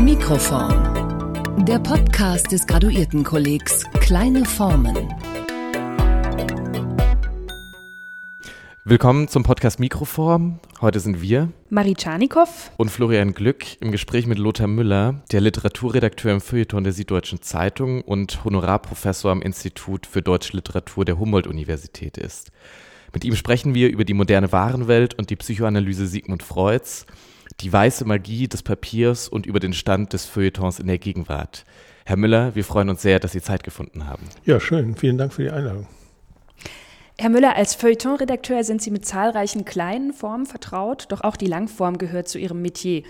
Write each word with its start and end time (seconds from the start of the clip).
Mikroform. 0.00 1.64
Der 1.64 1.78
Podcast 1.78 2.52
des 2.52 2.66
Graduiertenkollegs 2.66 3.84
Kleine 4.00 4.44
Formen. 4.44 5.14
Willkommen 8.84 9.26
zum 9.28 9.42
Podcast 9.42 9.80
Mikroform. 9.80 10.60
Heute 10.80 11.00
sind 11.00 11.22
wir, 11.22 11.50
Marie 11.70 11.94
Czarnikow 11.94 12.70
und 12.76 12.90
Florian 12.90 13.32
Glück 13.32 13.80
im 13.80 13.90
Gespräch 13.90 14.26
mit 14.26 14.38
Lothar 14.38 14.66
Müller, 14.66 15.22
der 15.32 15.40
Literaturredakteur 15.40 16.32
im 16.32 16.40
Feuilleton 16.40 16.84
der 16.84 16.92
Süddeutschen 16.92 17.40
Zeitung 17.40 18.02
und 18.02 18.44
Honorarprofessor 18.44 19.32
am 19.32 19.42
Institut 19.42 20.06
für 20.06 20.20
Deutsche 20.20 20.56
Literatur 20.56 21.04
der 21.04 21.18
Humboldt-Universität 21.18 22.18
ist. 22.18 22.52
Mit 23.14 23.24
ihm 23.24 23.34
sprechen 23.34 23.74
wir 23.74 23.88
über 23.88 24.04
die 24.04 24.14
moderne 24.14 24.52
Warenwelt 24.52 25.14
und 25.14 25.30
die 25.30 25.36
Psychoanalyse 25.36 26.06
Sigmund 26.06 26.42
Freuds, 26.42 27.06
die 27.60 27.72
weiße 27.72 28.04
Magie 28.04 28.48
des 28.48 28.62
Papiers 28.62 29.28
und 29.28 29.46
über 29.46 29.60
den 29.60 29.72
Stand 29.72 30.12
des 30.12 30.26
Feuilletons 30.26 30.78
in 30.78 30.86
der 30.86 30.98
Gegenwart. 30.98 31.64
Herr 32.04 32.16
Müller, 32.16 32.54
wir 32.54 32.64
freuen 32.64 32.88
uns 32.88 33.02
sehr, 33.02 33.18
dass 33.18 33.32
Sie 33.32 33.42
Zeit 33.42 33.64
gefunden 33.64 34.06
haben. 34.06 34.24
Ja, 34.44 34.60
schön. 34.60 34.94
Vielen 34.94 35.18
Dank 35.18 35.32
für 35.32 35.42
die 35.42 35.50
Einladung. 35.50 35.86
Herr 37.18 37.30
Müller, 37.30 37.56
als 37.56 37.74
Feuilleton-Redakteur 37.74 38.62
sind 38.62 38.82
Sie 38.82 38.90
mit 38.90 39.06
zahlreichen 39.06 39.64
kleinen 39.64 40.12
Formen 40.12 40.44
vertraut, 40.44 41.06
doch 41.08 41.22
auch 41.22 41.36
die 41.36 41.46
Langform 41.46 41.96
gehört 41.96 42.28
zu 42.28 42.38
Ihrem 42.38 42.60
Metier. 42.60 43.04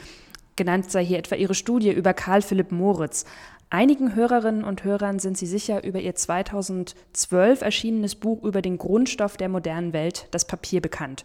Genannt 0.54 0.90
sei 0.90 1.04
hier 1.04 1.18
etwa 1.18 1.34
Ihre 1.34 1.54
Studie 1.54 1.90
über 1.90 2.14
Karl 2.14 2.40
Philipp 2.40 2.70
Moritz. 2.70 3.24
Einigen 3.68 4.14
Hörerinnen 4.14 4.62
und 4.62 4.84
Hörern 4.84 5.18
sind 5.18 5.36
Sie 5.36 5.46
sicher 5.46 5.82
über 5.82 5.98
Ihr 5.98 6.14
2012 6.14 7.62
erschienenes 7.62 8.14
Buch 8.14 8.44
über 8.44 8.62
den 8.62 8.78
Grundstoff 8.78 9.36
der 9.36 9.48
modernen 9.48 9.92
Welt, 9.92 10.28
das 10.30 10.46
Papier, 10.46 10.80
bekannt. 10.80 11.24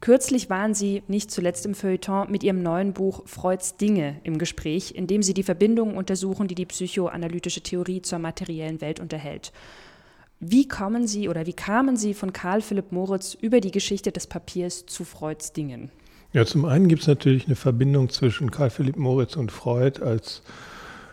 Kürzlich 0.00 0.48
waren 0.48 0.72
Sie, 0.72 1.02
nicht 1.08 1.30
zuletzt 1.30 1.66
im 1.66 1.74
Feuilleton, 1.74 2.30
mit 2.30 2.42
Ihrem 2.42 2.62
neuen 2.62 2.94
Buch 2.94 3.22
Freuds 3.26 3.76
Dinge 3.76 4.18
im 4.24 4.38
Gespräch, 4.38 4.94
in 4.94 5.06
dem 5.06 5.22
Sie 5.22 5.34
die 5.34 5.42
Verbindungen 5.42 5.96
untersuchen, 5.96 6.48
die 6.48 6.54
die 6.54 6.64
psychoanalytische 6.64 7.60
Theorie 7.60 8.00
zur 8.00 8.18
materiellen 8.18 8.80
Welt 8.80 8.98
unterhält. 8.98 9.52
Wie 10.38 10.66
kommen 10.66 11.06
Sie 11.06 11.28
oder 11.28 11.44
wie 11.44 11.52
kamen 11.52 11.98
Sie 11.98 12.14
von 12.14 12.32
Karl 12.32 12.62
Philipp 12.62 12.92
Moritz 12.92 13.34
über 13.34 13.60
die 13.60 13.70
Geschichte 13.70 14.10
des 14.10 14.26
Papiers 14.26 14.86
zu 14.86 15.04
Freuds 15.04 15.52
Dingen? 15.52 15.90
Ja, 16.32 16.46
zum 16.46 16.64
einen 16.64 16.88
gibt 16.88 17.02
es 17.02 17.08
natürlich 17.08 17.46
eine 17.46 17.56
Verbindung 17.56 18.08
zwischen 18.08 18.50
Karl 18.50 18.70
Philipp 18.70 18.96
Moritz 18.96 19.36
und 19.36 19.52
Freud 19.52 20.02
als 20.02 20.42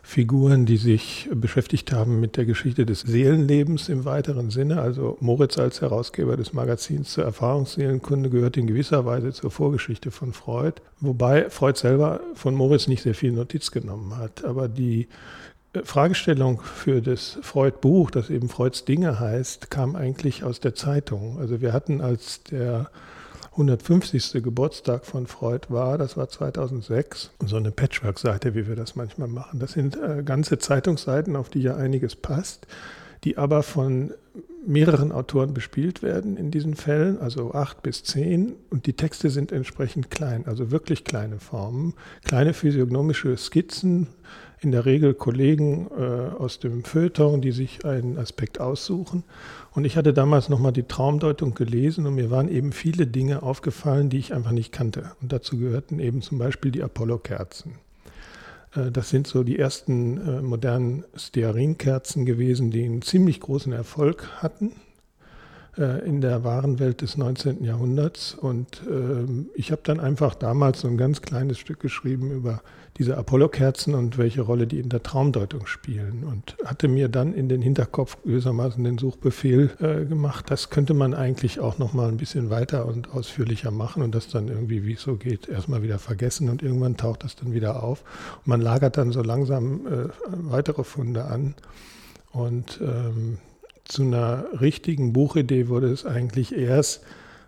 Figuren, 0.08 0.66
die 0.66 0.78
sich 0.78 1.30
beschäftigt 1.34 1.92
haben 1.92 2.22
mit 2.22 2.38
der 2.38 2.46
Geschichte 2.46 2.86
des 2.86 3.02
Seelenlebens 3.02 3.90
im 3.90 4.06
weiteren 4.06 4.52
Sinne. 4.52 4.82
Also 4.82 5.18
Moritz 5.20 5.58
als 5.58 5.82
Herausgeber 5.82 6.38
des 6.38 6.54
Magazins 6.54 7.12
zur 7.12 7.26
Erfahrungsseelenkunde 7.26 8.30
gehört 8.30 8.56
in 8.56 8.68
gewisser 8.68 9.06
Weise 9.06 9.34
zur 9.34 9.52
Vorgeschichte 9.52 10.10
von 10.10 10.32
Freud, 10.32 10.76
wobei 11.02 11.50
Freud 11.50 11.78
selber 11.78 12.22
von 12.36 12.56
Moritz 12.56 12.88
nicht 12.88 13.04
sehr 13.04 13.16
viel 13.16 13.34
Notiz 13.34 13.72
genommen 13.72 14.16
hat. 14.16 14.46
Aber 14.46 14.70
die 14.70 15.10
äh, 15.74 15.82
Fragestellung 15.84 16.62
für 16.62 17.02
das 17.02 17.38
Freud-Buch, 17.42 18.10
das 18.10 18.30
eben 18.30 18.48
Freuds 18.48 18.86
Dinge 18.86 19.20
heißt, 19.20 19.70
kam 19.70 19.98
eigentlich 19.98 20.46
aus 20.46 20.62
der 20.62 20.74
Zeitung. 20.74 21.38
Also 21.38 21.60
wir 21.60 21.74
hatten 21.74 22.00
als 22.00 22.44
der 22.44 22.90
150. 23.58 24.44
Geburtstag 24.44 25.06
von 25.06 25.26
Freud 25.26 25.68
war, 25.70 25.98
das 25.98 26.16
war 26.16 26.30
2006, 26.30 27.32
so 27.46 27.56
eine 27.56 27.72
Patchwork-Seite, 27.72 28.54
wie 28.54 28.68
wir 28.68 28.76
das 28.76 28.96
manchmal 28.96 29.28
machen. 29.28 29.60
Das 29.60 29.72
sind 29.72 29.98
äh, 29.98 30.22
ganze 30.24 30.60
Zeitungsseiten, 30.60 31.36
auf 31.36 31.50
die 31.50 31.62
ja 31.62 31.76
einiges 31.76 32.16
passt, 32.16 32.68
die 33.24 33.38
aber 33.38 33.64
von 33.64 34.14
mehreren 34.66 35.12
Autoren 35.12 35.54
bespielt 35.54 36.04
werden 36.04 36.38
in 36.38 36.52
diesen 36.52 36.76
Fällen, 36.76 37.20
also 37.20 37.54
acht 37.54 37.82
bis 37.82 38.04
zehn, 38.04 38.54
und 38.70 38.86
die 38.86 38.94
Texte 38.94 39.30
sind 39.30 39.52
entsprechend 39.52 40.12
klein, 40.12 40.46
also 40.46 40.72
wirklich 40.72 41.04
kleine 41.04 41.40
Formen, 41.40 41.94
kleine 42.26 42.54
physiognomische 42.54 43.36
Skizzen, 43.38 44.08
in 44.60 44.72
der 44.72 44.86
Regel 44.86 45.14
Kollegen 45.14 45.88
äh, 45.98 46.36
aus 46.36 46.60
dem 46.60 46.84
Feuilleton, 46.84 47.42
die 47.42 47.52
sich 47.52 47.86
einen 47.86 48.18
Aspekt 48.18 48.60
aussuchen. 48.60 49.24
Und 49.72 49.86
ich 49.86 49.98
hatte 49.98 50.14
damals 50.14 50.50
nochmal 50.50 50.74
die 50.74 50.84
Traumdeutung 50.84 51.54
gelesen 51.54 52.08
und 52.08 52.16
mir 52.16 52.32
waren 52.32 52.50
eben 52.50 52.72
viele 52.72 53.06
Dinge 53.06 53.44
aufgefallen, 53.44 54.10
die 54.10 54.18
ich 54.18 54.34
einfach 54.34 54.52
nicht 54.52 54.72
kannte. 54.72 55.12
Und 55.22 55.32
dazu 55.32 55.58
gehörten 55.58 56.00
eben 56.00 56.22
zum 56.22 56.40
Beispiel 56.40 56.72
die 56.72 56.82
Apollo-Kerzen. 56.82 57.74
Äh, 58.76 58.92
das 58.92 59.10
sind 59.10 59.28
so 59.28 59.44
die 59.44 59.60
ersten 59.60 60.18
äh, 60.18 60.42
modernen 60.42 61.04
Stearinkerzen 61.16 62.26
gewesen, 62.26 62.72
die 62.72 62.84
einen 62.84 63.04
ziemlich 63.04 63.40
großen 63.40 63.74
Erfolg 63.74 64.28
hatten 64.42 64.72
in 65.78 66.22
der 66.22 66.44
wahren 66.44 66.80
Welt 66.80 67.02
des 67.02 67.18
19. 67.18 67.64
Jahrhunderts. 67.64 68.34
Und 68.34 68.82
ähm, 68.90 69.50
ich 69.54 69.72
habe 69.72 69.82
dann 69.84 70.00
einfach 70.00 70.36
damals 70.36 70.82
so 70.82 70.88
ein 70.88 70.98
ganz 70.98 71.22
kleines 71.22 71.60
Stück 71.60 71.80
geschrieben 71.80 72.32
über 72.32 72.62
diese 72.98 73.18
Apollo-Kerzen 73.18 73.94
und 73.94 74.18
welche 74.18 74.42
Rolle 74.42 74.66
die 74.66 74.80
in 74.80 74.90
der 74.90 75.04
Traumdeutung 75.04 75.68
spielen. 75.68 76.24
Und 76.24 76.58
hatte 76.66 76.88
mir 76.88 77.10
dann 77.10 77.34
in 77.34 77.48
den 77.48 77.62
Hinterkopf 77.62 78.18
gewissermaßen 78.24 78.84
den 78.84 78.98
Suchbefehl 78.98 79.72
äh, 79.80 80.06
gemacht, 80.06 80.50
das 80.50 80.70
könnte 80.70 80.94
man 80.94 81.14
eigentlich 81.14 81.60
auch 81.60 81.78
noch 81.78 81.94
mal 81.94 82.08
ein 82.08 82.18
bisschen 82.18 82.50
weiter 82.50 82.86
und 82.86 83.14
ausführlicher 83.14 83.72
machen 83.72 84.02
und 84.02 84.16
das 84.16 84.30
dann 84.30 84.48
irgendwie, 84.48 84.86
wie 84.86 84.94
es 84.94 85.02
so 85.02 85.16
geht, 85.16 85.48
erstmal 85.48 85.84
wieder 85.84 86.00
vergessen 86.00 86.50
und 86.50 86.64
irgendwann 86.64 86.98
taucht 86.98 87.24
das 87.24 87.36
dann 87.36 87.54
wieder 87.54 87.84
auf. 87.84 88.04
Und 88.38 88.48
man 88.48 88.62
lagert 88.62 88.98
dann 88.98 89.12
so 89.12 89.22
langsam 89.22 89.86
äh, 89.86 90.10
weitere 90.28 90.84
Funde 90.84 91.26
an. 91.26 91.54
Und 92.32 92.80
ähm, 92.82 93.38
zu 93.88 94.04
einer 94.04 94.46
richtigen 94.60 95.14
Buchidee 95.14 95.68
wurde 95.68 95.92
es 95.92 96.06
eigentlich 96.06 96.56
erst, 96.56 97.02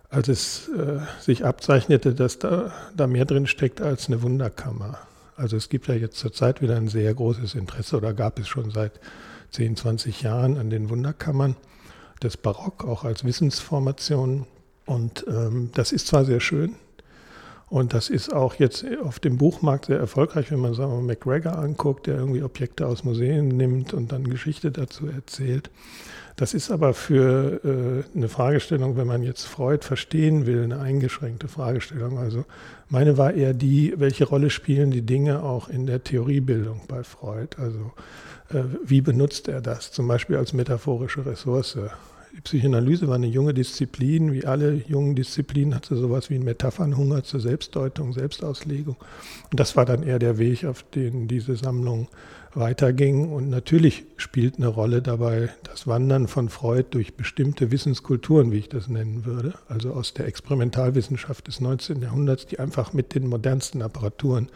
als 0.08 0.28
es 0.28 0.68
äh, 0.68 1.00
sich 1.20 1.44
abzeichnete, 1.44 2.14
dass 2.14 2.38
da, 2.38 2.72
da 2.96 3.06
mehr 3.06 3.24
drin 3.24 3.46
steckt 3.46 3.80
als 3.80 4.08
eine 4.08 4.22
Wunderkammer. 4.22 4.98
Also 5.36 5.56
es 5.56 5.68
gibt 5.68 5.86
ja 5.86 5.94
jetzt 5.94 6.16
zurzeit 6.18 6.60
wieder 6.62 6.76
ein 6.76 6.88
sehr 6.88 7.14
großes 7.14 7.54
Interesse 7.54 7.96
oder 7.96 8.12
gab 8.12 8.38
es 8.38 8.48
schon 8.48 8.70
seit 8.70 9.00
10, 9.52 9.76
20 9.76 10.22
Jahren 10.22 10.58
an 10.58 10.70
den 10.70 10.90
Wunderkammern 10.90 11.56
des 12.22 12.36
Barock, 12.36 12.84
auch 12.84 13.04
als 13.04 13.24
Wissensformation. 13.24 14.46
Und 14.86 15.24
ähm, 15.28 15.70
das 15.74 15.92
ist 15.92 16.08
zwar 16.08 16.24
sehr 16.24 16.40
schön, 16.40 16.74
und 17.70 17.94
das 17.94 18.10
ist 18.10 18.34
auch 18.34 18.56
jetzt 18.56 18.84
auf 19.00 19.20
dem 19.20 19.38
Buchmarkt 19.38 19.86
sehr 19.86 19.98
erfolgreich, 19.98 20.50
wenn 20.50 20.58
man 20.58 20.74
sagen 20.74 20.92
wir, 20.92 21.02
McGregor 21.02 21.56
anguckt, 21.56 22.08
der 22.08 22.16
irgendwie 22.16 22.42
Objekte 22.42 22.88
aus 22.88 23.04
Museen 23.04 23.46
nimmt 23.46 23.94
und 23.94 24.10
dann 24.10 24.28
Geschichte 24.28 24.72
dazu 24.72 25.06
erzählt. 25.06 25.70
Das 26.40 26.54
ist 26.54 26.70
aber 26.70 26.94
für 26.94 27.60
äh, 27.62 28.16
eine 28.16 28.30
Fragestellung, 28.30 28.96
wenn 28.96 29.06
man 29.06 29.22
jetzt 29.22 29.44
Freud 29.44 29.84
verstehen 29.84 30.46
will, 30.46 30.62
eine 30.62 30.80
eingeschränkte 30.80 31.48
Fragestellung. 31.48 32.16
Also 32.16 32.46
meine 32.88 33.18
war 33.18 33.34
eher 33.34 33.52
die, 33.52 33.92
welche 33.98 34.24
Rolle 34.24 34.48
spielen 34.48 34.90
die 34.90 35.02
Dinge 35.02 35.42
auch 35.42 35.68
in 35.68 35.84
der 35.84 36.02
Theoriebildung 36.02 36.80
bei 36.88 37.04
Freud? 37.04 37.58
Also 37.58 37.92
äh, 38.48 38.64
wie 38.82 39.02
benutzt 39.02 39.48
er 39.48 39.60
das 39.60 39.92
zum 39.92 40.08
Beispiel 40.08 40.38
als 40.38 40.54
metaphorische 40.54 41.26
Ressource? 41.26 41.76
Die 42.34 42.40
Psychoanalyse 42.40 43.06
war 43.06 43.16
eine 43.16 43.26
junge 43.26 43.52
Disziplin. 43.52 44.32
Wie 44.32 44.46
alle 44.46 44.82
jungen 44.88 45.14
Disziplinen 45.16 45.74
hatte 45.74 45.94
sowas 45.94 46.30
wie 46.30 46.36
einen 46.36 46.44
Metaphernhunger 46.44 47.22
zur 47.22 47.40
Selbstdeutung, 47.40 48.14
Selbstauslegung. 48.14 48.96
Und 49.50 49.60
das 49.60 49.76
war 49.76 49.84
dann 49.84 50.02
eher 50.02 50.18
der 50.18 50.38
Weg, 50.38 50.64
auf 50.64 50.84
den 50.84 51.28
diese 51.28 51.56
Sammlung 51.56 52.08
weiterging. 52.54 53.30
Und 53.32 53.48
natürlich 53.50 54.04
spielt 54.16 54.56
eine 54.56 54.68
Rolle 54.68 55.02
dabei 55.02 55.50
das 55.64 55.86
Wandern 55.86 56.28
von 56.28 56.48
Freud 56.48 56.86
durch 56.90 57.14
bestimmte 57.14 57.70
Wissenskulturen, 57.70 58.52
wie 58.52 58.58
ich 58.58 58.68
das 58.68 58.88
nennen 58.88 59.24
würde, 59.24 59.54
also 59.68 59.92
aus 59.92 60.14
der 60.14 60.26
Experimentalwissenschaft 60.26 61.46
des 61.46 61.60
19. 61.60 62.02
Jahrhunderts, 62.02 62.46
die 62.46 62.58
einfach 62.58 62.92
mit 62.92 63.14
den 63.14 63.26
modernsten 63.26 63.82
Apparaturen 63.82 64.48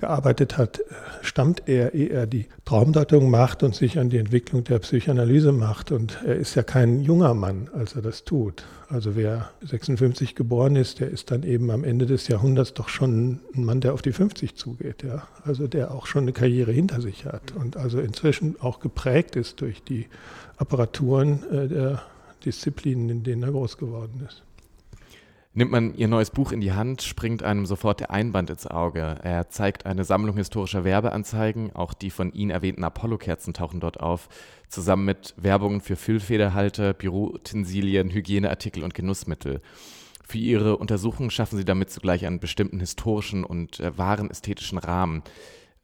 gearbeitet 0.00 0.58
hat, 0.58 0.80
stammt 1.22 1.62
er, 1.66 1.94
ehe 1.94 2.08
er 2.08 2.26
die 2.26 2.46
Traumdeutung 2.64 3.30
macht 3.30 3.62
und 3.62 3.74
sich 3.74 3.98
an 3.98 4.10
die 4.10 4.18
Entwicklung 4.18 4.64
der 4.64 4.78
Psychoanalyse 4.80 5.52
macht. 5.52 5.92
Und 5.92 6.18
er 6.26 6.36
ist 6.36 6.54
ja 6.54 6.62
kein 6.62 7.00
junger 7.00 7.34
Mann, 7.34 7.70
als 7.72 7.94
er 7.94 8.02
das 8.02 8.24
tut. 8.24 8.64
Also 8.88 9.14
wer 9.14 9.50
56 9.64 10.34
geboren 10.34 10.74
ist, 10.74 11.00
der 11.00 11.10
ist 11.10 11.30
dann 11.30 11.44
eben 11.44 11.70
am 11.70 11.84
Ende 11.84 12.06
des 12.06 12.26
Jahrhunderts 12.28 12.74
doch 12.74 12.88
schon 12.88 13.40
ein 13.54 13.64
Mann, 13.64 13.80
der 13.80 13.94
auf 13.94 14.02
die 14.02 14.12
50 14.12 14.56
zugeht. 14.56 15.04
Ja? 15.04 15.28
Also 15.44 15.68
der 15.68 15.92
auch 15.94 16.06
schon 16.06 16.22
eine 16.22 16.32
Karriere 16.32 16.72
hinter 16.72 17.00
sich 17.00 17.26
hat 17.26 17.52
und 17.54 17.76
also 17.76 18.00
inzwischen 18.00 18.56
auch 18.60 18.80
geprägt 18.80 19.36
ist 19.36 19.60
durch 19.60 19.82
die 19.84 20.06
Apparaturen 20.56 21.44
äh, 21.50 21.68
der 21.68 22.02
Disziplinen, 22.44 23.08
in 23.10 23.22
denen 23.22 23.42
er 23.42 23.52
groß 23.52 23.76
geworden 23.76 24.26
ist. 24.26 24.42
Nimmt 25.52 25.72
man 25.72 25.96
ihr 25.96 26.06
neues 26.06 26.30
Buch 26.30 26.52
in 26.52 26.60
die 26.60 26.72
Hand, 26.72 27.02
springt 27.02 27.42
einem 27.42 27.66
sofort 27.66 27.98
der 27.98 28.12
Einband 28.12 28.50
ins 28.50 28.68
Auge. 28.68 29.18
Er 29.24 29.48
zeigt 29.48 29.84
eine 29.84 30.04
Sammlung 30.04 30.36
historischer 30.36 30.84
Werbeanzeigen, 30.84 31.74
auch 31.74 31.92
die 31.92 32.10
von 32.10 32.32
Ihnen 32.32 32.52
erwähnten 32.52 32.84
Apollo-Kerzen 32.84 33.52
tauchen 33.52 33.80
dort 33.80 33.98
auf, 33.98 34.28
zusammen 34.68 35.06
mit 35.06 35.34
Werbungen 35.36 35.80
für 35.80 35.96
Füllfederhalter, 35.96 36.92
Büroutensilien, 36.92 38.10
Hygieneartikel 38.10 38.84
und 38.84 38.94
Genussmittel. 38.94 39.60
Für 40.24 40.38
Ihre 40.38 40.76
Untersuchungen 40.76 41.30
schaffen 41.30 41.56
Sie 41.56 41.64
damit 41.64 41.90
zugleich 41.90 42.26
einen 42.26 42.38
bestimmten 42.38 42.78
historischen 42.78 43.42
und 43.42 43.80
äh, 43.80 43.98
wahren 43.98 44.30
ästhetischen 44.30 44.78
Rahmen. 44.78 45.24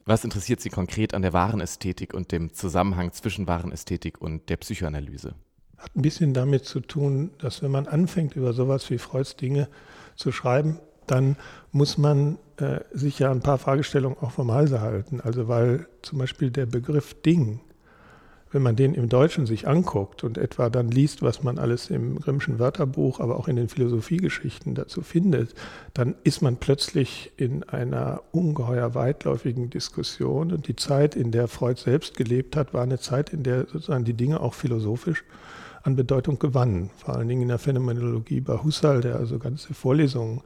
Was 0.05 0.23
interessiert 0.23 0.61
Sie 0.61 0.71
konkret 0.71 1.13
an 1.13 1.23
der 1.23 1.33
wahren 1.33 1.61
Ästhetik 1.61 2.15
und 2.15 2.31
dem 2.31 2.53
Zusammenhang 2.53 3.11
zwischen 3.11 3.49
wahren 3.49 3.73
Ästhetik 3.73 4.21
und 4.21 4.49
der 4.49 4.59
Psychoanalyse? 4.59 5.35
Hat 5.78 5.94
ein 5.94 6.02
bisschen 6.02 6.34
damit 6.34 6.64
zu 6.64 6.81
tun, 6.81 7.31
dass 7.38 7.62
wenn 7.62 7.70
man 7.70 7.87
anfängt, 7.87 8.37
über 8.37 8.52
sowas 8.52 8.88
wie 8.90 8.99
Freuds 8.99 9.37
Dinge 9.37 9.69
zu 10.17 10.32
schreiben, 10.32 10.78
dann 11.06 11.37
muss 11.70 11.99
man 11.99 12.38
äh, 12.56 12.81
sich 12.93 13.19
ja 13.19 13.31
ein 13.31 13.40
paar 13.40 13.58
Fragestellungen 13.58 14.19
auch 14.20 14.32
vom 14.32 14.50
Halse 14.50 14.81
halten. 14.81 15.20
Also 15.20 15.49
weil 15.49 15.87
zum 16.02 16.19
Beispiel 16.19 16.50
der 16.50 16.67
Begriff 16.67 17.14
Ding 17.23 17.61
wenn 18.52 18.62
man 18.62 18.75
den 18.75 18.94
im 18.94 19.08
Deutschen 19.08 19.44
sich 19.44 19.67
anguckt 19.67 20.23
und 20.23 20.38
etwa 20.38 20.70
dann 20.70 20.90
liest, 20.90 21.20
was 21.20 21.43
man 21.43 21.58
alles 21.58 21.90
im 21.90 22.20
Grimmschen 22.20 22.58
Wörterbuch, 22.58 23.20
aber 23.20 23.37
auch 23.37 23.49
in 23.49 23.56
den 23.56 23.69
Philosophiegeschichten 23.69 24.75
dazu 24.75 25.02
findet, 25.02 25.55
dann 25.94 26.14
ist 26.22 26.43
man 26.43 26.56
plötzlich 26.56 27.32
in 27.37 27.64
einer 27.64 28.22
ungeheuer 28.32 28.94
weitläufigen 28.94 29.69
Diskussion. 29.69 30.52
Und 30.52 30.69
die 30.69 30.76
Zeit, 30.76 31.17
in 31.17 31.32
der 31.32 31.49
Freud 31.49 31.81
selbst 31.81 32.17
gelebt 32.17 32.56
hat, 32.56 32.72
war 32.72 32.82
eine 32.82 32.99
Zeit, 32.99 33.31
in 33.31 33.43
der 33.43 33.67
sozusagen 33.67 34.05
die 34.05 34.14
Dinge 34.14 34.40
auch 34.40 34.55
philosophisch 34.55 35.25
an 35.87 35.97
Bedeutung 35.97 36.38
gewannen. 36.38 36.91
Vor 36.97 37.17
allen 37.17 37.29
Dingen 37.29 37.43
in 37.43 37.49
der 37.49 37.59
Phänomenologie 37.59 38.41
bei 38.41 38.62
Husserl, 38.62 39.00
der 39.00 39.17
also 39.17 39.38
ganze 39.38 39.75
Vorlesungen 39.75 40.43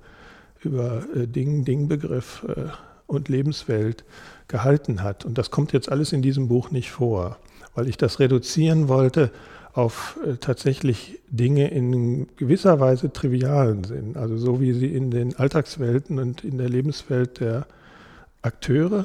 über 0.63 1.03
äh, 1.15 1.27
Ding, 1.27 1.65
Dingbegriff 1.65 2.45
äh, 2.49 2.67
und 3.07 3.29
Lebenswelt 3.29 4.05
gehalten 4.47 5.03
hat. 5.03 5.25
Und 5.25 5.39
das 5.39 5.51
kommt 5.51 5.73
jetzt 5.73 5.91
alles 5.91 6.13
in 6.13 6.23
diesem 6.23 6.49
Buch 6.49 6.71
nicht 6.71 6.91
vor 6.91 7.39
weil 7.75 7.89
ich 7.89 7.97
das 7.97 8.19
reduzieren 8.19 8.89
wollte 8.89 9.31
auf 9.73 10.19
äh, 10.27 10.37
tatsächlich 10.37 11.21
Dinge 11.29 11.69
in 11.69 12.27
gewisser 12.37 12.81
Weise 12.81 13.13
trivialen 13.13 13.85
Sinn, 13.85 14.17
also 14.17 14.37
so 14.37 14.61
wie 14.61 14.73
sie 14.73 14.93
in 14.93 15.11
den 15.11 15.37
Alltagswelten 15.37 16.19
und 16.19 16.45
in 16.45 16.59
der 16.59 16.69
Lebenswelt 16.69 17.41
der 17.41 17.67
Akteure 18.43 19.05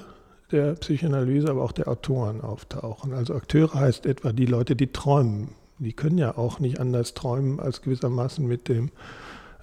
der 0.51 0.73
Psychoanalyse, 0.73 1.49
aber 1.49 1.63
auch 1.63 1.71
der 1.71 1.87
Autoren 1.87 2.41
auftauchen. 2.41 3.13
Also 3.13 3.35
Akteure 3.35 3.73
heißt 3.73 4.05
etwa 4.05 4.31
die 4.31 4.45
Leute, 4.45 4.75
die 4.75 4.87
träumen. 4.87 5.49
Die 5.79 5.93
können 5.93 6.17
ja 6.17 6.37
auch 6.37 6.59
nicht 6.59 6.79
anders 6.79 7.13
träumen 7.13 7.59
als 7.59 7.81
gewissermaßen 7.81 8.45
mit 8.45 8.69
dem 8.69 8.91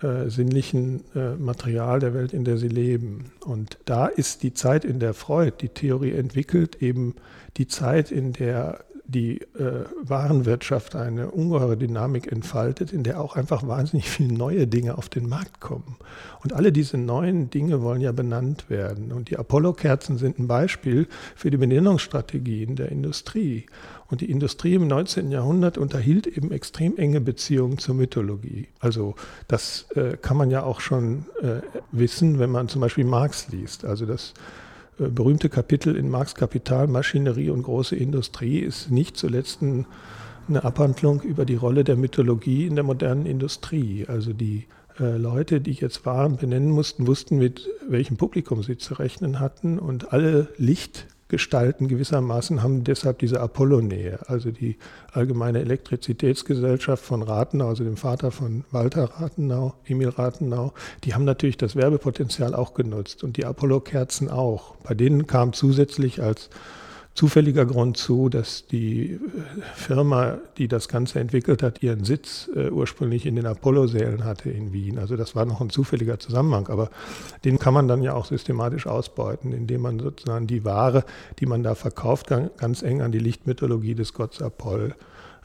äh, 0.03 0.29
sinnlichen 0.29 1.05
äh, 1.15 1.35
Material 1.37 2.01
der 2.01 2.13
Welt, 2.13 2.33
in 2.33 2.45
der 2.45 2.59
sie 2.59 2.69
leben. 2.69 3.33
Und 3.45 3.79
da 3.85 4.07
ist 4.07 4.43
die 4.43 4.53
Zeit, 4.53 4.85
in 4.85 4.99
der 4.99 5.15
Freud 5.15 5.53
die 5.61 5.69
Theorie 5.69 6.13
entwickelt, 6.13 6.83
eben 6.83 7.15
die 7.57 7.69
Zeit, 7.69 8.11
in 8.11 8.33
der 8.33 8.85
die 9.13 9.41
äh, 9.41 9.85
Warenwirtschaft 10.03 10.97
eine 10.97 11.31
ungeheure 11.31 11.77
Dynamik 11.77 12.31
entfaltet, 12.31 12.93
in 12.93 13.03
der 13.03 13.21
auch 13.21 13.37
einfach 13.37 13.67
wahnsinnig 13.67 14.09
viele 14.11 14.33
neue 14.33 14.67
Dinge 14.67 14.99
auf 14.99 15.09
den 15.09 15.29
Markt 15.29 15.61
kommen. 15.61 15.97
Und 16.43 16.53
alle 16.53 16.73
diese 16.73 16.99
neuen 16.99 17.51
Dinge 17.51 17.83
wollen 17.83 18.01
ja 18.01 18.13
benannt 18.13 18.69
werden. 18.69 19.13
Und 19.13 19.31
die 19.31 19.37
Apollo-Kerzen 19.37 20.19
sind 20.19 20.39
ein 20.39 20.49
Beispiel 20.49 21.07
für 21.37 21.51
die 21.51 21.57
Benennungsstrategien 21.57 22.75
der 22.75 22.91
Industrie. 22.91 23.67
Und 24.09 24.21
die 24.21 24.31
Industrie 24.31 24.75
im 24.75 24.89
19. 24.89 25.31
Jahrhundert 25.31 25.79
unterhielt 25.79 26.27
eben 26.27 26.51
extrem 26.51 26.97
enge 26.97 27.21
Beziehungen 27.21 27.79
zur 27.79 27.95
Mythologie. 27.95 28.69
Also 28.81 29.15
das 29.49 29.87
äh, 29.95 30.17
kann 30.21 30.37
man 30.37 30.51
ja 30.51 30.65
auch 30.65 30.81
schon 30.81 31.27
äh, 31.41 31.63
wissen, 31.93 32.39
wenn 32.39 32.51
man 32.51 32.69
zum 32.69 32.81
Beispiel 32.81 33.05
Marx 33.05 33.49
liest. 33.49 33.85
Also 33.85 34.05
das 34.05 34.35
berühmte 35.11 35.49
Kapitel 35.49 35.97
in 35.97 36.09
Marx 36.09 36.35
Kapital, 36.35 36.87
Maschinerie 36.87 37.51
und 37.51 37.63
große 37.63 37.97
Industrie, 37.97 38.59
ist 38.59 38.91
nicht 38.91 39.17
zuletzt 39.17 39.63
ein, 39.63 39.87
eine 40.49 40.65
Abhandlung 40.65 41.23
über 41.23 41.45
die 41.45 41.57
Rolle 41.57 41.85
der 41.85 41.97
Mythologie 41.97 42.67
in 42.67 42.75
der 42.75 42.85
modernen 42.85 43.27
Industrie. 43.27 44.07
Also 44.09 44.33
die 44.33 44.67
äh, 44.99 45.17
Leute, 45.17 45.61
die 45.61 45.73
jetzt 45.73 46.05
Waren 46.05 46.37
benennen 46.37 46.71
mussten, 46.71 47.07
wussten, 47.07 47.39
mit 47.39 47.69
welchem 47.89 48.17
Publikum 48.17 48.63
sie 48.63 48.77
zu 48.77 48.95
rechnen 48.95 49.41
hatten 49.41 49.79
und 49.79 50.13
alle 50.13 50.49
Licht 50.57 51.07
gestalten 51.33 51.89
gewissermaßen 51.89 52.63
haben 52.63 52.85
deshalb 52.85 53.19
diese 53.19 53.41
Apollo-Nähe. 53.41 54.19
Also 54.27 54.51
die 54.51 54.77
Allgemeine 55.13 55.61
Elektrizitätsgesellschaft 55.61 57.03
von 57.03 57.23
Rathenau, 57.23 57.69
also 57.69 57.85
dem 57.85 57.97
Vater 57.97 58.31
von 58.31 58.65
Walter 58.71 59.05
Rathenau, 59.05 59.73
Emil 59.87 60.11
Rathenau, 60.11 60.75
die 61.05 61.15
haben 61.15 61.25
natürlich 61.25 61.57
das 61.57 61.75
Werbepotenzial 61.75 62.55
auch 62.55 62.75
genutzt 62.75 63.25
und 63.25 63.39
die 63.39 63.47
Apollo-Kerzen 63.47 64.29
auch. 64.29 64.75
Bei 64.85 64.93
denen 64.93 65.27
kam 65.27 65.55
zusätzlich 65.55 66.23
als 66.23 66.51
zufälliger 67.15 67.67
Grund 67.67 67.97
zu, 67.97 68.29
dass 68.29 68.67
die 68.67 69.13
äh, 69.13 69.19
Firma, 69.75 70.39
die 70.57 70.69
das 70.69 70.89
Ganze 70.89 71.21
entwickelt 71.21 71.63
hat, 71.63 71.83
ihren 71.83 72.05
Sitz 72.05 72.49
äh, 72.55 72.71
ursprünglich 72.71 73.27
in 73.27 73.37
den 73.37 73.47
Apollo-Sälen 73.47 74.25
hatte 74.25 74.51
in 74.51 74.73
Wien. 74.73 74.99
Also 74.99 75.17
das 75.17 75.35
war 75.35 75.45
noch 75.45 75.61
ein 75.61 75.71
zufälliger 75.71 76.19
Zusammenhang, 76.19 76.69
aber 76.69 76.91
den 77.45 77.59
kann 77.59 77.75
man 77.75 77.87
dann 77.89 78.03
ja 78.03 78.15
auch 78.15 78.25
systematisch 78.25 78.87
ausbeuten, 78.87 79.53
indem 79.53 79.83
man 79.83 79.99
sozusagen 79.99 80.47
die 80.47 80.65
Ware, 80.65 81.05
die 81.39 81.47
man 81.47 81.63
da 81.63 81.75
verkauft, 81.75 82.29
ganz 82.29 82.83
eng 82.83 83.03
an 83.03 83.13
die 83.13 83.19
Lichtmythologie 83.19 83.95
des 83.95 84.15
Gottes 84.15 84.41
Apoll 84.41 84.95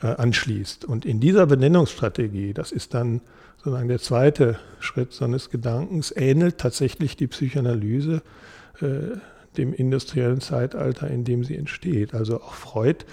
äh, 0.02 0.08
anschließt. 0.08 0.86
Und 0.86 1.06
in 1.06 1.20
dieser 1.20 1.48
Benennungsstrategie, 1.48 2.54
das 2.54 2.72
ist 2.72 2.94
dann 2.94 3.22
sozusagen 3.58 3.90
der 3.90 4.00
zweite 4.00 4.58
Schritt 4.80 5.12
seines 5.12 5.50
Gedankens, 5.50 6.14
ähnelt 6.16 6.60
tatsächlich 6.60 7.18
die 7.18 7.28
Psychoanalyse 7.28 8.22
äh, 8.82 9.18
dem 9.58 9.74
industriellen 9.74 10.42
Zeitalter, 10.42 11.10
in 11.10 11.24
dem 11.24 11.44
sie 11.44 11.58
entsteht. 11.58 12.14
Also 12.14 12.42
auch 12.42 12.54
Freud 12.54 13.06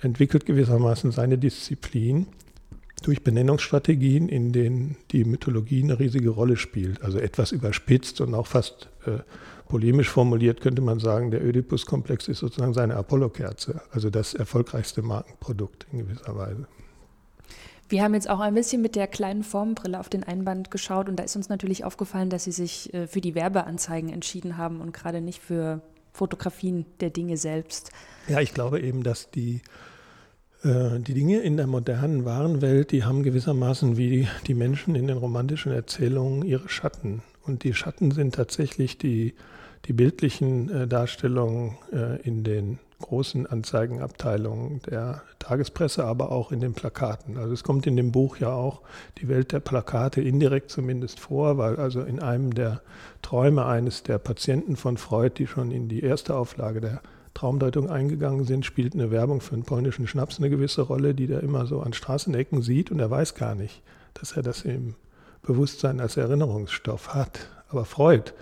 entwickelt 0.00 0.46
gewissermaßen 0.46 1.10
seine 1.10 1.38
Disziplin 1.38 2.26
durch 3.02 3.22
Benennungsstrategien, 3.22 4.28
in 4.28 4.52
denen 4.52 4.96
die 5.10 5.24
Mythologie 5.24 5.82
eine 5.82 5.98
riesige 5.98 6.30
Rolle 6.30 6.56
spielt. 6.56 7.02
Also 7.02 7.18
etwas 7.18 7.52
überspitzt 7.52 8.20
und 8.20 8.34
auch 8.34 8.46
fast 8.46 8.88
äh, 9.06 9.18
polemisch 9.68 10.08
formuliert 10.08 10.60
könnte 10.60 10.82
man 10.82 10.98
sagen, 10.98 11.30
der 11.30 11.42
Oedipus-Komplex 11.42 12.28
ist 12.28 12.38
sozusagen 12.38 12.72
seine 12.72 12.96
Apollo-Kerze, 12.96 13.80
also 13.90 14.10
das 14.10 14.34
erfolgreichste 14.34 15.02
Markenprodukt 15.02 15.86
in 15.92 15.98
gewisser 15.98 16.36
Weise. 16.36 16.66
Wir 17.88 18.02
haben 18.02 18.14
jetzt 18.14 18.28
auch 18.28 18.40
ein 18.40 18.54
bisschen 18.54 18.82
mit 18.82 18.96
der 18.96 19.06
kleinen 19.06 19.44
Formbrille 19.44 20.00
auf 20.00 20.08
den 20.08 20.24
Einband 20.24 20.70
geschaut 20.70 21.08
und 21.08 21.16
da 21.16 21.22
ist 21.22 21.36
uns 21.36 21.48
natürlich 21.48 21.84
aufgefallen, 21.84 22.30
dass 22.30 22.44
Sie 22.44 22.52
sich 22.52 22.92
äh, 22.92 23.06
für 23.06 23.20
die 23.20 23.34
Werbeanzeigen 23.34 24.10
entschieden 24.10 24.56
haben 24.56 24.80
und 24.80 24.92
gerade 24.92 25.20
nicht 25.20 25.40
für 25.40 25.82
Fotografien 26.12 26.86
der 27.00 27.10
Dinge 27.10 27.36
selbst. 27.36 27.90
Ja, 28.28 28.40
ich 28.40 28.54
glaube 28.54 28.80
eben, 28.80 29.04
dass 29.04 29.30
die, 29.30 29.60
äh, 30.64 30.98
die 30.98 31.14
Dinge 31.14 31.38
in 31.40 31.56
der 31.56 31.68
modernen 31.68 32.24
Warenwelt, 32.24 32.90
die 32.90 33.04
haben 33.04 33.22
gewissermaßen 33.22 33.96
wie 33.96 34.26
die 34.48 34.54
Menschen 34.54 34.96
in 34.96 35.06
den 35.06 35.18
romantischen 35.18 35.70
Erzählungen 35.70 36.42
ihre 36.42 36.68
Schatten. 36.68 37.22
Und 37.44 37.62
die 37.62 37.74
Schatten 37.74 38.10
sind 38.10 38.34
tatsächlich 38.34 38.98
die, 38.98 39.34
die 39.84 39.92
bildlichen 39.92 40.70
äh, 40.70 40.88
Darstellungen 40.88 41.76
in 42.24 42.42
den 42.42 42.80
großen 43.00 43.46
Anzeigenabteilungen 43.46 44.80
der 44.82 45.22
Tagespresse, 45.38 46.04
aber 46.04 46.32
auch 46.32 46.50
in 46.50 46.60
den 46.60 46.72
Plakaten. 46.72 47.36
Also 47.36 47.52
es 47.52 47.62
kommt 47.62 47.86
in 47.86 47.96
dem 47.96 48.10
Buch 48.10 48.38
ja 48.38 48.52
auch 48.52 48.80
die 49.18 49.28
Welt 49.28 49.52
der 49.52 49.60
Plakate 49.60 50.22
indirekt 50.22 50.70
zumindest 50.70 51.20
vor, 51.20 51.58
weil 51.58 51.76
also 51.76 52.02
in 52.02 52.20
einem 52.20 52.54
der 52.54 52.80
Träume 53.22 53.66
eines 53.66 54.02
der 54.02 54.18
Patienten 54.18 54.76
von 54.76 54.96
Freud, 54.96 55.34
die 55.38 55.46
schon 55.46 55.70
in 55.70 55.88
die 55.88 56.02
erste 56.02 56.34
Auflage 56.34 56.80
der 56.80 57.00
Traumdeutung 57.34 57.90
eingegangen 57.90 58.44
sind, 58.44 58.64
spielt 58.64 58.94
eine 58.94 59.10
Werbung 59.10 59.42
für 59.42 59.54
einen 59.54 59.64
polnischen 59.64 60.06
Schnaps 60.06 60.38
eine 60.38 60.48
gewisse 60.48 60.80
Rolle, 60.80 61.14
die 61.14 61.26
der 61.26 61.42
immer 61.42 61.66
so 61.66 61.80
an 61.80 61.92
Straßenecken 61.92 62.62
sieht 62.62 62.90
und 62.90 62.98
er 62.98 63.10
weiß 63.10 63.34
gar 63.34 63.54
nicht, 63.54 63.82
dass 64.14 64.32
er 64.32 64.42
das 64.42 64.62
im 64.62 64.94
Bewusstsein 65.42 66.00
als 66.00 66.16
Erinnerungsstoff 66.16 67.14
hat. 67.14 67.48
Aber 67.68 67.84
Freud 67.84 68.32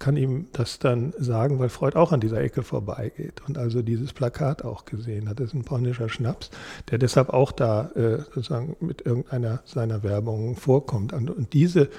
kann 0.00 0.16
ihm 0.16 0.48
das 0.52 0.80
dann 0.80 1.12
sagen, 1.18 1.60
weil 1.60 1.68
Freud 1.68 1.96
auch 1.96 2.10
an 2.10 2.20
dieser 2.20 2.40
Ecke 2.40 2.62
vorbeigeht 2.62 3.42
und 3.46 3.58
also 3.58 3.82
dieses 3.82 4.12
Plakat 4.12 4.64
auch 4.64 4.86
gesehen 4.86 5.28
hat. 5.28 5.38
Das 5.38 5.48
ist 5.48 5.54
ein 5.54 5.64
polnischer 5.64 6.08
Schnaps, 6.08 6.50
der 6.90 6.98
deshalb 6.98 7.28
auch 7.28 7.52
da 7.52 7.90
äh, 7.94 8.22
sozusagen 8.34 8.76
mit 8.80 9.04
irgendeiner 9.06 9.60
seiner 9.66 10.02
Werbungen 10.02 10.56
vorkommt. 10.56 11.12
Und 11.12 11.52
diese 11.52 11.90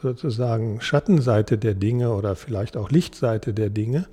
sozusagen 0.00 0.80
Schattenseite 0.80 1.58
der 1.58 1.74
Dinge 1.74 2.12
oder 2.12 2.36
vielleicht 2.36 2.76
auch 2.76 2.90
Lichtseite 2.90 3.52
der 3.52 3.70
Dinge, 3.70 4.06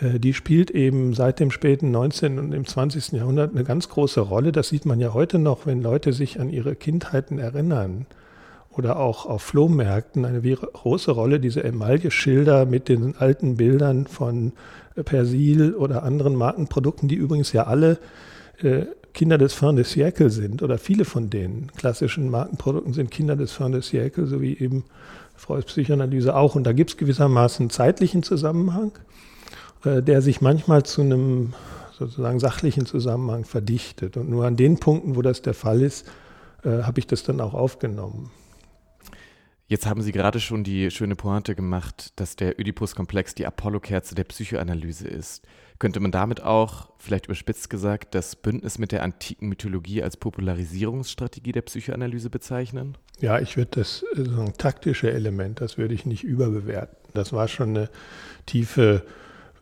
äh, 0.00 0.18
die 0.18 0.32
spielt 0.32 0.70
eben 0.70 1.12
seit 1.12 1.40
dem 1.40 1.50
späten 1.50 1.90
19. 1.90 2.38
und 2.38 2.52
im 2.52 2.66
20. 2.66 3.12
Jahrhundert 3.12 3.52
eine 3.52 3.64
ganz 3.64 3.90
große 3.90 4.20
Rolle. 4.20 4.50
Das 4.50 4.70
sieht 4.70 4.86
man 4.86 4.98
ja 4.98 5.12
heute 5.12 5.38
noch, 5.38 5.66
wenn 5.66 5.82
Leute 5.82 6.14
sich 6.14 6.40
an 6.40 6.48
ihre 6.48 6.74
Kindheiten 6.74 7.38
erinnern 7.38 8.06
oder 8.76 8.98
auch 8.98 9.26
auf 9.26 9.42
Flohmärkten 9.42 10.24
eine 10.24 10.40
große 10.40 11.10
Rolle, 11.10 11.40
diese 11.40 11.62
Emaille-Schilder 11.64 12.66
mit 12.66 12.88
den 12.88 13.16
alten 13.16 13.56
Bildern 13.56 14.06
von 14.06 14.52
Persil 15.04 15.74
oder 15.74 16.02
anderen 16.02 16.34
Markenprodukten, 16.34 17.08
die 17.08 17.14
übrigens 17.14 17.52
ja 17.52 17.64
alle 17.64 17.98
äh, 18.62 18.84
Kinder 19.14 19.36
des 19.36 19.52
Fin 19.52 19.76
de 19.76 19.84
Siècle 19.84 20.30
sind 20.30 20.62
oder 20.62 20.78
viele 20.78 21.04
von 21.04 21.28
den 21.28 21.70
klassischen 21.76 22.30
Markenprodukten 22.30 22.94
sind 22.94 23.10
Kinder 23.10 23.36
des 23.36 23.52
Fin 23.52 23.72
de 23.72 23.82
Siècle, 23.82 24.26
so 24.26 24.40
wie 24.40 24.56
eben 24.58 24.84
Freuds 25.36 25.66
Psychoanalyse 25.66 26.34
auch. 26.34 26.54
Und 26.54 26.64
da 26.64 26.72
gibt 26.72 26.90
es 26.90 26.96
gewissermaßen 26.96 27.68
zeitlichen 27.70 28.22
Zusammenhang, 28.22 28.92
äh, 29.84 30.02
der 30.02 30.22
sich 30.22 30.40
manchmal 30.40 30.84
zu 30.84 31.02
einem 31.02 31.52
sozusagen 31.98 32.40
sachlichen 32.40 32.86
Zusammenhang 32.86 33.44
verdichtet. 33.44 34.16
Und 34.16 34.30
nur 34.30 34.46
an 34.46 34.56
den 34.56 34.78
Punkten, 34.78 35.14
wo 35.14 35.22
das 35.22 35.42
der 35.42 35.54
Fall 35.54 35.82
ist, 35.82 36.06
äh, 36.64 36.82
habe 36.82 36.98
ich 36.98 37.06
das 37.06 37.22
dann 37.22 37.40
auch 37.40 37.54
aufgenommen. 37.54 38.30
Jetzt 39.72 39.86
haben 39.86 40.02
Sie 40.02 40.12
gerade 40.12 40.38
schon 40.38 40.64
die 40.64 40.90
schöne 40.90 41.16
Pointe 41.16 41.54
gemacht, 41.54 42.12
dass 42.16 42.36
der 42.36 42.58
Oedipus-Komplex 42.58 43.34
die 43.34 43.46
Apollo-Kerze 43.46 44.14
der 44.14 44.24
Psychoanalyse 44.24 45.08
ist. 45.08 45.46
Könnte 45.78 45.98
man 45.98 46.12
damit 46.12 46.42
auch, 46.42 46.90
vielleicht 46.98 47.24
überspitzt 47.24 47.70
gesagt, 47.70 48.14
das 48.14 48.36
Bündnis 48.36 48.76
mit 48.76 48.92
der 48.92 49.02
antiken 49.02 49.48
Mythologie 49.48 50.02
als 50.02 50.18
Popularisierungsstrategie 50.18 51.52
der 51.52 51.62
Psychoanalyse 51.62 52.28
bezeichnen? 52.28 52.98
Ja, 53.20 53.40
ich 53.40 53.56
würde 53.56 53.80
das 53.80 54.04
äh, 54.14 54.24
so 54.24 54.42
ein 54.42 54.52
taktische 54.58 55.10
Element, 55.10 55.62
das 55.62 55.78
würde 55.78 55.94
ich 55.94 56.04
nicht 56.04 56.22
überbewerten. 56.22 56.98
Das 57.14 57.32
war 57.32 57.48
schon 57.48 57.70
eine 57.70 57.88
tiefe 58.44 59.06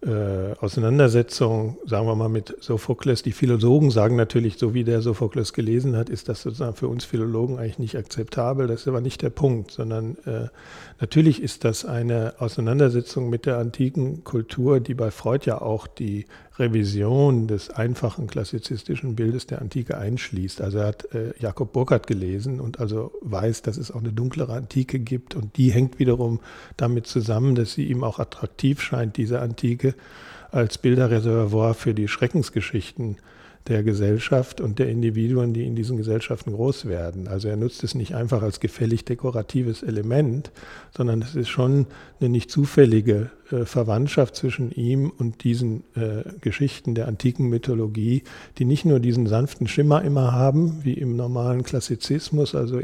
äh, 0.02 0.54
Auseinandersetzung, 0.60 1.76
sagen 1.84 2.06
wir 2.06 2.14
mal, 2.14 2.30
mit 2.30 2.56
Sophokles. 2.60 3.22
Die 3.22 3.32
Philologen 3.32 3.90
sagen 3.90 4.16
natürlich, 4.16 4.56
so 4.56 4.72
wie 4.72 4.82
der 4.82 5.02
Sophokles 5.02 5.52
gelesen 5.52 5.94
hat, 5.94 6.08
ist 6.08 6.28
das 6.28 6.40
sozusagen 6.40 6.74
für 6.74 6.88
uns 6.88 7.04
Philologen 7.04 7.58
eigentlich 7.58 7.78
nicht 7.78 7.96
akzeptabel. 7.96 8.66
Das 8.66 8.82
ist 8.82 8.88
aber 8.88 9.02
nicht 9.02 9.20
der 9.20 9.30
Punkt, 9.30 9.70
sondern 9.70 10.16
äh, 10.24 10.48
natürlich 11.00 11.42
ist 11.42 11.64
das 11.64 11.84
eine 11.84 12.34
Auseinandersetzung 12.38 13.28
mit 13.28 13.44
der 13.44 13.58
antiken 13.58 14.24
Kultur, 14.24 14.80
die 14.80 14.94
bei 14.94 15.10
Freud 15.10 15.44
ja 15.44 15.60
auch 15.60 15.86
die 15.86 16.24
Revision 16.58 17.46
des 17.46 17.70
einfachen 17.70 18.26
klassizistischen 18.26 19.16
Bildes 19.16 19.46
der 19.46 19.62
Antike 19.62 19.96
einschließt. 19.96 20.60
Also 20.60 20.78
er 20.78 20.86
hat 20.88 21.14
äh, 21.14 21.32
Jakob 21.38 21.72
Burckhardt 21.72 22.06
gelesen 22.06 22.60
und 22.60 22.80
also 22.80 23.12
weiß, 23.22 23.62
dass 23.62 23.76
es 23.76 23.90
auch 23.90 24.00
eine 24.00 24.12
dunklere 24.12 24.54
Antike 24.54 24.98
gibt 24.98 25.34
und 25.34 25.56
die 25.56 25.70
hängt 25.70 25.98
wiederum 25.98 26.40
damit 26.76 27.06
zusammen, 27.06 27.54
dass 27.54 27.72
sie 27.72 27.84
ihm 27.84 28.04
auch 28.04 28.18
attraktiv 28.18 28.82
scheint, 28.82 29.16
diese 29.16 29.40
Antike 29.40 29.94
als 30.50 30.78
Bilderreservoir 30.78 31.74
für 31.74 31.94
die 31.94 32.08
Schreckensgeschichten 32.08 33.16
der 33.68 33.82
Gesellschaft 33.82 34.60
und 34.60 34.78
der 34.78 34.88
Individuen, 34.88 35.52
die 35.52 35.66
in 35.66 35.76
diesen 35.76 35.96
Gesellschaften 35.96 36.52
groß 36.52 36.86
werden. 36.86 37.28
Also 37.28 37.48
er 37.48 37.56
nutzt 37.56 37.84
es 37.84 37.94
nicht 37.94 38.14
einfach 38.14 38.42
als 38.42 38.58
gefällig 38.58 39.04
dekoratives 39.04 39.82
Element, 39.82 40.50
sondern 40.96 41.20
es 41.22 41.34
ist 41.34 41.50
schon 41.50 41.86
eine 42.20 42.30
nicht 42.30 42.50
zufällige 42.50 43.30
äh, 43.50 43.64
Verwandtschaft 43.66 44.34
zwischen 44.34 44.72
ihm 44.72 45.10
und 45.10 45.44
diesen 45.44 45.84
äh, 45.94 46.24
Geschichten 46.40 46.94
der 46.94 47.06
antiken 47.06 47.48
Mythologie, 47.48 48.22
die 48.58 48.64
nicht 48.64 48.86
nur 48.86 48.98
diesen 48.98 49.26
sanften 49.26 49.68
Schimmer 49.68 50.02
immer 50.02 50.32
haben, 50.32 50.80
wie 50.82 50.94
im 50.94 51.14
normalen 51.14 51.62
Klassizismus, 51.62 52.54
also 52.54 52.80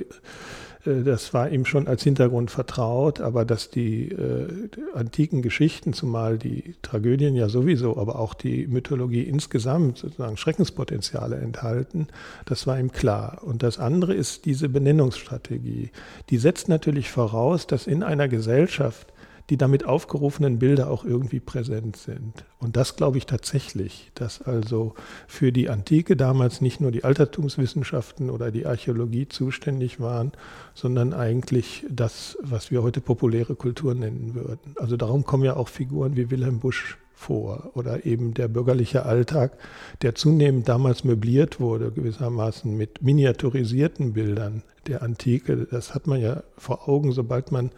das 0.86 1.34
war 1.34 1.50
ihm 1.50 1.64
schon 1.64 1.88
als 1.88 2.04
Hintergrund 2.04 2.50
vertraut, 2.50 3.20
aber 3.20 3.44
dass 3.44 3.70
die, 3.70 4.10
äh, 4.10 4.68
antiken 4.94 5.42
Geschichten, 5.42 5.92
zumal 5.92 6.38
die 6.38 6.74
Tragödien 6.82 7.34
ja 7.34 7.48
sowieso, 7.48 7.96
aber 7.96 8.18
auch 8.18 8.34
die 8.34 8.66
Mythologie 8.68 9.22
insgesamt 9.22 9.98
sozusagen 9.98 10.36
Schreckenspotenziale 10.36 11.36
enthalten, 11.36 12.06
das 12.44 12.66
war 12.66 12.78
ihm 12.78 12.92
klar. 12.92 13.40
Und 13.42 13.62
das 13.62 13.78
andere 13.78 14.14
ist 14.14 14.44
diese 14.44 14.68
Benennungsstrategie. 14.68 15.90
Die 16.30 16.38
setzt 16.38 16.68
natürlich 16.68 17.10
voraus, 17.10 17.66
dass 17.66 17.86
in 17.86 18.02
einer 18.02 18.28
Gesellschaft 18.28 19.12
die 19.50 19.56
damit 19.56 19.84
aufgerufenen 19.84 20.58
Bilder 20.58 20.90
auch 20.90 21.04
irgendwie 21.04 21.40
präsent 21.40 21.96
sind. 21.96 22.44
Und 22.58 22.76
das 22.76 22.96
glaube 22.96 23.18
ich 23.18 23.26
tatsächlich, 23.26 24.10
dass 24.14 24.42
also 24.42 24.94
für 25.28 25.52
die 25.52 25.68
Antike 25.68 26.16
damals 26.16 26.60
nicht 26.60 26.80
nur 26.80 26.90
die 26.90 27.04
Altertumswissenschaften 27.04 28.30
oder 28.30 28.50
die 28.50 28.66
Archäologie 28.66 29.28
zuständig 29.28 30.00
waren, 30.00 30.32
sondern 30.74 31.12
eigentlich 31.12 31.86
das, 31.88 32.36
was 32.42 32.70
wir 32.70 32.82
heute 32.82 33.00
populäre 33.00 33.54
Kultur 33.54 33.94
nennen 33.94 34.34
würden. 34.34 34.74
Also 34.76 34.96
darum 34.96 35.24
kommen 35.24 35.44
ja 35.44 35.56
auch 35.56 35.68
Figuren 35.68 36.16
wie 36.16 36.30
Wilhelm 36.30 36.58
Busch 36.58 36.98
vor 37.16 37.70
oder 37.74 38.04
eben 38.04 38.34
der 38.34 38.46
bürgerliche 38.46 39.06
Alltag, 39.06 39.58
der 40.02 40.14
zunehmend 40.14 40.68
damals 40.68 41.02
möbliert 41.02 41.60
wurde, 41.60 41.90
gewissermaßen 41.90 42.76
mit 42.76 43.02
miniaturisierten 43.02 44.12
Bildern 44.12 44.62
der 44.86 45.02
Antike. 45.02 45.66
Das 45.70 45.94
hat 45.94 46.06
man 46.06 46.20
ja 46.20 46.42
vor 46.58 46.88
Augen, 46.88 47.12
sobald 47.12 47.52
man 47.52 47.70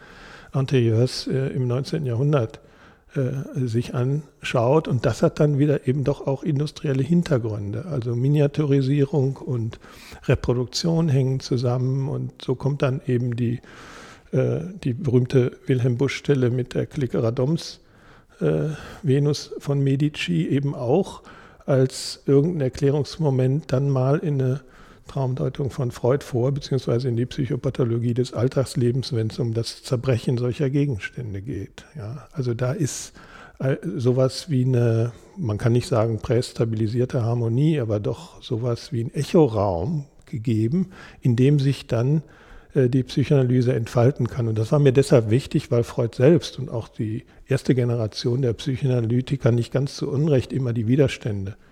Interieurs 0.54 1.26
äh, 1.26 1.48
im 1.48 1.66
19. 1.66 2.06
Jahrhundert 2.06 2.60
äh, 3.14 3.66
sich 3.66 3.94
anschaut. 3.94 4.86
Und 4.86 5.06
das 5.06 5.22
hat 5.22 5.40
dann 5.40 5.58
wieder 5.58 5.86
eben 5.88 6.04
doch 6.04 6.26
auch 6.26 6.42
industrielle 6.42 7.02
Hintergründe. 7.02 7.86
Also 7.86 8.14
Miniaturisierung 8.14 9.36
und 9.36 9.78
Reproduktion 10.26 11.08
hängen 11.08 11.40
zusammen 11.40 12.08
und 12.08 12.42
so 12.42 12.54
kommt 12.54 12.82
dann 12.82 13.00
eben 13.06 13.34
die, 13.34 13.60
äh, 14.32 14.60
die 14.84 14.92
berühmte 14.92 15.56
Wilhelm 15.66 15.96
Busch-Stelle 15.96 16.50
mit 16.50 16.74
der 16.74 16.86
Klickeradoms 16.86 17.80
äh, 18.40 18.68
Venus 19.02 19.54
von 19.58 19.82
Medici 19.82 20.46
eben 20.46 20.74
auch 20.74 21.22
als 21.66 22.22
irgendein 22.26 22.62
Erklärungsmoment 22.62 23.72
dann 23.72 23.90
mal 23.90 24.18
in 24.18 24.40
eine 24.40 24.60
Traumdeutung 25.08 25.70
von 25.70 25.90
Freud 25.90 26.24
vor, 26.24 26.52
beziehungsweise 26.52 27.08
in 27.08 27.16
die 27.16 27.26
Psychopathologie 27.26 28.14
des 28.14 28.32
Alltagslebens, 28.32 29.12
wenn 29.12 29.28
es 29.28 29.38
um 29.38 29.54
das 29.54 29.82
Zerbrechen 29.82 30.38
solcher 30.38 30.70
Gegenstände 30.70 31.42
geht. 31.42 31.84
Ja, 31.96 32.28
also 32.32 32.54
da 32.54 32.72
ist 32.72 33.14
sowas 33.82 34.50
wie 34.50 34.64
eine, 34.64 35.12
man 35.36 35.58
kann 35.58 35.72
nicht 35.72 35.88
sagen 35.88 36.20
prästabilisierte 36.20 37.24
Harmonie, 37.24 37.80
aber 37.80 37.98
doch 37.98 38.40
sowas 38.42 38.92
wie 38.92 39.02
ein 39.02 39.12
Echoraum 39.12 40.04
gegeben, 40.26 40.90
in 41.20 41.34
dem 41.34 41.58
sich 41.58 41.86
dann 41.86 42.22
äh, 42.74 42.88
die 42.88 43.02
Psychoanalyse 43.02 43.72
entfalten 43.74 44.28
kann. 44.28 44.46
Und 44.46 44.58
das 44.58 44.70
war 44.70 44.78
mir 44.78 44.92
deshalb 44.92 45.30
wichtig, 45.30 45.70
weil 45.72 45.82
Freud 45.82 46.16
selbst 46.16 46.58
und 46.58 46.70
auch 46.70 46.86
die 46.86 47.24
erste 47.46 47.74
Generation 47.74 48.42
der 48.42 48.52
Psychoanalytiker 48.52 49.50
nicht 49.50 49.72
ganz 49.72 49.96
zu 49.96 50.08
Unrecht 50.08 50.52
immer 50.52 50.72
die 50.72 50.86
Widerstände 50.86 51.52
äh, 51.52 51.67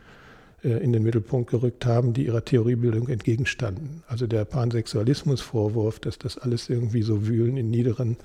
in 0.70 0.92
den 0.92 1.02
Mittelpunkt 1.02 1.50
gerückt 1.50 1.86
haben, 1.86 2.12
die 2.12 2.26
ihrer 2.26 2.44
Theoriebildung 2.44 3.08
entgegenstanden. 3.08 4.02
Also 4.08 4.26
der 4.26 4.44
Pansexualismusvorwurf, 4.44 6.00
dass 6.00 6.18
das 6.18 6.38
alles 6.38 6.68
irgendwie 6.68 7.02
so 7.02 7.26
Wühlen 7.26 7.56
in 7.56 7.70
niederen 7.70 8.16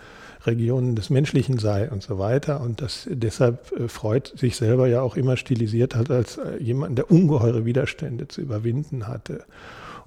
Regionen 0.46 0.96
des 0.96 1.10
Menschlichen 1.10 1.60
sei 1.60 1.90
und 1.90 2.02
so 2.02 2.18
weiter. 2.18 2.62
Und 2.62 2.82
dass 2.82 3.08
deshalb 3.10 3.72
äh, 3.74 3.88
Freud 3.88 4.32
sich 4.36 4.56
selber 4.56 4.88
ja 4.88 5.02
auch 5.02 5.16
immer 5.16 5.38
stilisiert 5.38 5.96
hat 5.96 6.10
als 6.10 6.38
äh, 6.38 6.58
jemand, 6.62 6.98
der 6.98 7.12
ungeheure 7.12 7.66
Widerstände 7.66 8.28
zu 8.28 8.42
überwinden 8.42 9.08
hatte. 9.08 9.44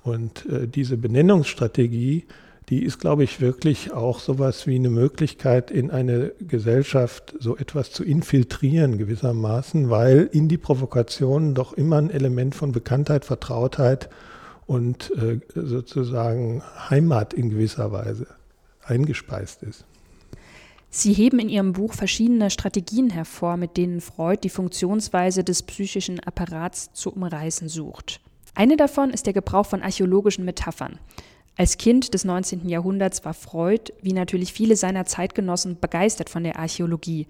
Und 0.03 0.45
diese 0.75 0.99
Benennungsstrategie 0.99 2.27
die 2.71 2.83
ist, 2.83 2.99
glaube 2.99 3.25
ich, 3.25 3.41
wirklich 3.41 3.93
auch 3.93 4.21
sowas 4.21 4.67
wie 4.67 4.77
eine 4.77 4.89
Möglichkeit, 4.89 5.71
in 5.71 5.91
eine 5.91 6.33
Gesellschaft 6.41 7.35
so 7.39 7.57
etwas 7.57 7.91
zu 7.91 8.05
infiltrieren 8.05 8.97
gewissermaßen, 8.97 9.91
weil 9.91 10.29
in 10.33 10.49
die 10.49 10.57
Provokationen 10.57 11.55
doch 11.55 11.75
immer 11.75 11.99
ein 11.99 12.11
Element 12.11 12.55
von 12.55 12.73
Bekanntheit, 12.73 13.25
Vertrautheit 13.25 14.09
und 14.67 15.13
äh, 15.17 15.41
sozusagen 15.55 16.63
Heimat 16.89 17.35
in 17.35 17.51
gewisser 17.51 17.93
Weise 17.93 18.29
eingespeist 18.83 19.63
ist. 19.63 19.85
Sie 20.89 21.13
heben 21.13 21.41
in 21.41 21.49
Ihrem 21.49 21.73
Buch 21.73 21.93
verschiedene 21.93 22.51
Strategien 22.51 23.11
hervor, 23.11 23.57
mit 23.57 23.77
denen 23.77 24.01
Freud 24.01 24.39
die 24.45 24.49
Funktionsweise 24.49 25.43
des 25.43 25.65
psychischen 25.65 26.21
Apparats 26.21 26.93
zu 26.93 27.11
umreißen 27.11 27.69
sucht. 27.69 28.21
Eine 28.55 28.77
davon 28.77 29.11
ist 29.11 29.27
der 29.27 29.33
Gebrauch 29.33 29.67
von 29.67 29.83
archäologischen 29.83 30.45
Metaphern. 30.45 31.01
Als 31.57 31.79
Kind 31.79 32.15
des 32.15 32.25
19. 32.25 32.69
Jahrhunderts 32.69 33.25
war 33.25 33.35
Freud, 33.35 33.93
wie 34.03 34.13
natürlich 34.13 34.53
viele 34.53 34.75
seiner 34.75 35.05
Zeitgenossen, 35.05 35.79
begeistert 35.79 36.29
von 36.29 36.43
der 36.43 36.59
Archäologie. 36.59 37.29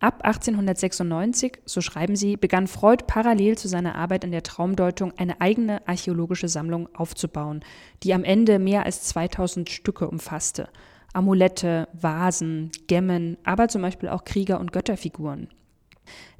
Ab 0.00 0.20
1896, 0.22 1.58
so 1.66 1.82
schreiben 1.82 2.16
sie, 2.16 2.36
begann 2.36 2.66
Freud 2.66 3.04
parallel 3.06 3.58
zu 3.58 3.68
seiner 3.68 3.96
Arbeit 3.96 4.24
an 4.24 4.30
der 4.30 4.42
Traumdeutung 4.42 5.12
eine 5.18 5.40
eigene 5.42 5.86
archäologische 5.86 6.48
Sammlung 6.48 6.88
aufzubauen, 6.94 7.62
die 8.04 8.14
am 8.14 8.24
Ende 8.24 8.58
mehr 8.58 8.86
als 8.86 9.02
2000 9.02 9.68
Stücke 9.68 10.08
umfasste. 10.08 10.68
Amulette, 11.12 11.88
Vasen, 11.92 12.70
Gemmen, 12.86 13.36
aber 13.44 13.68
zum 13.68 13.82
Beispiel 13.82 14.08
auch 14.08 14.24
Krieger- 14.24 14.60
und 14.60 14.72
Götterfiguren. 14.72 15.48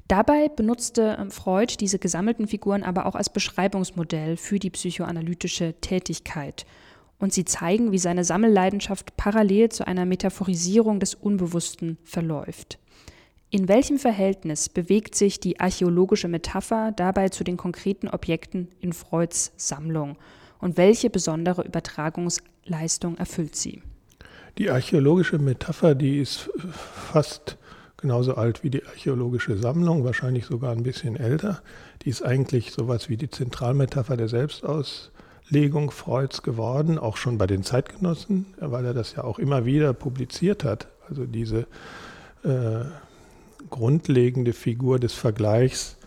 Dabei 0.07 0.49
benutzte 0.49 1.17
ähm, 1.19 1.29
Freud 1.29 1.75
diese 1.79 1.99
gesammelten 1.99 2.47
Figuren 2.47 2.83
aber 2.83 3.05
auch 3.05 3.13
als 3.15 3.29
Beschreibungsmodell 3.29 4.37
für 4.37 4.57
die 4.57 4.71
psychoanalytische 4.71 5.75
Tätigkeit 5.81 6.65
und 7.19 7.33
sie 7.33 7.45
zeigen, 7.45 7.91
wie 7.91 7.99
seine 7.99 8.23
Sammelleidenschaft 8.23 9.15
parallel 9.17 9.69
zu 9.69 9.85
einer 9.85 10.05
Metaphorisierung 10.05 10.99
des 10.99 11.13
Unbewussten 11.15 11.97
verläuft. 12.03 12.79
In 13.51 13.67
welchem 13.67 13.97
Verhältnis 13.97 14.69
bewegt 14.69 15.15
sich 15.15 15.39
die 15.39 15.59
archäologische 15.59 16.27
Metapher 16.27 16.91
dabei 16.95 17.29
zu 17.29 17.43
den 17.43 17.57
konkreten 17.57 18.07
Objekten 18.07 18.69
in 18.79 18.93
Freuds 18.93 19.51
Sammlung 19.57 20.17
und 20.59 20.77
welche 20.77 21.09
besondere 21.09 21.63
Übertragungsleistung 21.63 23.17
erfüllt 23.17 23.55
sie? 23.55 23.81
Die 24.57 24.69
archäologische 24.69 25.39
Metapher, 25.39 25.95
die 25.95 26.19
ist 26.19 26.49
fast 27.11 27.57
genauso 27.97 28.35
alt 28.35 28.63
wie 28.63 28.69
die 28.69 28.85
archäologische 28.85 29.57
Sammlung, 29.57 30.03
wahrscheinlich 30.03 30.45
sogar 30.45 30.71
ein 30.71 30.83
bisschen 30.83 31.15
älter. 31.15 31.61
Die 32.03 32.09
ist 32.09 32.21
eigentlich 32.21 32.71
sowas 32.71 33.09
wie 33.09 33.17
die 33.17 33.29
Zentralmetapher 33.29 34.15
der 34.15 34.27
Selbstaus 34.27 35.11
Legung 35.49 35.91
Freuds 35.91 36.43
geworden, 36.43 36.97
auch 36.97 37.17
schon 37.17 37.37
bei 37.37 37.47
den 37.47 37.63
Zeitgenossen, 37.63 38.45
weil 38.59 38.85
er 38.85 38.93
das 38.93 39.15
ja 39.15 39.23
auch 39.23 39.39
immer 39.39 39.65
wieder 39.65 39.93
publiziert 39.93 40.63
hat. 40.63 40.87
Also 41.09 41.25
diese 41.25 41.65
äh, 42.43 42.85
grundlegende 43.69 44.53
Figur 44.53 44.99
des 44.99 45.13
Vergleichs 45.13 45.97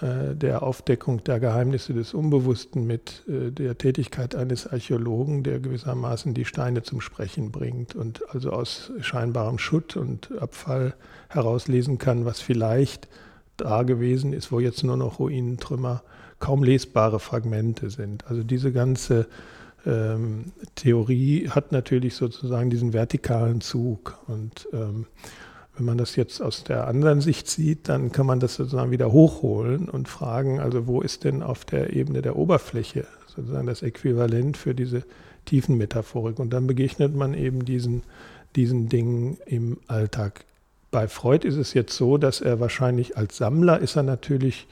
äh, 0.00 0.36
der 0.36 0.62
Aufdeckung 0.62 1.24
der 1.24 1.40
Geheimnisse 1.40 1.92
des 1.92 2.14
Unbewussten 2.14 2.86
mit 2.86 3.24
äh, 3.28 3.50
der 3.50 3.76
Tätigkeit 3.78 4.36
eines 4.36 4.68
Archäologen, 4.68 5.42
der 5.42 5.58
gewissermaßen 5.58 6.34
die 6.34 6.44
Steine 6.44 6.82
zum 6.84 7.00
Sprechen 7.00 7.50
bringt 7.50 7.96
und 7.96 8.22
also 8.32 8.52
aus 8.52 8.92
scheinbarem 9.00 9.58
Schutt 9.58 9.96
und 9.96 10.30
Abfall 10.40 10.94
herauslesen 11.28 11.98
kann, 11.98 12.24
was 12.24 12.40
vielleicht 12.40 13.08
da 13.56 13.82
gewesen 13.82 14.32
ist, 14.32 14.52
wo 14.52 14.60
jetzt 14.60 14.84
nur 14.84 14.96
noch 14.96 15.18
Ruinentrümmer, 15.18 16.04
kaum 16.38 16.62
lesbare 16.62 17.20
Fragmente 17.20 17.90
sind. 17.90 18.26
Also 18.28 18.42
diese 18.42 18.72
ganze 18.72 19.26
ähm, 19.86 20.52
Theorie 20.74 21.48
hat 21.48 21.72
natürlich 21.72 22.14
sozusagen 22.14 22.70
diesen 22.70 22.92
vertikalen 22.92 23.60
Zug 23.60 24.18
und 24.26 24.68
ähm, 24.72 25.06
wenn 25.78 25.86
man 25.86 25.98
das 25.98 26.16
jetzt 26.16 26.42
aus 26.42 26.64
der 26.64 26.88
anderen 26.88 27.20
Sicht 27.20 27.48
sieht, 27.48 27.88
dann 27.88 28.10
kann 28.10 28.26
man 28.26 28.40
das 28.40 28.56
sozusagen 28.56 28.90
wieder 28.90 29.12
hochholen 29.12 29.88
und 29.88 30.08
fragen, 30.08 30.58
also 30.58 30.88
wo 30.88 31.00
ist 31.00 31.22
denn 31.22 31.40
auf 31.40 31.64
der 31.64 31.92
Ebene 31.92 32.20
der 32.20 32.34
Oberfläche 32.34 33.06
sozusagen 33.28 33.68
das 33.68 33.82
Äquivalent 33.82 34.56
für 34.56 34.74
diese 34.74 35.04
Tiefenmetaphorik? 35.44 36.40
Und 36.40 36.52
dann 36.52 36.66
begegnet 36.66 37.14
man 37.14 37.32
eben 37.32 37.64
diesen, 37.64 38.02
diesen 38.56 38.88
Dingen 38.88 39.38
im 39.46 39.78
Alltag. 39.86 40.44
Bei 40.90 41.06
Freud 41.06 41.46
ist 41.46 41.56
es 41.56 41.74
jetzt 41.74 41.94
so, 41.94 42.18
dass 42.18 42.40
er 42.40 42.58
wahrscheinlich 42.58 43.16
als 43.16 43.36
Sammler 43.36 43.78
ist 43.78 43.94
er 43.94 44.02
natürlich 44.02 44.66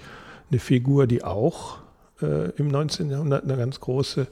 eine 0.51 0.61
Figur, 0.61 1.07
die 1.07 1.25
auch 1.25 1.79
äh, 2.23 2.51
im 2.53 2.69
19. 2.69 3.11
Jahrhundert 3.11 3.45
eine 3.45 3.57
ganz 3.57 3.81
große 3.81 4.27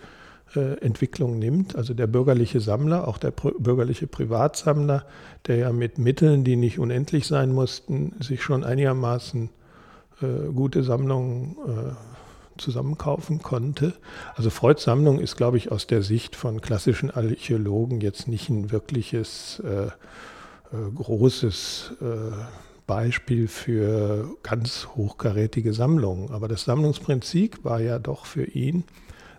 äh, 0.56 0.78
Entwicklung 0.80 1.38
nimmt. 1.38 1.76
Also 1.76 1.94
der 1.94 2.06
bürgerliche 2.06 2.60
Sammler, 2.60 3.08
auch 3.08 3.18
der 3.18 3.30
bürgerliche 3.30 4.06
Privatsammler, 4.06 5.04
der 5.46 5.56
ja 5.56 5.72
mit 5.72 5.98
Mitteln, 5.98 6.44
die 6.44 6.56
nicht 6.56 6.78
unendlich 6.78 7.26
sein 7.26 7.52
mussten, 7.52 8.14
sich 8.20 8.42
schon 8.42 8.64
einigermaßen 8.64 9.50
äh, 10.22 10.52
gute 10.52 10.82
Sammlungen 10.82 11.56
äh, 11.66 12.60
zusammenkaufen 12.60 13.42
konnte. 13.42 13.94
Also 14.36 14.50
Freuds 14.50 14.84
Sammlung 14.84 15.18
ist, 15.18 15.36
glaube 15.36 15.56
ich, 15.56 15.72
aus 15.72 15.86
der 15.88 16.02
Sicht 16.02 16.36
von 16.36 16.60
klassischen 16.60 17.10
Archäologen 17.10 18.00
jetzt 18.00 18.28
nicht 18.28 18.48
ein 18.48 18.70
wirkliches 18.70 19.60
äh, 19.64 19.86
äh 19.86 20.90
großes 20.94 21.94
Beispiel 22.86 23.48
für 23.48 24.36
ganz 24.42 24.88
hochkarätige 24.94 25.72
Sammlungen. 25.72 26.30
Aber 26.30 26.48
das 26.48 26.64
Sammlungsprinzip 26.64 27.64
war 27.64 27.80
ja 27.80 27.98
doch 27.98 28.26
für 28.26 28.44
ihn, 28.44 28.84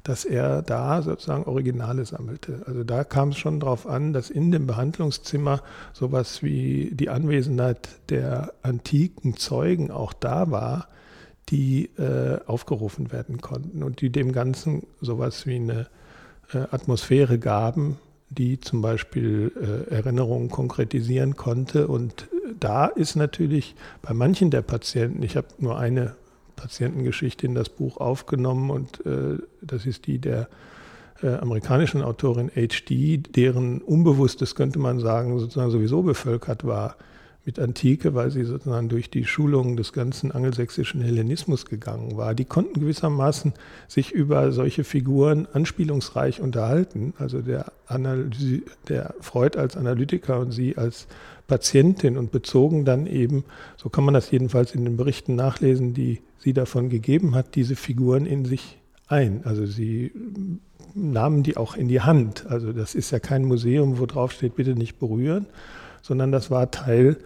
dass 0.03 0.23
er 0.23 0.61
da 0.61 1.01
sozusagen 1.01 1.45
Originale 1.45 2.05
sammelte. 2.05 2.61
Also 2.67 2.83
da 2.83 3.03
kam 3.03 3.29
es 3.29 3.37
schon 3.37 3.59
darauf 3.59 3.87
an, 3.87 4.13
dass 4.13 4.29
in 4.29 4.51
dem 4.51 4.67
Behandlungszimmer 4.67 5.61
sowas 5.93 6.43
wie 6.43 6.91
die 6.93 7.09
Anwesenheit 7.09 7.89
der 8.09 8.53
antiken 8.61 9.35
Zeugen 9.35 9.89
auch 9.91 10.13
da 10.13 10.51
war, 10.51 10.87
die 11.49 11.89
äh, 11.97 12.39
aufgerufen 12.45 13.11
werden 13.11 13.41
konnten 13.41 13.83
und 13.83 14.01
die 14.01 14.11
dem 14.11 14.31
Ganzen 14.31 14.85
sowas 15.01 15.45
wie 15.45 15.55
eine 15.55 15.87
äh, 16.53 16.59
Atmosphäre 16.71 17.39
gaben, 17.39 17.97
die 18.29 18.59
zum 18.59 18.81
Beispiel 18.81 19.51
äh, 19.59 19.93
Erinnerungen 19.93 20.49
konkretisieren 20.49 21.35
konnte. 21.35 21.87
Und 21.87 22.27
da 22.59 22.87
ist 22.87 23.15
natürlich 23.15 23.75
bei 24.01 24.13
manchen 24.13 24.51
der 24.51 24.61
Patienten, 24.61 25.23
ich 25.23 25.37
habe 25.37 25.47
nur 25.59 25.77
eine 25.77 26.15
Patientengeschichte 26.55 27.45
in 27.45 27.55
das 27.55 27.69
Buch 27.69 27.97
aufgenommen 27.97 28.69
und 28.69 29.05
äh, 29.05 29.37
das 29.61 29.85
ist 29.85 30.07
die 30.07 30.19
der 30.19 30.47
äh, 31.21 31.35
amerikanischen 31.35 32.01
Autorin 32.01 32.49
H.D., 32.55 33.17
deren 33.17 33.81
Unbewusstes, 33.81 34.55
könnte 34.55 34.79
man 34.79 34.99
sagen, 34.99 35.37
sozusagen 35.39 35.71
sowieso 35.71 36.01
bevölkert 36.03 36.65
war 36.65 36.95
mit 37.45 37.59
Antike, 37.59 38.15
weil 38.15 38.31
sie 38.31 38.43
sozusagen 38.43 38.89
durch 38.89 39.11
die 39.11 39.25
Schulung 39.25 39.77
des 39.77 39.93
ganzen 39.93 40.31
angelsächsischen 40.31 41.01
Hellenismus 41.01 41.65
gegangen 41.65 42.17
war. 42.17 42.33
Die 42.33 42.45
konnten 42.45 42.79
gewissermaßen 42.79 43.53
sich 43.87 44.11
über 44.11 44.51
solche 44.51 44.83
Figuren 44.83 45.47
anspielungsreich 45.53 46.41
unterhalten. 46.41 47.13
Also 47.19 47.41
der, 47.41 47.71
Analyse, 47.87 48.63
der 48.89 49.13
Freud 49.21 49.59
als 49.59 49.77
Analytiker 49.77 50.39
und 50.39 50.51
sie 50.51 50.75
als 50.75 51.07
Patientin 51.47 52.17
und 52.17 52.31
bezogen 52.31 52.83
dann 52.83 53.05
eben, 53.05 53.43
so 53.77 53.89
kann 53.89 54.03
man 54.03 54.15
das 54.15 54.31
jedenfalls 54.31 54.73
in 54.73 54.83
den 54.83 54.97
Berichten 54.97 55.35
nachlesen, 55.35 55.93
die 55.93 56.21
sie 56.39 56.53
davon 56.53 56.89
gegeben 56.89 57.35
hat, 57.35 57.53
diese 57.53 57.75
Figuren 57.75 58.25
in 58.25 58.45
sich 58.45 58.79
ein. 59.07 59.41
Also 59.45 59.67
sie 59.67 60.11
nahmen 60.95 61.43
die 61.43 61.57
auch 61.57 61.75
in 61.75 61.87
die 61.87 62.01
Hand. 62.01 62.47
Also 62.47 62.73
das 62.73 62.95
ist 62.95 63.11
ja 63.11 63.19
kein 63.19 63.45
Museum, 63.45 63.99
wo 63.99 64.07
drauf 64.07 64.31
steht, 64.31 64.55
bitte 64.55 64.73
nicht 64.73 64.97
berühren, 64.99 65.45
sondern 66.05 66.31
das 66.31 66.51
war 66.51 66.69
Teil 66.69 67.17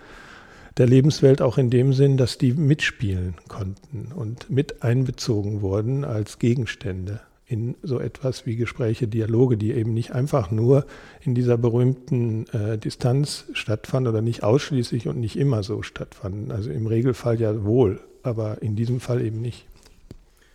der 0.77 0.87
Lebenswelt 0.87 1.41
auch 1.41 1.57
in 1.57 1.69
dem 1.69 1.91
Sinn, 1.91 2.15
dass 2.15 2.37
die 2.37 2.53
mitspielen 2.53 3.35
konnten 3.49 4.13
und 4.15 4.49
mit 4.49 4.81
einbezogen 4.81 5.61
wurden 5.61 6.05
als 6.05 6.39
Gegenstände 6.39 7.19
in 7.45 7.75
so 7.83 7.99
etwas 7.99 8.45
wie 8.45 8.55
Gespräche, 8.55 9.07
Dialoge, 9.07 9.57
die 9.57 9.73
eben 9.73 9.93
nicht 9.93 10.11
einfach 10.11 10.51
nur 10.51 10.85
in 11.21 11.35
dieser 11.35 11.57
berühmten 11.57 12.45
äh, 12.49 12.77
Distanz 12.77 13.45
stattfanden 13.53 14.13
oder 14.13 14.21
nicht 14.21 14.43
ausschließlich 14.43 15.07
und 15.07 15.19
nicht 15.19 15.35
immer 15.35 15.63
so 15.63 15.81
stattfanden. 15.81 16.51
Also 16.51 16.69
im 16.69 16.87
Regelfall 16.87 17.41
ja 17.41 17.65
wohl, 17.65 17.99
aber 18.23 18.61
in 18.61 18.75
diesem 18.77 19.01
Fall 19.01 19.21
eben 19.21 19.41
nicht. 19.41 19.65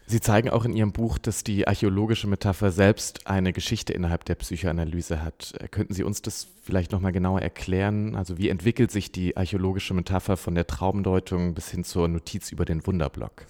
Sie 0.07 0.21
zeigen 0.21 0.51
auch 0.51 0.67
in 0.67 0.75
Ihrem 0.75 0.93
Buch, 0.93 1.17
dass 1.17 1.45
die 1.45 1.67
archäologische 1.67 2.27
Metapher 2.27 2.71
selbst 2.71 3.27
eine 3.27 3.55
Geschichte 3.55 3.95
innerhalb 3.95 4.25
der 4.27 4.35
Psychoanalyse 4.35 5.23
hat. 5.23 5.55
Äh, 5.59 5.69
könnten 5.69 5.95
Sie 5.95 6.05
uns 6.05 6.21
das 6.21 6.49
vielleicht 6.63 6.93
nochmal 6.93 7.13
genauer 7.13 7.41
erklären? 7.41 8.15
Also 8.15 8.37
wie 8.37 8.51
entwickelt 8.51 8.91
sich 8.91 9.13
die 9.13 9.37
archäologische 9.37 9.95
Metapher 9.95 10.37
von 10.37 10.55
der 10.55 10.67
Traumdeutung 10.67 11.55
bis 11.55 11.71
hin 11.71 11.85
zur 11.85 12.09
Notiz 12.09 12.53
über 12.53 12.65
den 12.65 12.87
Wunderblock? 12.87 13.47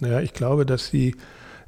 Naja, 0.00 0.20
ich 0.20 0.32
glaube, 0.32 0.64
dass 0.64 0.88
sie 0.88 1.14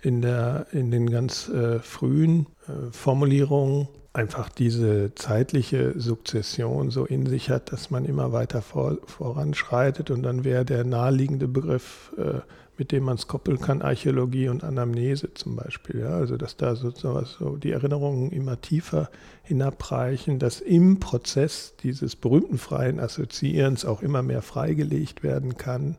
in, 0.01 0.23
der, 0.23 0.67
in 0.73 0.91
den 0.91 1.11
ganz 1.11 1.49
äh, 1.49 1.79
frühen 1.81 2.47
äh, 2.67 2.93
Formulierungen 2.93 3.89
einfach 4.15 4.49
diese 4.49 5.15
zeitliche 5.17 5.99
Sukzession 6.01 6.91
so 6.91 7.05
in 7.05 7.27
sich 7.27 7.51
hat, 7.51 7.73
dass 7.73 7.91
man 7.91 8.05
immer 8.05 8.33
weiter 8.33 8.63
vor, 8.63 8.99
voranschreitet 9.07 10.11
und 10.11 10.23
dann 10.23 10.45
wäre 10.45 10.65
der 10.65 10.85
naheliegende 10.85 11.49
Begriff 11.49 12.13
äh, 12.17 12.41
mit 12.77 12.93
dem 12.93 13.05
man 13.05 13.17
es 13.17 13.29
koppeln 13.29 13.61
kann, 13.61 13.83
Archäologie 13.83 14.49
und 14.49 14.65
Anamnese 14.65 15.33
zum 15.35 15.57
Beispiel. 15.57 16.01
Ja? 16.01 16.17
Also 16.17 16.37
dass 16.37 16.57
da 16.57 16.75
sozusagen 16.75 17.27
so 17.27 17.57
die 17.57 17.73
Erinnerungen 17.73 18.33
immer 18.33 18.61
tiefer 18.61 19.11
hinabreichen, 19.43 20.39
dass 20.39 20.61
im 20.61 20.99
Prozess 21.01 21.75
dieses 21.83 22.17
berühmten 22.17 22.59
freien 22.59 23.01
Assoziierens 23.01 23.85
auch 23.85 24.03
immer 24.03 24.23
mehr 24.23 24.43
freigelegt 24.43 25.23
werden 25.23 25.57
kann 25.57 25.97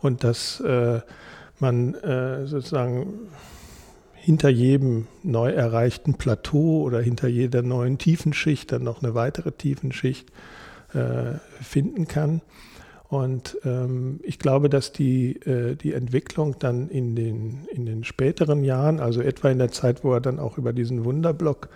und 0.00 0.24
dass 0.24 0.60
äh, 0.60 1.00
man 1.60 1.94
äh, 1.94 2.46
sozusagen 2.46 3.28
hinter 4.14 4.48
jedem 4.48 5.06
neu 5.22 5.50
erreichten 5.50 6.14
Plateau 6.14 6.82
oder 6.82 7.00
hinter 7.00 7.28
jeder 7.28 7.62
neuen 7.62 7.98
Tiefenschicht 7.98 8.70
dann 8.72 8.82
noch 8.82 9.02
eine 9.02 9.14
weitere 9.14 9.52
Tiefenschicht 9.52 10.30
äh, 10.92 11.38
finden 11.62 12.06
kann. 12.08 12.42
Und 13.08 13.56
ähm, 13.64 14.20
ich 14.22 14.38
glaube, 14.38 14.68
dass 14.68 14.92
die, 14.92 15.36
äh, 15.46 15.76
die 15.76 15.94
Entwicklung 15.94 16.56
dann 16.58 16.90
in 16.90 17.16
den, 17.16 17.66
in 17.72 17.86
den 17.86 18.04
späteren 18.04 18.62
Jahren, 18.64 19.00
also 19.00 19.22
etwa 19.22 19.48
in 19.48 19.58
der 19.58 19.72
Zeit, 19.72 20.04
wo 20.04 20.12
er 20.12 20.20
dann 20.20 20.38
auch 20.38 20.58
über 20.58 20.74
diesen 20.74 21.06
Wunderblock 21.06 21.70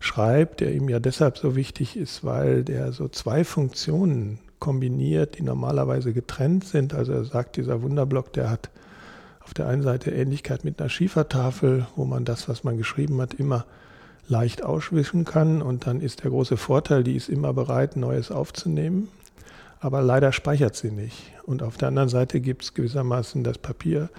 schreibt, 0.00 0.60
der 0.60 0.72
ihm 0.72 0.88
ja 0.88 0.98
deshalb 0.98 1.36
so 1.36 1.54
wichtig 1.56 1.96
ist, 1.96 2.24
weil 2.24 2.64
der 2.64 2.92
so 2.92 3.08
zwei 3.08 3.44
Funktionen 3.44 4.38
kombiniert, 4.60 5.38
die 5.38 5.42
normalerweise 5.42 6.14
getrennt 6.14 6.64
sind. 6.64 6.94
Also 6.94 7.12
er 7.12 7.24
sagt, 7.24 7.56
dieser 7.56 7.82
Wunderblock, 7.82 8.32
der 8.32 8.48
hat 8.48 8.70
auf 9.44 9.52
der 9.52 9.68
einen 9.68 9.82
Seite 9.82 10.10
Ähnlichkeit 10.10 10.64
mit 10.64 10.80
einer 10.80 10.88
Schiefertafel, 10.88 11.86
wo 11.96 12.06
man 12.06 12.24
das, 12.24 12.48
was 12.48 12.64
man 12.64 12.78
geschrieben 12.78 13.20
hat, 13.20 13.34
immer 13.34 13.66
leicht 14.26 14.64
auswischen 14.64 15.26
kann. 15.26 15.60
Und 15.60 15.86
dann 15.86 16.00
ist 16.00 16.24
der 16.24 16.30
große 16.30 16.56
Vorteil, 16.56 17.04
die 17.04 17.14
ist 17.14 17.28
immer 17.28 17.52
bereit, 17.52 17.96
Neues 17.96 18.30
aufzunehmen 18.30 19.08
aber 19.80 20.02
leider 20.02 20.32
speichert 20.32 20.76
sie 20.76 20.90
nicht. 20.90 21.32
Und 21.44 21.62
auf 21.62 21.76
der 21.76 21.88
anderen 21.88 22.08
Seite 22.08 22.40
gibt 22.40 22.62
es 22.62 22.74
gewissermaßen 22.74 23.44
das 23.44 23.58
Papier, 23.58 24.10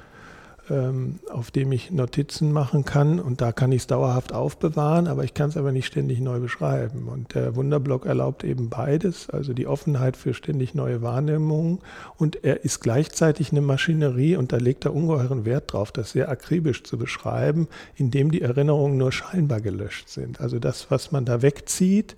ähm, 0.70 1.20
auf 1.32 1.52
dem 1.52 1.72
ich 1.72 1.92
Notizen 1.92 2.52
machen 2.52 2.86
kann 2.86 3.20
und 3.20 3.42
da 3.42 3.52
kann 3.52 3.72
ich 3.72 3.82
es 3.82 3.88
dauerhaft 3.88 4.34
aufbewahren, 4.34 5.08
aber 5.08 5.24
ich 5.24 5.34
kann 5.34 5.50
es 5.50 5.58
aber 5.58 5.72
nicht 5.72 5.88
ständig 5.88 6.20
neu 6.20 6.40
beschreiben. 6.40 7.08
Und 7.08 7.34
der 7.34 7.56
Wunderblock 7.56 8.06
erlaubt 8.06 8.44
eben 8.44 8.70
beides, 8.70 9.30
also 9.30 9.54
die 9.54 9.68
Offenheit 9.68 10.16
für 10.16 10.34
ständig 10.34 10.76
neue 10.76 11.02
Wahrnehmungen 11.02 11.80
und 12.18 12.44
er 12.44 12.64
ist 12.64 12.82
gleichzeitig 12.82 13.52
eine 13.52 13.62
Maschinerie 13.62 14.36
und 14.36 14.52
da 14.52 14.58
legt 14.58 14.86
er 14.86 14.94
ungeheuren 14.94 15.46
Wert 15.46 15.74
drauf, 15.74 15.92
das 15.92 16.12
sehr 16.12 16.30
akribisch 16.30 16.84
zu 16.84 16.98
beschreiben, 16.98 17.68
indem 17.96 18.32
die 18.32 18.42
Erinnerungen 18.42 18.98
nur 18.98 19.12
scheinbar 19.12 19.62
gelöscht 19.62 20.10
sind. 20.10 20.40
Also 20.40 20.60
das, 20.60 20.92
was 20.92 21.12
man 21.12 21.26
da 21.26 21.42
wegzieht, 21.42 22.16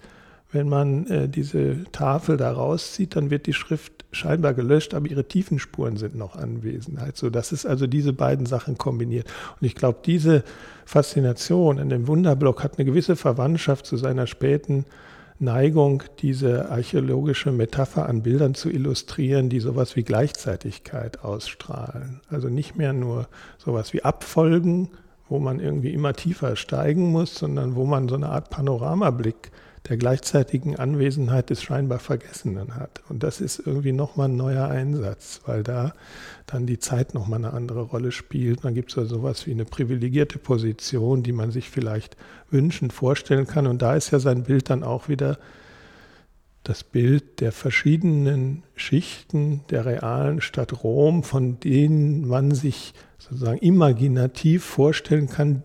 wenn 0.52 0.68
man 0.68 1.08
äh, 1.08 1.30
diese 1.30 1.84
Tafel 1.92 2.38
da 2.38 2.52
rauszieht, 2.52 3.16
dann 3.16 3.30
wird 3.30 3.46
die 3.48 3.54
Schrift 3.54 4.06
scheinbar 4.12 4.54
gelöscht, 4.54 4.94
aber 4.94 5.08
ihre 5.08 5.24
Tiefenspuren 5.24 5.98
sind 5.98 6.16
noch 6.16 6.36
anwesend. 6.36 7.00
So, 7.16 7.30
das 7.30 7.52
ist 7.52 7.66
also 7.66 7.88
diese 7.88 8.14
beiden 8.14 8.46
Sachen 8.46 8.78
kombiniert. 8.78 9.28
Und 9.60 9.66
ich 9.66 9.76
glaube, 9.76 10.00
diese 10.06 10.44
Faszination 10.86 11.80
an 11.80 11.90
dem 11.90 12.08
Wunderblock 12.08 12.64
hat 12.64 12.78
eine 12.78 12.86
gewisse 12.86 13.16
Verwandtschaft 13.16 13.86
zu 13.86 13.96
seiner 13.98 14.28
späten 14.28 14.86
Neigung, 15.40 16.04
diese 16.20 16.70
archäologische 16.70 17.52
Metapher 17.52 18.08
an 18.08 18.22
Bildern 18.22 18.54
zu 18.54 18.70
illustrieren, 18.70 19.50
die 19.50 19.60
sowas 19.60 19.96
wie 19.96 20.04
Gleichzeitigkeit 20.04 21.24
ausstrahlen. 21.24 22.22
Also 22.30 22.48
nicht 22.50 22.76
mehr 22.76 22.94
nur 22.94 23.28
sowas 23.58 23.92
wie 23.94 24.04
Abfolgen, 24.04 24.90
wo 25.30 25.40
man 25.40 25.60
irgendwie 25.60 25.94
immer 25.94 26.14
tiefer 26.14 26.56
steigen 26.56 27.10
muss, 27.12 27.34
sondern 27.36 27.76
wo 27.76 27.86
man 27.86 28.08
so 28.08 28.16
eine 28.16 28.30
Art 28.30 28.50
Panoramablick 28.52 29.52
der 29.90 29.98
gleichzeitigen 29.98 30.76
Anwesenheit 30.76 31.50
des 31.50 31.64
scheinbar 31.64 32.00
Vergessenen 32.00 32.76
hat. 32.76 33.02
Und 33.10 33.24
das 33.24 33.42
ist 33.42 33.60
irgendwie 33.66 33.94
nochmal 33.94 34.30
ein 34.30 34.36
neuer 34.36 34.68
Einsatz, 34.68 35.42
weil 35.46 35.64
da 35.64 35.94
dann 36.46 36.68
die 36.68 36.78
Zeit 36.78 37.14
nochmal 37.14 37.40
eine 37.40 37.54
andere 37.54 37.82
Rolle 37.82 38.12
spielt. 38.12 38.64
Dann 38.64 38.76
gibt 38.76 38.92
es 38.92 38.96
ja 38.96 39.06
sowas 39.06 39.48
wie 39.48 39.52
eine 39.52 39.66
privilegierte 39.66 40.38
Position, 40.38 41.24
die 41.24 41.32
man 41.32 41.52
sich 41.52 41.70
vielleicht 41.70 42.16
wünschend 42.52 42.94
vorstellen 42.94 43.48
kann. 43.48 43.66
Und 43.66 43.82
da 43.82 43.96
ist 43.96 44.12
ja 44.12 44.20
sein 44.20 44.44
Bild 44.44 44.70
dann 44.70 44.84
auch 44.84 45.10
wieder 45.10 45.40
das 46.64 46.84
Bild 46.84 47.42
der 47.42 47.52
verschiedenen 47.52 48.64
Schichten 48.76 49.62
der 49.72 49.86
realen 49.86 50.42
Stadt 50.42 50.84
Rom, 50.84 51.24
von 51.24 51.60
denen 51.60 52.28
man 52.28 52.52
sich 52.52 52.94
sozusagen 53.18 53.58
imaginativ 53.58 54.64
vorstellen 54.64 55.28
kann, 55.28 55.64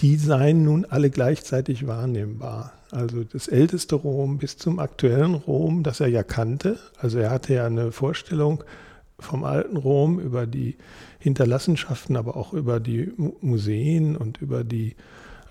die 0.00 0.16
seien 0.16 0.64
nun 0.64 0.84
alle 0.84 1.10
gleichzeitig 1.10 1.86
wahrnehmbar. 1.86 2.75
Also 2.90 3.24
das 3.24 3.48
älteste 3.48 3.96
Rom 3.96 4.38
bis 4.38 4.56
zum 4.58 4.78
aktuellen 4.78 5.34
Rom, 5.34 5.82
das 5.82 6.00
er 6.00 6.08
ja 6.08 6.22
kannte. 6.22 6.78
Also 6.98 7.18
er 7.18 7.30
hatte 7.30 7.54
ja 7.54 7.66
eine 7.66 7.92
Vorstellung 7.92 8.62
vom 9.18 9.44
alten 9.44 9.76
Rom 9.76 10.20
über 10.20 10.46
die 10.46 10.76
Hinterlassenschaften, 11.18 12.16
aber 12.16 12.36
auch 12.36 12.52
über 12.52 12.80
die 12.80 13.12
Museen 13.40 14.16
und 14.16 14.40
über 14.40 14.62
die 14.62 14.94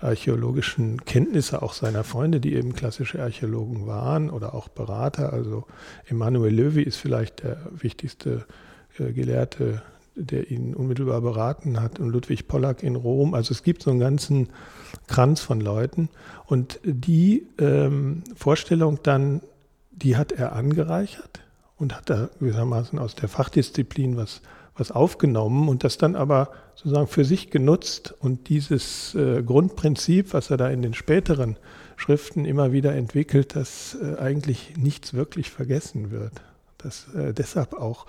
archäologischen 0.00 1.04
Kenntnisse 1.04 1.62
auch 1.62 1.72
seiner 1.72 2.04
Freunde, 2.04 2.40
die 2.40 2.54
eben 2.54 2.74
klassische 2.74 3.22
Archäologen 3.22 3.86
waren 3.86 4.30
oder 4.30 4.54
auch 4.54 4.68
Berater. 4.68 5.32
Also 5.32 5.66
Emanuel 6.06 6.54
Löwy 6.54 6.82
ist 6.82 6.96
vielleicht 6.96 7.42
der 7.42 7.58
wichtigste 7.72 8.46
äh, 8.98 9.12
Gelehrte 9.12 9.82
der 10.16 10.50
ihn 10.50 10.74
unmittelbar 10.74 11.20
beraten 11.20 11.80
hat, 11.80 12.00
und 12.00 12.08
Ludwig 12.08 12.48
Pollack 12.48 12.82
in 12.82 12.96
Rom. 12.96 13.34
Also 13.34 13.52
es 13.52 13.62
gibt 13.62 13.82
so 13.82 13.90
einen 13.90 14.00
ganzen 14.00 14.48
Kranz 15.06 15.40
von 15.40 15.60
Leuten. 15.60 16.08
Und 16.46 16.80
die 16.82 17.46
ähm, 17.58 18.24
Vorstellung 18.34 18.98
dann, 19.02 19.42
die 19.92 20.16
hat 20.16 20.32
er 20.32 20.52
angereichert 20.54 21.40
und 21.76 21.94
hat 21.94 22.10
da 22.10 22.30
gewissermaßen 22.40 22.98
aus 22.98 23.14
der 23.14 23.28
Fachdisziplin 23.28 24.16
was, 24.16 24.40
was 24.74 24.90
aufgenommen 24.90 25.68
und 25.68 25.84
das 25.84 25.98
dann 25.98 26.16
aber 26.16 26.50
sozusagen 26.74 27.06
für 27.06 27.24
sich 27.24 27.50
genutzt. 27.50 28.14
Und 28.18 28.48
dieses 28.48 29.14
äh, 29.14 29.42
Grundprinzip, 29.42 30.32
was 30.32 30.50
er 30.50 30.56
da 30.56 30.68
in 30.68 30.82
den 30.82 30.94
späteren 30.94 31.56
Schriften 31.96 32.44
immer 32.44 32.72
wieder 32.72 32.94
entwickelt, 32.94 33.54
dass 33.54 33.96
äh, 34.00 34.18
eigentlich 34.18 34.76
nichts 34.76 35.14
wirklich 35.14 35.50
vergessen 35.50 36.10
wird. 36.10 36.32
Dass 36.78 37.12
äh, 37.14 37.32
deshalb 37.34 37.74
auch 37.74 38.06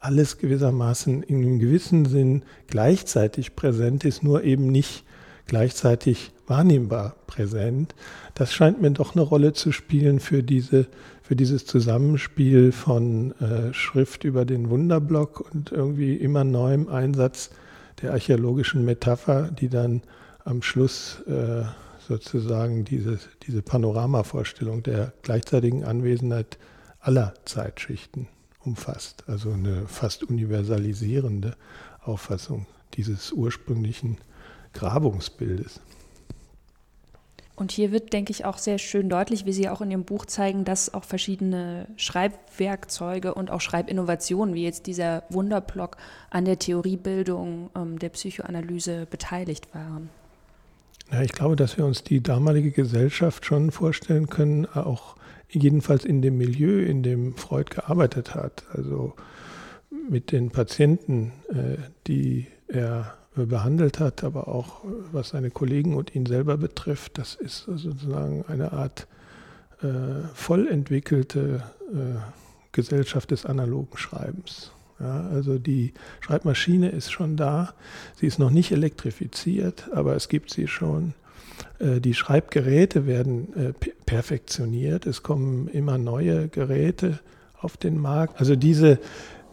alles 0.00 0.38
gewissermaßen 0.38 1.22
in 1.22 1.36
einem 1.36 1.58
gewissen 1.58 2.06
Sinn 2.06 2.42
gleichzeitig 2.66 3.56
präsent 3.56 4.04
ist, 4.04 4.22
nur 4.22 4.44
eben 4.44 4.66
nicht 4.66 5.04
gleichzeitig 5.46 6.32
wahrnehmbar 6.46 7.16
präsent. 7.26 7.94
Das 8.34 8.52
scheint 8.52 8.80
mir 8.80 8.90
doch 8.90 9.14
eine 9.14 9.22
Rolle 9.22 9.52
zu 9.52 9.72
spielen 9.72 10.20
für, 10.20 10.42
diese, 10.42 10.86
für 11.22 11.36
dieses 11.36 11.66
Zusammenspiel 11.66 12.72
von 12.72 13.32
äh, 13.40 13.72
Schrift 13.72 14.24
über 14.24 14.44
den 14.44 14.70
Wunderblock 14.70 15.40
und 15.52 15.72
irgendwie 15.72 16.14
immer 16.14 16.44
neuem 16.44 16.88
Einsatz 16.88 17.50
der 18.02 18.12
archäologischen 18.12 18.84
Metapher, 18.84 19.50
die 19.50 19.68
dann 19.68 20.02
am 20.44 20.62
Schluss 20.62 21.22
äh, 21.26 21.64
sozusagen 22.06 22.84
diese, 22.84 23.18
diese 23.46 23.62
Panoramavorstellung 23.62 24.82
der 24.82 25.12
gleichzeitigen 25.22 25.84
Anwesenheit 25.84 26.58
aller 27.00 27.34
Zeitschichten 27.44 28.28
umfasst. 28.66 29.24
Also 29.26 29.52
eine 29.52 29.86
fast 29.86 30.24
universalisierende 30.24 31.56
Auffassung 32.02 32.66
dieses 32.94 33.32
ursprünglichen 33.32 34.18
Grabungsbildes. 34.72 35.80
Und 37.56 37.72
hier 37.72 37.90
wird, 37.90 38.12
denke 38.12 38.32
ich, 38.32 38.44
auch 38.44 38.58
sehr 38.58 38.76
schön 38.76 39.08
deutlich, 39.08 39.46
wie 39.46 39.52
Sie 39.52 39.70
auch 39.70 39.80
in 39.80 39.90
Ihrem 39.90 40.04
Buch 40.04 40.26
zeigen, 40.26 40.66
dass 40.66 40.92
auch 40.92 41.04
verschiedene 41.04 41.86
Schreibwerkzeuge 41.96 43.32
und 43.32 43.50
auch 43.50 43.62
Schreibinnovationen, 43.62 44.54
wie 44.54 44.62
jetzt 44.62 44.86
dieser 44.86 45.22
Wunderblock, 45.30 45.96
an 46.28 46.44
der 46.44 46.58
Theoriebildung 46.58 47.70
ähm, 47.74 47.98
der 47.98 48.10
Psychoanalyse 48.10 49.06
beteiligt 49.06 49.74
waren. 49.74 50.10
Ja, 51.10 51.22
ich 51.22 51.32
glaube, 51.32 51.56
dass 51.56 51.78
wir 51.78 51.86
uns 51.86 52.02
die 52.02 52.20
damalige 52.20 52.72
Gesellschaft 52.72 53.46
schon 53.46 53.70
vorstellen 53.70 54.28
können, 54.28 54.66
auch 54.66 55.15
jedenfalls 55.56 56.04
in 56.04 56.22
dem 56.22 56.36
Milieu, 56.36 56.82
in 56.82 57.02
dem 57.02 57.34
Freud 57.34 57.70
gearbeitet 57.74 58.34
hat, 58.34 58.64
also 58.72 59.14
mit 60.08 60.32
den 60.32 60.50
Patienten, 60.50 61.32
äh, 61.48 61.78
die 62.06 62.46
er 62.68 63.14
behandelt 63.34 64.00
hat, 64.00 64.24
aber 64.24 64.48
auch 64.48 64.82
was 65.12 65.30
seine 65.30 65.50
Kollegen 65.50 65.94
und 65.94 66.14
ihn 66.14 66.24
selber 66.24 66.56
betrifft, 66.56 67.18
das 67.18 67.34
ist 67.34 67.64
sozusagen 67.64 68.44
eine 68.48 68.72
Art 68.72 69.06
äh, 69.82 70.26
voll 70.32 70.66
entwickelte 70.68 71.62
äh, 71.92 72.18
Gesellschaft 72.72 73.30
des 73.30 73.44
analogen 73.44 73.98
Schreibens. 73.98 74.72
Ja, 74.98 75.28
also 75.28 75.58
die 75.58 75.92
Schreibmaschine 76.20 76.88
ist 76.88 77.12
schon 77.12 77.36
da, 77.36 77.74
sie 78.18 78.26
ist 78.26 78.38
noch 78.38 78.50
nicht 78.50 78.72
elektrifiziert, 78.72 79.90
aber 79.92 80.16
es 80.16 80.28
gibt 80.28 80.50
sie 80.50 80.66
schon. 80.66 81.12
Äh, 81.78 82.00
die 82.00 82.14
Schreibgeräte 82.14 83.06
werden 83.06 83.48
äh, 83.56 83.72
perfektioniert. 84.04 85.06
Es 85.06 85.22
kommen 85.22 85.68
immer 85.68 85.98
neue 85.98 86.48
Geräte 86.48 87.20
auf 87.60 87.76
den 87.76 87.98
Markt. 87.98 88.38
Also 88.40 88.56
diese 88.56 88.98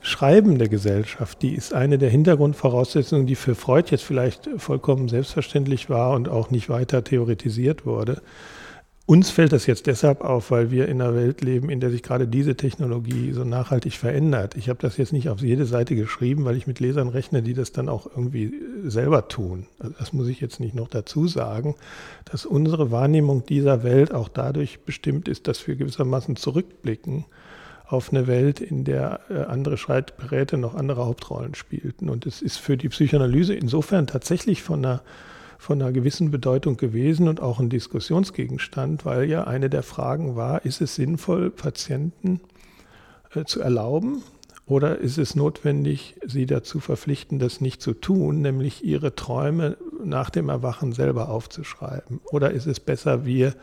schreibende 0.01 0.67
Gesellschaft, 0.67 1.41
die 1.41 1.55
ist 1.55 1.73
eine 1.73 1.97
der 1.97 2.09
Hintergrundvoraussetzungen, 2.09 3.25
die 3.25 3.35
für 3.35 3.55
Freud 3.55 3.89
jetzt 3.89 4.03
vielleicht 4.03 4.49
vollkommen 4.57 5.07
selbstverständlich 5.07 5.89
war 5.89 6.11
und 6.11 6.27
auch 6.27 6.51
nicht 6.51 6.69
weiter 6.69 7.03
theoretisiert 7.03 7.85
wurde. 7.85 8.21
Uns 9.05 9.31
fällt 9.31 9.51
das 9.51 9.65
jetzt 9.65 9.87
deshalb 9.87 10.21
auf, 10.21 10.49
weil 10.49 10.71
wir 10.71 10.87
in 10.87 11.01
einer 11.01 11.13
Welt 11.13 11.41
leben, 11.41 11.69
in 11.69 11.81
der 11.81 11.91
sich 11.91 12.03
gerade 12.03 12.25
diese 12.25 12.55
Technologie 12.55 13.33
so 13.33 13.43
nachhaltig 13.43 13.97
verändert. 13.97 14.55
Ich 14.55 14.69
habe 14.69 14.79
das 14.81 14.95
jetzt 14.95 15.11
nicht 15.11 15.27
auf 15.27 15.41
jede 15.41 15.65
Seite 15.65 15.95
geschrieben, 15.95 16.45
weil 16.45 16.55
ich 16.55 16.67
mit 16.67 16.79
Lesern 16.79 17.09
rechne, 17.09 17.41
die 17.41 17.53
das 17.53 17.73
dann 17.73 17.89
auch 17.89 18.07
irgendwie 18.07 18.53
selber 18.85 19.27
tun. 19.27 19.67
Also 19.79 19.93
das 19.99 20.13
muss 20.13 20.29
ich 20.29 20.39
jetzt 20.39 20.61
nicht 20.61 20.73
noch 20.73 20.87
dazu 20.87 21.27
sagen, 21.27 21.75
dass 22.23 22.45
unsere 22.45 22.91
Wahrnehmung 22.91 23.45
dieser 23.45 23.83
Welt 23.83 24.13
auch 24.13 24.29
dadurch 24.29 24.79
bestimmt 24.85 25.27
ist, 25.27 25.49
dass 25.49 25.67
wir 25.67 25.75
gewissermaßen 25.75 26.37
zurückblicken 26.37 27.25
auf 27.85 28.09
eine 28.09 28.25
Welt, 28.27 28.61
in 28.61 28.85
der 28.85 29.19
äh, 29.29 29.41
andere 29.43 29.75
Schreibgeräte 29.75 30.57
noch 30.57 30.75
andere 30.75 31.05
Hauptrollen 31.05 31.55
spielten. 31.55 32.09
Und 32.09 32.25
es 32.25 32.41
ist 32.41 32.55
für 32.55 32.77
die 32.77 32.87
Psychoanalyse 32.87 33.53
insofern 33.53 34.07
tatsächlich 34.07 34.63
von 34.63 34.85
einer 34.85 35.01
von 35.63 35.81
einer 35.81 35.93
gewissen 35.93 36.29
Bedeutung 36.29 36.75
gewesen 36.75 37.29
und 37.29 37.41
auch 37.41 37.61
ein 37.61 37.69
Diskussionsgegenstand, 37.69 39.05
weil 39.05 39.29
ja 39.29 39.45
eine 39.45 39.69
der 39.69 39.81
Fragen 39.81 40.35
war, 40.35 40.65
ist 40.65 40.81
es 40.81 40.95
sinnvoll, 40.95 41.51
Patienten 41.51 42.41
äh, 43.33 43.45
zu 43.45 43.61
erlauben 43.61 44.23
oder 44.65 44.97
ist 44.97 45.17
es 45.17 45.35
notwendig, 45.35 46.15
sie 46.25 46.47
dazu 46.47 46.81
verpflichten, 46.81 47.39
das 47.39 47.61
nicht 47.61 47.81
zu 47.81 47.93
tun, 47.93 48.41
nämlich 48.41 48.83
ihre 48.83 49.15
Träume 49.15 49.77
nach 50.03 50.29
dem 50.29 50.49
Erwachen 50.49 50.91
selber 50.91 51.29
aufzuschreiben? 51.29 52.19
Oder 52.25 52.51
ist 52.51 52.67
es 52.67 52.81
besser, 52.81 53.25
wir 53.25 53.55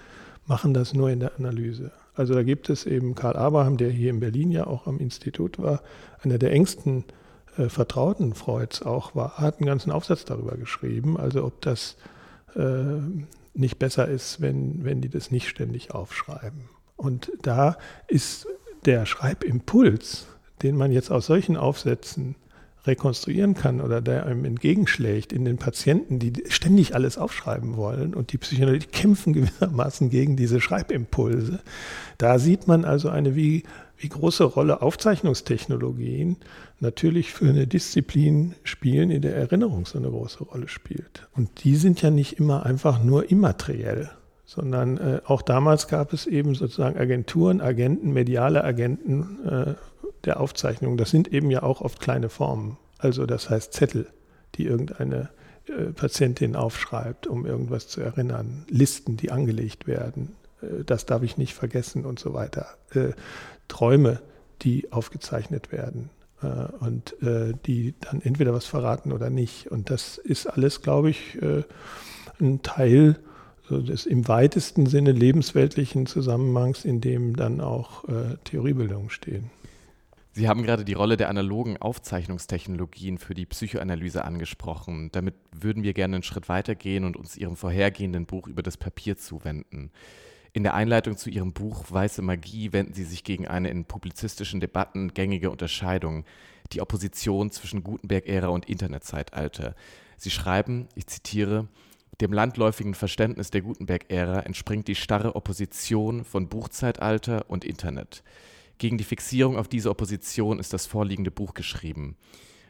machen 0.47 0.73
das 0.73 0.95
nur 0.95 1.11
in 1.11 1.21
der 1.21 1.37
Analyse? 1.39 1.93
Also 2.15 2.33
da 2.33 2.43
gibt 2.43 2.71
es 2.71 2.87
eben 2.87 3.15
Karl 3.15 3.37
Abraham, 3.37 3.77
der 3.77 3.91
hier 3.91 4.09
in 4.09 4.21
Berlin 4.21 4.51
ja 4.51 4.67
auch 4.67 4.87
am 4.87 5.01
Institut 5.01 5.59
war, 5.59 5.83
einer 6.23 6.39
der 6.39 6.53
engsten 6.53 7.05
äh, 7.61 7.69
Vertrauten 7.69 8.35
Freuds 8.35 8.83
auch 8.83 9.15
war, 9.15 9.39
hat 9.39 9.59
einen 9.59 9.67
ganzen 9.67 9.93
Aufsatz 9.93 10.25
darüber 10.25 10.57
geschrieben, 10.57 11.17
also 11.19 11.45
ob 11.45 11.61
das 11.61 11.97
äh, 12.57 13.01
nicht 13.55 13.79
besser 13.79 14.09
ist, 14.09 14.41
wenn, 14.41 14.85
wenn 14.85 15.01
die 15.01 15.09
das 15.09 15.31
nicht 15.31 15.49
ständig 15.49 15.93
aufschreiben. 15.93 16.69
Und 16.97 17.33
da 17.43 17.77
ist 18.09 18.47
der 18.85 19.07
Schreibimpuls, 19.07 20.27
den 20.63 20.77
man 20.77 20.93
jetzt 20.93 21.11
aus 21.11 21.27
solchen 21.27 21.57
Aufsätzen 21.57 22.37
rekonstruieren 22.87 23.55
kann 23.55 23.81
oder 23.81 24.01
der 24.01 24.25
einem 24.25 24.45
entgegenschlägt 24.45 25.33
in 25.33 25.45
den 25.45 25.59
Patienten, 25.59 26.19
die 26.19 26.33
ständig 26.49 26.95
alles 26.95 27.19
aufschreiben 27.19 27.77
wollen 27.77 28.15
und 28.15 28.33
die 28.33 28.39
Psychoanalytiker 28.39 28.93
kämpfen 28.93 29.33
gewissermaßen 29.35 30.09
gegen 30.09 30.37
diese 30.37 30.61
Schreibimpulse. 30.61 31.61
Da 32.17 32.39
sieht 32.39 32.67
man 32.67 32.85
also 32.85 33.11
eine 33.11 33.35
wie, 33.37 33.65
wie 34.01 34.09
große 34.09 34.45
Rolle 34.45 34.83
Aufzeichnungstechnologien 34.83 36.37
natürlich 36.81 37.33
für 37.33 37.49
eine 37.49 37.67
Disziplin 37.67 38.55
spielen, 38.65 39.11
in 39.11 39.23
der 39.23 39.37
Erinnerung 39.37 39.85
so 39.85 39.99
eine 39.99 40.09
große 40.09 40.45
Rolle 40.45 40.69
spielt. 40.69 41.29
Und 41.37 41.65
die 41.65 41.77
sind 41.77 42.01
ja 42.01 42.11
nicht 42.11 42.39
immer 42.39 42.65
einfach 42.65 43.03
nur 43.05 43.31
immateriell, 43.31 44.11
sondern 44.47 44.97
äh, 44.97 45.21
auch 45.27 45.43
damals 45.43 45.87
gab 45.87 46.13
es 46.13 46.27
eben 46.27 46.55
sozusagen 46.55 46.99
Agenturen, 46.99 47.61
Agenten, 47.61 48.13
mediale 48.13 48.65
Agenten 48.65 49.47
äh, 49.47 49.75
der 50.25 50.41
Aufzeichnung. 50.41 50.97
Das 50.97 51.11
sind 51.11 51.29
eben 51.29 51.51
ja 51.51 51.63
auch 51.63 51.83
oft 51.83 52.01
kleine 52.01 52.31
Formen. 52.31 52.79
Also 52.99 53.27
das 53.27 53.51
heißt 53.51 53.75
Zettel, 53.75 54.07
die 54.55 54.65
irgendeine 54.65 55.29
äh, 55.67 55.93
Patientin 55.93 56.57
aufschreibt, 56.57 57.27
um 57.27 57.45
irgendwas 57.45 57.89
zu 57.89 58.01
erinnern, 58.01 58.65
Listen, 58.69 59.17
die 59.17 59.31
angelegt 59.31 59.87
werden, 59.87 60.35
äh, 60.63 60.85
das 60.85 61.07
darf 61.07 61.23
ich 61.23 61.37
nicht 61.37 61.55
vergessen 61.55 62.05
und 62.07 62.19
so 62.19 62.33
weiter. 62.33 62.67
Träume, 63.71 64.21
die 64.63 64.93
aufgezeichnet 64.93 65.73
werden 65.73 66.11
äh, 66.43 66.47
und 66.81 67.21
äh, 67.23 67.55
die 67.67 67.95
dann 68.01 68.21
entweder 68.21 68.53
was 68.53 68.67
verraten 68.67 69.13
oder 69.13 69.31
nicht. 69.31 69.71
Und 69.71 69.89
das 69.89 70.19
ist 70.19 70.47
alles, 70.47 70.83
glaube 70.83 71.11
ich, 71.11 71.41
äh, 71.41 71.63
ein 72.39 72.63
Teil 72.63 73.19
des 73.71 74.05
im 74.05 74.27
weitesten 74.27 74.87
Sinne 74.87 75.13
lebensweltlichen 75.13 76.07
Zusammenhangs, 76.07 76.85
in 76.85 77.01
dem 77.01 77.37
dann 77.37 77.61
auch 77.61 78.03
Theoriebildungen 78.43 79.11
stehen. 79.11 79.49
Sie 80.33 80.49
haben 80.49 80.65
gerade 80.65 80.85
die 80.85 80.95
Rolle 80.95 81.17
der 81.17 81.29
analogen 81.29 81.77
Aufzeichnungstechnologien 81.77 83.19
für 83.19 83.35
die 83.35 83.47
Psychoanalyse 83.47 84.25
angesprochen. 84.25 85.11
Damit 85.13 85.35
würden 85.53 85.85
wir 85.85 85.93
gerne 85.93 86.17
einen 86.17 86.23
Schritt 86.25 86.49
weitergehen 86.49 87.05
und 87.05 87.17
uns 87.17 87.37
Ihrem 87.37 87.55
vorhergehenden 87.55 88.27
Buch 88.27 88.49
über 88.49 88.65
das 88.65 88.77
Papier 88.77 89.17
zuwenden. 89.17 89.93
In 90.53 90.65
der 90.65 90.75
Einleitung 90.75 91.17
zu 91.17 91.31
Ihrem 91.31 91.53
Buch 91.53 91.85
Weiße 91.91 92.23
Magie 92.23 92.73
wenden 92.73 92.93
Sie 92.93 93.05
sich 93.05 93.23
gegen 93.23 93.47
eine 93.47 93.71
in 93.71 93.85
publizistischen 93.85 94.59
Debatten 94.59 95.15
gängige 95.15 95.51
Unterscheidung, 95.51 96.25
die 96.73 96.81
Opposition 96.81 97.53
zwischen 97.53 97.85
Gutenberg-Ära 97.85 98.49
und 98.49 98.69
Internetzeitalter. 98.69 99.77
Sie 100.17 100.31
schreiben, 100.31 100.89
ich 100.97 101.07
zitiere, 101.07 101.69
dem 102.21 102.33
landläufigen 102.33 102.95
Verständnis 102.95 103.51
der 103.51 103.63
Gutenberg-Ära 103.63 104.41
entspringt 104.41 104.89
die 104.89 104.97
starre 104.97 105.37
Opposition 105.37 106.25
von 106.25 106.49
Buchzeitalter 106.49 107.49
und 107.49 107.65
Internet. 107.65 108.25
Gegen 108.79 108.99
die 108.99 109.05
Fixierung 109.05 109.57
auf 109.57 109.69
diese 109.69 109.89
Opposition 109.89 110.59
ist 110.59 110.73
das 110.73 110.87
vorliegende 110.87 111.31
Buch 111.31 111.55
geschrieben. 111.55 112.17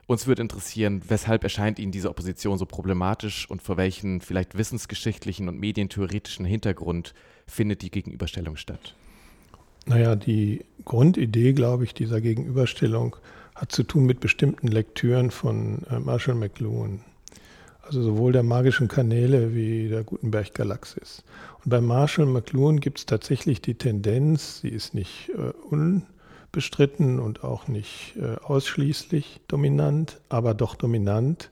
Uns 0.06 0.26
würde 0.26 0.42
interessieren, 0.42 1.02
weshalb 1.06 1.44
erscheint 1.44 1.78
Ihnen 1.78 1.92
diese 1.92 2.10
Opposition 2.10 2.58
so 2.58 2.66
problematisch 2.66 3.48
und 3.48 3.62
vor 3.62 3.76
welchen 3.76 4.20
vielleicht 4.20 4.58
wissensgeschichtlichen 4.58 5.48
und 5.48 5.60
medientheoretischen 5.60 6.44
Hintergrund 6.44 7.14
findet 7.50 7.82
die 7.82 7.90
Gegenüberstellung 7.90 8.56
statt? 8.56 8.94
Naja, 9.86 10.14
die 10.16 10.64
Grundidee, 10.84 11.52
glaube 11.52 11.84
ich, 11.84 11.94
dieser 11.94 12.20
Gegenüberstellung 12.20 13.16
hat 13.54 13.72
zu 13.72 13.82
tun 13.82 14.06
mit 14.06 14.20
bestimmten 14.20 14.68
Lektüren 14.68 15.30
von 15.30 15.82
äh, 15.90 15.98
Marshall 15.98 16.34
McLuhan. 16.34 17.00
Also 17.82 18.02
sowohl 18.02 18.32
der 18.32 18.44
magischen 18.44 18.88
Kanäle 18.88 19.54
wie 19.54 19.88
der 19.88 20.04
Gutenberg-Galaxis. 20.04 21.24
Und 21.64 21.70
bei 21.70 21.80
Marshall 21.80 22.26
McLuhan 22.26 22.80
gibt 22.80 22.98
es 22.98 23.06
tatsächlich 23.06 23.60
die 23.60 23.74
Tendenz, 23.74 24.60
sie 24.60 24.68
ist 24.68 24.94
nicht 24.94 25.30
äh, 25.30 25.52
unbestritten 25.68 27.18
und 27.18 27.42
auch 27.42 27.66
nicht 27.66 28.14
äh, 28.16 28.36
ausschließlich 28.44 29.40
dominant, 29.48 30.20
aber 30.28 30.54
doch 30.54 30.76
dominant, 30.76 31.50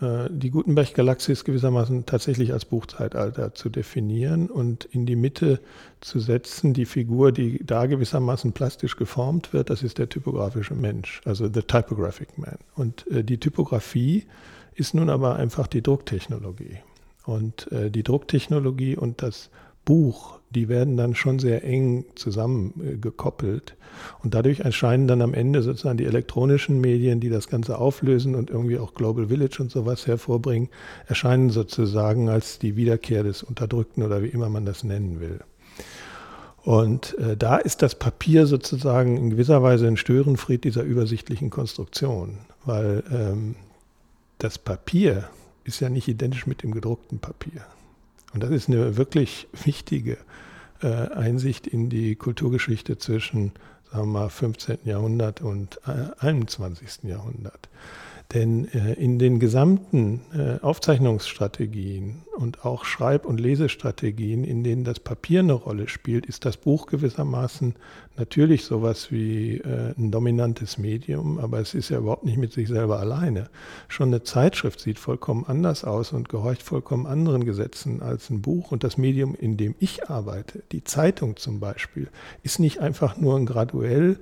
äh, 0.00 0.28
die 0.30 0.50
Gutenberg-Galaxis 0.50 1.44
gewissermaßen 1.44 2.06
tatsächlich 2.06 2.52
als 2.52 2.64
Buchzeitalter 2.64 3.54
zu 3.54 3.68
definieren 3.68 4.48
und 4.48 4.84
in 4.84 5.06
die 5.06 5.16
Mitte 5.16 5.60
zu 6.00 6.20
setzen, 6.20 6.72
die 6.72 6.86
Figur, 6.86 7.32
die 7.32 7.64
da 7.64 7.86
gewissermaßen 7.86 8.52
plastisch 8.52 8.96
geformt 8.96 9.52
wird, 9.52 9.70
das 9.70 9.82
ist 9.82 9.98
der 9.98 10.08
typografische 10.08 10.74
Mensch, 10.74 11.20
also 11.24 11.48
the 11.52 11.62
typographic 11.62 12.38
man. 12.38 12.58
Und 12.76 13.06
äh, 13.08 13.24
die 13.24 13.38
Typografie 13.38 14.26
ist 14.74 14.94
nun 14.94 15.10
aber 15.10 15.36
einfach 15.36 15.66
die 15.66 15.82
Drucktechnologie. 15.82 16.78
Und 17.26 17.70
äh, 17.72 17.90
die 17.90 18.04
Drucktechnologie 18.04 18.96
und 18.96 19.22
das 19.22 19.50
Buch, 19.84 20.37
die 20.50 20.68
werden 20.68 20.96
dann 20.96 21.14
schon 21.14 21.38
sehr 21.38 21.64
eng 21.64 22.04
zusammengekoppelt. 22.14 23.70
Äh, 23.70 23.74
und 24.22 24.34
dadurch 24.34 24.60
erscheinen 24.60 25.08
dann 25.08 25.22
am 25.22 25.34
Ende 25.34 25.62
sozusagen 25.62 25.98
die 25.98 26.04
elektronischen 26.04 26.80
Medien, 26.80 27.20
die 27.20 27.30
das 27.30 27.48
Ganze 27.48 27.78
auflösen 27.78 28.34
und 28.34 28.50
irgendwie 28.50 28.78
auch 28.78 28.94
Global 28.94 29.28
Village 29.28 29.58
und 29.60 29.70
sowas 29.70 30.06
hervorbringen, 30.06 30.68
erscheinen 31.06 31.50
sozusagen 31.50 32.28
als 32.28 32.58
die 32.58 32.76
Wiederkehr 32.76 33.22
des 33.22 33.42
Unterdrückten 33.42 34.02
oder 34.02 34.22
wie 34.22 34.28
immer 34.28 34.48
man 34.48 34.64
das 34.64 34.84
nennen 34.84 35.20
will. 35.20 35.40
Und 36.64 37.16
äh, 37.18 37.36
da 37.36 37.56
ist 37.56 37.82
das 37.82 37.94
Papier 37.94 38.46
sozusagen 38.46 39.16
in 39.16 39.30
gewisser 39.30 39.62
Weise 39.62 39.86
ein 39.86 39.96
Störenfried 39.96 40.64
dieser 40.64 40.82
übersichtlichen 40.82 41.50
Konstruktion, 41.50 42.38
weil 42.64 43.02
ähm, 43.10 43.54
das 44.38 44.58
Papier 44.58 45.30
ist 45.64 45.80
ja 45.80 45.88
nicht 45.88 46.08
identisch 46.08 46.46
mit 46.46 46.62
dem 46.62 46.72
gedruckten 46.72 47.18
Papier. 47.18 47.62
Und 48.32 48.42
das 48.42 48.50
ist 48.50 48.68
eine 48.68 48.96
wirklich 48.96 49.48
wichtige 49.64 50.18
äh, 50.82 50.86
Einsicht 50.86 51.66
in 51.66 51.88
die 51.88 52.14
Kulturgeschichte 52.14 52.98
zwischen, 52.98 53.52
sagen 53.90 54.12
wir 54.12 54.20
mal, 54.20 54.28
15. 54.30 54.78
Jahrhundert 54.84 55.40
und 55.40 55.80
äh, 55.86 56.24
21. 56.24 57.04
Jahrhundert. 57.04 57.68
Denn 58.34 58.68
äh, 58.74 58.92
in 58.92 59.18
den 59.18 59.38
gesamten 59.38 60.20
äh, 60.34 60.62
Aufzeichnungsstrategien 60.62 62.24
und 62.36 62.62
auch 62.62 62.84
Schreib- 62.84 63.24
und 63.24 63.40
Lesestrategien, 63.40 64.44
in 64.44 64.62
denen 64.62 64.84
das 64.84 65.00
Papier 65.00 65.40
eine 65.40 65.54
Rolle 65.54 65.88
spielt, 65.88 66.26
ist 66.26 66.44
das 66.44 66.58
Buch 66.58 66.86
gewissermaßen 66.88 67.74
natürlich 68.18 68.66
sowas 68.66 69.10
wie 69.10 69.56
äh, 69.56 69.94
ein 69.96 70.10
dominantes 70.10 70.76
Medium, 70.76 71.38
aber 71.38 71.60
es 71.60 71.72
ist 71.72 71.88
ja 71.88 71.98
überhaupt 71.98 72.24
nicht 72.24 72.36
mit 72.36 72.52
sich 72.52 72.68
selber 72.68 73.00
alleine. 73.00 73.48
Schon 73.88 74.08
eine 74.08 74.22
Zeitschrift 74.22 74.80
sieht 74.80 74.98
vollkommen 74.98 75.46
anders 75.46 75.84
aus 75.84 76.12
und 76.12 76.28
gehorcht 76.28 76.62
vollkommen 76.62 77.06
anderen 77.06 77.46
Gesetzen 77.46 78.02
als 78.02 78.28
ein 78.28 78.42
Buch. 78.42 78.72
Und 78.72 78.84
das 78.84 78.98
Medium, 78.98 79.34
in 79.34 79.56
dem 79.56 79.74
ich 79.78 80.10
arbeite, 80.10 80.62
die 80.70 80.84
Zeitung 80.84 81.36
zum 81.36 81.60
Beispiel, 81.60 82.08
ist 82.42 82.58
nicht 82.58 82.80
einfach 82.80 83.16
nur 83.16 83.38
ein 83.38 83.46
graduell 83.46 84.18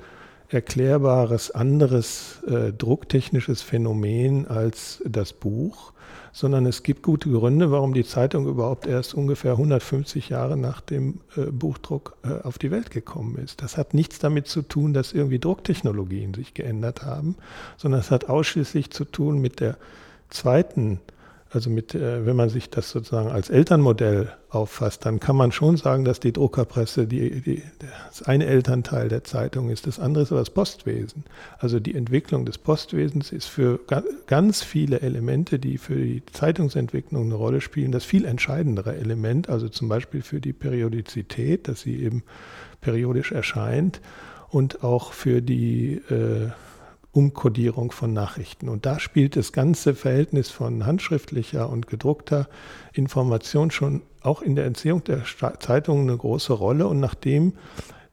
erklärbares 0.49 1.51
anderes 1.51 2.43
äh, 2.47 2.73
drucktechnisches 2.73 3.63
Phänomen 3.63 4.47
als 4.47 5.03
das 5.05 5.33
Buch, 5.33 5.93
sondern 6.33 6.67
es 6.67 6.83
gibt 6.83 7.03
gute 7.03 7.31
Gründe, 7.31 7.71
warum 7.71 7.95
die 7.95 8.05
Zeitung 8.05 8.47
überhaupt 8.47 8.87
erst 8.87 9.15
ungefähr 9.15 9.53
150 9.53 10.29
Jahre 10.29 10.57
nach 10.57 10.81
dem 10.81 11.21
äh, 11.37 11.47
Buchdruck 11.47 12.17
äh, 12.23 12.47
auf 12.47 12.59
die 12.59 12.71
Welt 12.71 12.91
gekommen 12.91 13.37
ist. 13.39 13.63
Das 13.63 13.77
hat 13.77 13.95
nichts 13.95 14.19
damit 14.19 14.47
zu 14.47 14.63
tun, 14.63 14.93
dass 14.93 15.13
irgendwie 15.13 15.39
Drucktechnologien 15.39 16.35
sich 16.35 16.55
geändert 16.55 17.03
haben, 17.03 17.37
sondern 17.77 18.01
es 18.01 18.11
hat 18.11 18.29
ausschließlich 18.29 18.91
zu 18.91 19.05
tun 19.05 19.41
mit 19.41 19.61
der 19.61 19.77
zweiten 20.29 21.01
also 21.57 21.71
mit, 21.71 21.95
äh, 21.95 22.27
wenn 22.27 22.37
man 22.37 22.51
sich 22.51 22.69
das 22.69 22.90
sozusagen 22.90 23.31
als 23.31 23.49
Elternmodell 23.51 24.33
auffasst, 24.51 25.07
dann 25.07 25.21
kann 25.21 25.35
man 25.35 25.53
schon 25.53 25.77
sagen, 25.77 26.05
dass 26.05 26.21
die 26.21 26.33
Druckerpresse 26.33 27.07
die, 27.07 27.40
die, 27.40 27.62
das 28.09 28.23
eine 28.23 28.47
Elternteil 28.47 29.09
der 29.09 29.25
Zeitung 29.25 29.71
ist. 29.71 29.87
Das 29.87 29.99
andere 29.99 30.23
ist 30.23 30.33
aber 30.33 30.42
das 30.42 30.51
Postwesen. 30.51 31.25
Also 31.59 31.81
die 31.81 31.95
Entwicklung 31.95 32.45
des 32.45 32.59
Postwesens 32.59 33.33
ist 33.33 33.47
für 33.47 33.81
ganz 34.27 34.62
viele 34.62 35.01
Elemente, 35.01 35.59
die 35.59 35.79
für 35.79 35.97
die 35.97 36.23
Zeitungsentwicklung 36.27 37.25
eine 37.25 37.35
Rolle 37.35 37.61
spielen, 37.61 37.90
das 37.90 38.05
viel 38.05 38.27
entscheidendere 38.27 38.95
Element. 38.95 39.49
Also 39.49 39.69
zum 39.71 39.88
Beispiel 39.88 40.23
für 40.23 40.40
die 40.40 40.53
Periodizität, 40.53 41.69
dass 41.69 41.81
sie 41.81 42.03
eben 42.03 42.23
periodisch 42.83 43.33
erscheint 43.33 44.01
und 44.51 44.85
auch 44.85 45.12
für 45.12 45.40
die 45.40 46.03
äh, 46.11 46.51
Umkodierung 47.17 47.93
von 47.93 48.13
Nachrichten. 48.13 48.69
Und 48.69 48.85
da 48.85 49.01
spielt 49.01 49.37
das 49.37 49.53
ganze 49.53 49.95
Verhältnis 49.95 50.51
von 50.51 50.85
handschriftlicher 50.85 51.71
und 51.71 51.87
gedruckter 51.87 52.47
Information 52.93 53.71
schon 53.71 54.03
auch 54.21 54.43
in 54.43 54.55
der 54.55 54.67
Entziehung 54.67 55.03
der 55.03 55.23
Zeitungen 55.59 56.11
eine 56.11 56.19
große 56.19 56.53
Rolle. 56.53 56.87
Und 56.87 57.01
nachdem 57.01 57.55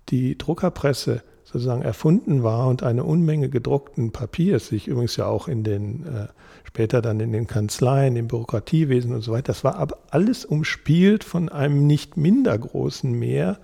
die 0.07 0.37
Druckerpresse 0.37 1.21
sozusagen 1.43 1.81
erfunden 1.81 2.43
war 2.43 2.69
und 2.69 2.81
eine 2.81 3.03
Unmenge 3.03 3.49
gedruckten 3.49 4.13
Papiers, 4.13 4.67
sich 4.67 4.87
übrigens 4.87 5.17
ja 5.17 5.25
auch 5.25 5.49
in 5.49 5.65
den, 5.65 6.07
äh, 6.07 6.27
später 6.63 7.01
dann 7.01 7.19
in 7.19 7.33
den 7.33 7.45
Kanzleien, 7.45 8.15
im 8.15 8.29
Bürokratiewesen 8.29 9.13
und 9.13 9.21
so 9.21 9.33
weiter, 9.33 9.47
das 9.47 9.65
war 9.65 9.75
aber 9.75 9.97
alles 10.11 10.45
umspielt 10.45 11.25
von 11.25 11.49
einem 11.49 11.85
nicht 11.85 12.15
minder 12.15 12.57
großen 12.57 13.11
Meer 13.11 13.59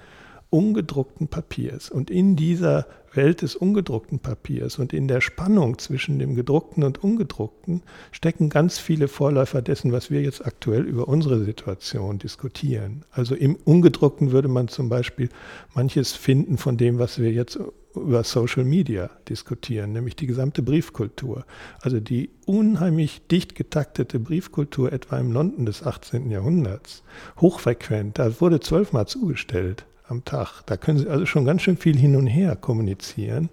ungedruckten 0.50 1.30
Papiers. 1.30 1.90
Und 1.90 2.10
in 2.10 2.36
dieser 2.36 2.88
Welt 3.16 3.42
des 3.42 3.56
ungedruckten 3.56 4.20
Papiers 4.20 4.80
und 4.80 4.94
in 4.94 5.08
der 5.08 5.22
Spannung 5.22 5.78
zwischen 5.78 6.20
dem 6.20 6.36
gedruckten 6.36 6.84
und 6.84 7.04
ungedruckten 7.04 7.84
stecken 8.12 8.50
ganz 8.50 8.80
viele 8.80 9.08
Vorläufer 9.08 9.62
dessen, 9.62 9.92
was 9.92 10.10
wir 10.12 10.22
jetzt 10.22 10.46
aktuell 10.46 10.84
über 10.84 11.08
unsere 11.08 11.44
Situation 11.44 12.20
diskutieren. 12.20 13.06
Also 13.12 13.36
im 13.36 13.56
ungedruckten 13.56 14.32
würde 14.32 14.48
man 14.48 14.68
zum 14.68 14.90
Beispiel 14.90 15.30
manches 15.74 16.14
finden 16.14 16.58
von 16.58 16.78
dem, 16.78 17.00
was 17.00 17.20
wir 17.20 17.32
jetzt 17.32 17.60
über 17.96 18.24
Social 18.24 18.64
Media 18.64 19.10
diskutieren, 19.28 19.94
nämlich 19.94 20.16
die 20.16 20.28
gesamte 20.28 20.62
Briefkultur. 20.62 21.46
Also 21.82 22.00
die 22.00 22.30
unheimlich 22.46 23.28
dicht 23.28 23.56
getaktete 23.56 24.20
Briefkultur 24.20 24.94
etwa 24.94 25.18
im 25.18 25.32
London 25.32 25.66
des 25.66 25.84
18. 25.84 26.30
Jahrhunderts, 26.30 27.04
hochfrequent, 27.42 28.20
da 28.20 28.40
wurde 28.40 28.60
zwölfmal 28.60 29.08
zugestellt 29.08 29.86
am 30.10 30.26
Tag. 30.26 30.64
Da 30.66 30.78
können 30.78 30.98
Sie 30.98 31.08
also 31.08 31.26
schon 31.26 31.46
ganz 31.46 31.62
schön 31.62 31.78
viel 31.78 31.98
hin 31.98 32.16
und 32.16 32.28
her 32.28 32.56
kommunizieren 32.56 33.50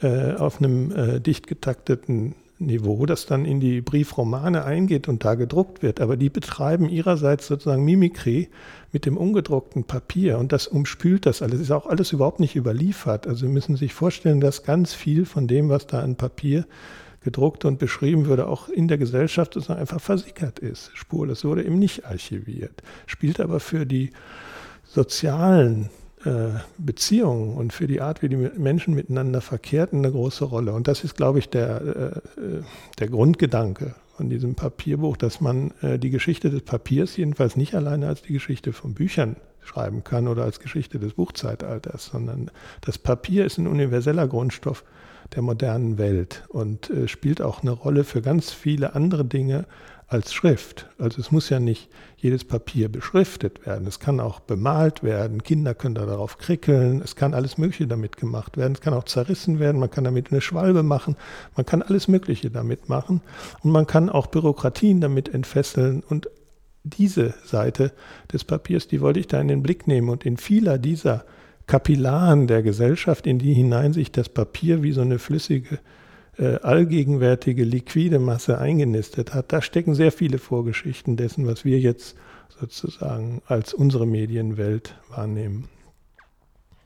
äh, 0.00 0.34
auf 0.34 0.58
einem 0.58 0.92
äh, 0.92 1.20
dicht 1.20 1.46
getakteten 1.46 2.34
Niveau, 2.58 3.04
das 3.04 3.26
dann 3.26 3.44
in 3.44 3.58
die 3.58 3.80
Briefromane 3.80 4.64
eingeht 4.64 5.08
und 5.08 5.24
da 5.24 5.34
gedruckt 5.34 5.82
wird. 5.82 6.00
Aber 6.00 6.16
die 6.16 6.30
betreiben 6.30 6.88
ihrerseits 6.88 7.48
sozusagen 7.48 7.84
Mimikry 7.84 8.48
mit 8.92 9.06
dem 9.06 9.16
ungedruckten 9.16 9.84
Papier 9.84 10.38
und 10.38 10.52
das 10.52 10.68
umspült 10.68 11.26
das 11.26 11.42
alles. 11.42 11.60
Ist 11.60 11.72
auch 11.72 11.86
alles 11.86 12.12
überhaupt 12.12 12.40
nicht 12.40 12.54
überliefert. 12.54 13.26
Also 13.26 13.46
Sie 13.46 13.52
müssen 13.52 13.76
sich 13.76 13.92
vorstellen, 13.92 14.40
dass 14.40 14.62
ganz 14.62 14.94
viel 14.94 15.26
von 15.26 15.48
dem, 15.48 15.68
was 15.68 15.86
da 15.86 16.00
an 16.00 16.16
Papier 16.16 16.64
gedruckt 17.22 17.64
und 17.64 17.78
beschrieben 17.78 18.26
würde, 18.26 18.46
auch 18.46 18.68
in 18.68 18.86
der 18.86 18.98
Gesellschaft 18.98 19.54
sozusagen 19.54 19.80
einfach 19.80 20.00
versickert 20.00 20.58
ist, 20.58 20.90
spurlos. 20.94 21.44
wurde 21.44 21.64
eben 21.64 21.78
nicht 21.78 22.04
archiviert. 22.04 22.82
Spielt 23.06 23.40
aber 23.40 23.58
für 23.60 23.86
die 23.86 24.10
sozialen 24.94 25.90
äh, 26.24 26.58
Beziehungen 26.78 27.54
und 27.54 27.72
für 27.72 27.86
die 27.86 28.00
Art, 28.00 28.22
wie 28.22 28.28
die 28.28 28.36
Menschen 28.36 28.94
miteinander 28.94 29.40
verkehrten, 29.40 29.98
eine 29.98 30.10
große 30.10 30.44
Rolle. 30.44 30.72
Und 30.72 30.88
das 30.88 31.04
ist, 31.04 31.16
glaube 31.16 31.38
ich, 31.38 31.50
der, 31.50 31.82
äh, 31.82 32.62
der 32.98 33.08
Grundgedanke 33.08 33.94
von 34.16 34.30
diesem 34.30 34.54
Papierbuch, 34.54 35.16
dass 35.16 35.40
man 35.40 35.72
äh, 35.82 35.98
die 35.98 36.10
Geschichte 36.10 36.48
des 36.48 36.62
Papiers 36.62 37.16
jedenfalls 37.16 37.56
nicht 37.56 37.74
alleine 37.74 38.06
als 38.06 38.22
die 38.22 38.32
Geschichte 38.32 38.72
von 38.72 38.94
Büchern 38.94 39.36
schreiben 39.60 40.04
kann 40.04 40.28
oder 40.28 40.44
als 40.44 40.60
Geschichte 40.60 40.98
des 40.98 41.14
Buchzeitalters, 41.14 42.06
sondern 42.06 42.50
das 42.80 42.96
Papier 42.96 43.44
ist 43.44 43.58
ein 43.58 43.66
universeller 43.66 44.28
Grundstoff 44.28 44.84
der 45.34 45.42
modernen 45.42 45.98
Welt 45.98 46.44
und 46.48 46.92
spielt 47.06 47.40
auch 47.40 47.62
eine 47.62 47.70
Rolle 47.70 48.04
für 48.04 48.20
ganz 48.20 48.52
viele 48.52 48.94
andere 48.94 49.24
Dinge 49.24 49.64
als 50.06 50.32
Schrift. 50.32 50.88
Also 50.98 51.20
es 51.20 51.30
muss 51.30 51.48
ja 51.48 51.60
nicht 51.60 51.88
jedes 52.16 52.44
Papier 52.44 52.88
beschriftet 52.88 53.66
werden. 53.66 53.86
Es 53.86 53.98
kann 53.98 54.20
auch 54.20 54.40
bemalt 54.40 55.02
werden. 55.02 55.42
Kinder 55.42 55.74
können 55.74 55.94
da 55.94 56.06
darauf 56.06 56.38
krickeln. 56.38 57.00
Es 57.02 57.16
kann 57.16 57.34
alles 57.34 57.58
Mögliche 57.58 57.86
damit 57.86 58.16
gemacht 58.16 58.56
werden. 58.56 58.74
Es 58.74 58.80
kann 58.80 58.94
auch 58.94 59.04
zerrissen 59.04 59.58
werden. 59.58 59.80
Man 59.80 59.90
kann 59.90 60.04
damit 60.04 60.30
eine 60.30 60.40
Schwalbe 60.40 60.82
machen. 60.82 61.16
Man 61.56 61.66
kann 61.66 61.82
alles 61.82 62.08
Mögliche 62.08 62.50
damit 62.50 62.88
machen. 62.88 63.22
Und 63.62 63.70
man 63.72 63.86
kann 63.86 64.10
auch 64.10 64.26
Bürokratien 64.26 65.00
damit 65.00 65.32
entfesseln. 65.32 66.02
Und 66.08 66.28
diese 66.82 67.34
Seite 67.44 67.92
des 68.32 68.44
Papiers, 68.44 68.86
die 68.88 69.00
wollte 69.00 69.20
ich 69.20 69.26
da 69.26 69.40
in 69.40 69.48
den 69.48 69.62
Blick 69.62 69.86
nehmen. 69.86 70.10
Und 70.10 70.26
in 70.26 70.36
vieler 70.36 70.78
dieser 70.78 71.24
Kapillaren 71.66 72.46
der 72.46 72.62
Gesellschaft, 72.62 73.26
in 73.26 73.38
die 73.38 73.54
hinein 73.54 73.94
sich 73.94 74.12
das 74.12 74.28
Papier 74.28 74.82
wie 74.82 74.92
so 74.92 75.00
eine 75.00 75.18
flüssige 75.18 75.78
äh, 76.38 76.56
allgegenwärtige 76.56 77.64
liquide 77.64 78.18
Masse 78.18 78.58
eingenistet 78.58 79.34
hat, 79.34 79.52
da 79.52 79.62
stecken 79.62 79.94
sehr 79.94 80.12
viele 80.12 80.38
Vorgeschichten 80.38 81.16
dessen, 81.16 81.46
was 81.46 81.64
wir 81.64 81.78
jetzt 81.78 82.16
sozusagen 82.60 83.42
als 83.46 83.74
unsere 83.74 84.06
Medienwelt 84.06 84.94
wahrnehmen. 85.10 85.68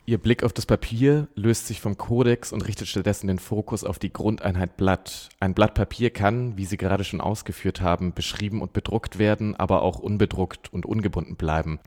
Ihr 0.08 0.16
Blick 0.16 0.42
auf 0.42 0.54
das 0.54 0.64
Papier 0.64 1.28
löst 1.34 1.66
sich 1.66 1.82
vom 1.82 1.98
Kodex 1.98 2.54
und 2.54 2.66
richtet 2.66 2.88
stattdessen 2.88 3.26
den 3.26 3.38
Fokus 3.38 3.84
auf 3.84 3.98
die 3.98 4.10
Grundeinheit 4.10 4.78
Blatt. 4.78 5.28
Ein 5.38 5.52
Blatt 5.52 5.74
Papier 5.74 6.08
kann, 6.08 6.56
wie 6.56 6.64
Sie 6.64 6.78
gerade 6.78 7.04
schon 7.04 7.20
ausgeführt 7.20 7.82
haben, 7.82 8.14
beschrieben 8.14 8.62
und 8.62 8.72
bedruckt 8.72 9.18
werden, 9.18 9.54
aber 9.54 9.82
auch 9.82 9.98
unbedruckt 9.98 10.72
und 10.72 10.86
ungebunden 10.86 11.36
bleiben. 11.36 11.78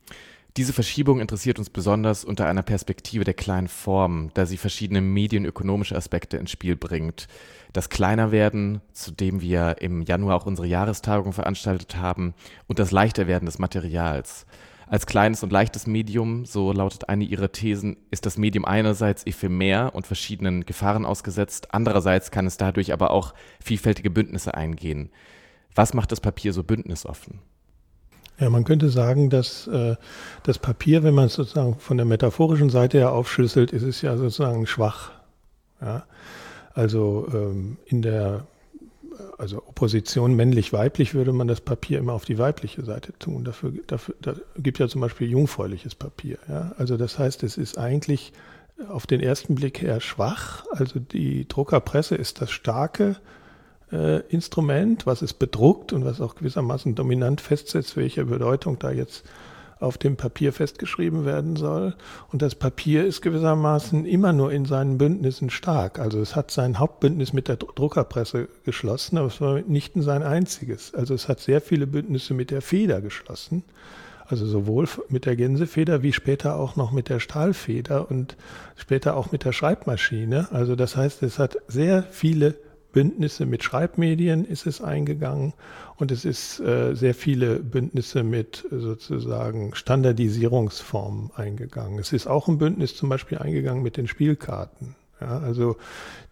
Diese 0.57 0.73
Verschiebung 0.73 1.21
interessiert 1.21 1.59
uns 1.59 1.69
besonders 1.69 2.25
unter 2.25 2.45
einer 2.45 2.61
Perspektive 2.61 3.23
der 3.23 3.33
kleinen 3.33 3.69
Form, 3.69 4.31
da 4.33 4.45
sie 4.45 4.57
verschiedene 4.57 4.99
medienökonomische 4.99 5.95
Aspekte 5.95 6.35
ins 6.35 6.51
Spiel 6.51 6.75
bringt. 6.75 7.29
Das 7.71 7.89
Kleinerwerden, 7.89 8.81
zu 8.91 9.11
dem 9.11 9.39
wir 9.39 9.77
im 9.79 10.01
Januar 10.01 10.35
auch 10.35 10.45
unsere 10.45 10.67
Jahrestagung 10.67 11.31
veranstaltet 11.31 11.95
haben, 11.95 12.33
und 12.67 12.79
das 12.79 12.91
Leichterwerden 12.91 13.45
des 13.45 13.59
Materials. 13.59 14.45
Als 14.87 15.05
kleines 15.05 15.41
und 15.41 15.53
leichtes 15.53 15.87
Medium, 15.87 16.43
so 16.43 16.73
lautet 16.73 17.07
eine 17.07 17.23
ihrer 17.23 17.53
Thesen, 17.53 17.95
ist 18.09 18.25
das 18.25 18.37
Medium 18.37 18.65
einerseits 18.65 19.25
ephemer 19.25 19.95
und 19.95 20.05
verschiedenen 20.05 20.65
Gefahren 20.65 21.05
ausgesetzt, 21.05 21.73
andererseits 21.73 22.29
kann 22.29 22.45
es 22.45 22.57
dadurch 22.57 22.91
aber 22.91 23.11
auch 23.11 23.33
vielfältige 23.63 24.09
Bündnisse 24.09 24.53
eingehen. 24.53 25.11
Was 25.75 25.93
macht 25.93 26.11
das 26.11 26.19
Papier 26.19 26.51
so 26.51 26.65
bündnisoffen? 26.65 27.39
Ja, 28.41 28.49
man 28.49 28.63
könnte 28.63 28.89
sagen, 28.89 29.29
dass 29.29 29.67
äh, 29.67 29.95
das 30.41 30.57
Papier, 30.57 31.03
wenn 31.03 31.13
man 31.13 31.25
es 31.25 31.35
sozusagen 31.35 31.77
von 31.77 31.97
der 31.97 32.07
metaphorischen 32.07 32.71
Seite 32.71 32.97
her 32.97 33.11
aufschlüsselt, 33.11 33.71
ist 33.71 33.83
es 33.83 34.01
ja 34.01 34.17
sozusagen 34.17 34.65
schwach. 34.65 35.11
Ja? 35.79 36.05
Also 36.73 37.27
ähm, 37.31 37.77
in 37.85 38.01
der 38.01 38.47
also 39.37 39.57
Opposition 39.57 40.35
männlich-weiblich 40.35 41.13
würde 41.13 41.33
man 41.33 41.47
das 41.47 41.61
Papier 41.61 41.99
immer 41.99 42.13
auf 42.13 42.25
die 42.25 42.39
weibliche 42.39 42.83
Seite 42.83 43.13
tun. 43.19 43.43
Dafür, 43.43 43.73
dafür 43.85 44.15
da 44.21 44.33
gibt 44.57 44.79
ja 44.79 44.87
zum 44.87 45.01
Beispiel 45.01 45.29
jungfräuliches 45.29 45.93
Papier. 45.93 46.39
Ja? 46.49 46.73
Also 46.79 46.97
das 46.97 47.19
heißt, 47.19 47.43
es 47.43 47.57
ist 47.57 47.77
eigentlich 47.77 48.33
auf 48.89 49.05
den 49.05 49.21
ersten 49.21 49.53
Blick 49.53 49.83
her 49.83 49.99
schwach. 49.99 50.65
Also 50.71 50.99
die 50.99 51.47
Druckerpresse 51.47 52.15
ist 52.15 52.41
das 52.41 52.49
starke 52.49 53.17
äh, 53.91 54.19
Instrument, 54.29 55.05
was 55.05 55.21
es 55.21 55.33
bedruckt 55.33 55.93
und 55.93 56.05
was 56.05 56.21
auch 56.21 56.35
gewissermaßen 56.35 56.95
dominant 56.95 57.41
festsetzt, 57.41 57.97
welche 57.97 58.25
Bedeutung 58.25 58.79
da 58.79 58.91
jetzt 58.91 59.23
auf 59.81 59.97
dem 59.97 60.15
Papier 60.15 60.53
festgeschrieben 60.53 61.25
werden 61.25 61.55
soll. 61.55 61.95
Und 62.31 62.41
das 62.41 62.55
Papier 62.55 63.05
ist 63.05 63.21
gewissermaßen 63.21 64.05
immer 64.05 64.31
nur 64.31 64.51
in 64.51 64.65
seinen 64.65 64.97
Bündnissen 64.97 65.49
stark. 65.49 65.99
Also 65.99 66.21
es 66.21 66.35
hat 66.35 66.51
sein 66.51 66.79
Hauptbündnis 66.79 67.33
mit 67.33 67.47
der 67.47 67.57
Druckerpresse 67.57 68.47
geschlossen, 68.63 69.17
aber 69.17 69.27
es 69.27 69.41
war 69.41 69.61
nicht 69.61 69.93
sein 69.95 70.23
einziges. 70.23 70.93
Also 70.93 71.13
es 71.13 71.27
hat 71.27 71.39
sehr 71.39 71.61
viele 71.61 71.87
Bündnisse 71.87 72.33
mit 72.33 72.51
der 72.51 72.61
Feder 72.61 73.01
geschlossen. 73.01 73.63
Also 74.27 74.45
sowohl 74.45 74.87
mit 75.09 75.25
der 75.25 75.35
Gänsefeder 75.35 76.03
wie 76.03 76.13
später 76.13 76.55
auch 76.55 76.77
noch 76.77 76.91
mit 76.91 77.09
der 77.09 77.19
Stahlfeder 77.19 78.09
und 78.09 78.37
später 78.77 79.17
auch 79.17 79.31
mit 79.31 79.43
der 79.43 79.51
Schreibmaschine. 79.51 80.47
Also 80.51 80.75
das 80.75 80.95
heißt, 80.95 81.23
es 81.23 81.37
hat 81.37 81.57
sehr 81.67 82.03
viele 82.03 82.55
Bündnisse 82.91 83.45
mit 83.45 83.63
Schreibmedien 83.63 84.45
ist 84.45 84.67
es 84.67 84.81
eingegangen 84.81 85.53
und 85.97 86.11
es 86.11 86.25
ist 86.25 86.59
äh, 86.59 86.93
sehr 86.93 87.13
viele 87.13 87.59
Bündnisse 87.59 88.23
mit 88.23 88.65
sozusagen 88.69 89.73
Standardisierungsformen 89.75 91.31
eingegangen. 91.35 91.99
Es 91.99 92.13
ist 92.13 92.27
auch 92.27 92.47
ein 92.47 92.57
Bündnis 92.57 92.95
zum 92.95 93.09
Beispiel 93.09 93.37
eingegangen 93.37 93.83
mit 93.83 93.97
den 93.97 94.07
Spielkarten. 94.07 94.95
Ja, 95.19 95.39
also 95.39 95.77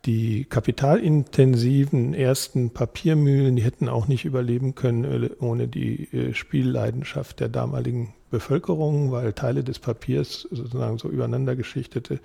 die 0.06 0.46
kapitalintensiven 0.46 2.16
ersten 2.16 2.72
Papiermühlen, 2.72 3.56
die 3.56 3.62
hätten 3.62 3.88
auch 3.88 4.08
nicht 4.08 4.26
überleben 4.26 4.74
können 4.74 5.24
äh, 5.24 5.30
ohne 5.40 5.68
die 5.68 6.12
äh, 6.12 6.34
Spielleidenschaft 6.34 7.40
der 7.40 7.50
damaligen 7.50 8.14
Bevölkerung, 8.32 9.12
weil 9.12 9.34
Teile 9.34 9.64
des 9.64 9.80
Papiers 9.80 10.48
sozusagen 10.52 10.98
so 10.98 11.10
übereinander 11.10 11.56
geschichtete 11.56 12.16
äh, 12.16 12.20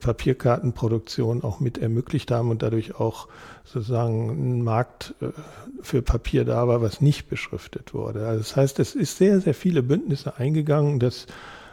Papierkartenproduktion 0.00 1.44
auch 1.44 1.60
mit 1.60 1.78
ermöglicht 1.78 2.30
haben 2.30 2.50
und 2.50 2.62
dadurch 2.62 2.96
auch 2.96 3.28
sozusagen 3.64 4.30
ein 4.30 4.62
Markt 4.62 5.14
äh, 5.20 5.28
für 5.82 6.02
Papier 6.02 6.44
da 6.44 6.66
war, 6.66 6.82
was 6.82 7.00
nicht 7.00 7.28
beschriftet 7.28 7.94
wurde. 7.94 8.26
Also 8.26 8.40
das 8.40 8.56
heißt, 8.56 8.80
es 8.80 8.94
ist 8.94 9.18
sehr, 9.18 9.40
sehr 9.40 9.54
viele 9.54 9.82
Bündnisse 9.82 10.36
eingegangen. 10.36 10.98
Das 10.98 11.26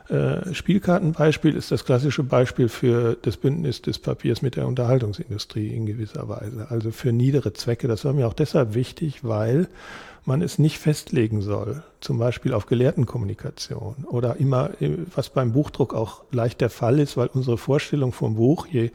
äh, 0.09 0.53
Spielkartenbeispiel 0.53 1.55
ist 1.55 1.71
das 1.71 1.83
klassische 1.83 2.21
Beispiel 2.21 2.69
für 2.69 3.17
das 3.23 3.38
Bündnis 3.38 3.81
des 3.81 3.97
Papiers 3.97 4.43
mit 4.43 4.55
der 4.55 4.67
Unterhaltungsindustrie 4.67 5.69
in 5.69 5.88
gewisser 5.88 6.29
Weise, 6.29 6.67
also 6.69 6.91
für 6.91 7.11
niedere 7.11 7.53
Zwecke. 7.53 7.88
Das 7.88 8.05
war 8.05 8.13
mir 8.13 8.27
auch 8.27 8.33
deshalb 8.33 8.75
wichtig, 8.75 9.23
weil 9.23 9.67
man 10.25 10.41
es 10.41 10.59
nicht 10.59 10.79
festlegen 10.79 11.41
soll, 11.41 11.83
zum 12.01 12.17
Beispiel 12.17 12.53
auf 12.53 12.65
Gelehrtenkommunikation 12.65 14.05
oder 14.09 14.38
immer, 14.38 14.71
was 15.13 15.29
beim 15.29 15.53
Buchdruck 15.53 15.93
auch 15.93 16.23
leicht 16.31 16.61
der 16.61 16.69
Fall 16.69 16.99
ist, 16.99 17.15
weil 17.15 17.27
unsere 17.27 17.57
Vorstellung 17.57 18.11
vom 18.11 18.35
Buch, 18.35 18.67
je, 18.67 18.91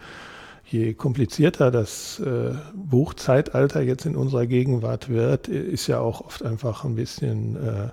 je 0.66 0.94
komplizierter 0.94 1.70
das 1.70 2.20
äh, 2.20 2.52
Buchzeitalter 2.74 3.80
jetzt 3.80 4.06
in 4.06 4.16
unserer 4.16 4.46
Gegenwart 4.46 5.08
wird, 5.08 5.48
ist 5.48 5.86
ja 5.86 6.00
auch 6.00 6.20
oft 6.20 6.44
einfach 6.44 6.84
ein 6.84 6.96
bisschen 6.96 7.56
äh, 7.56 7.88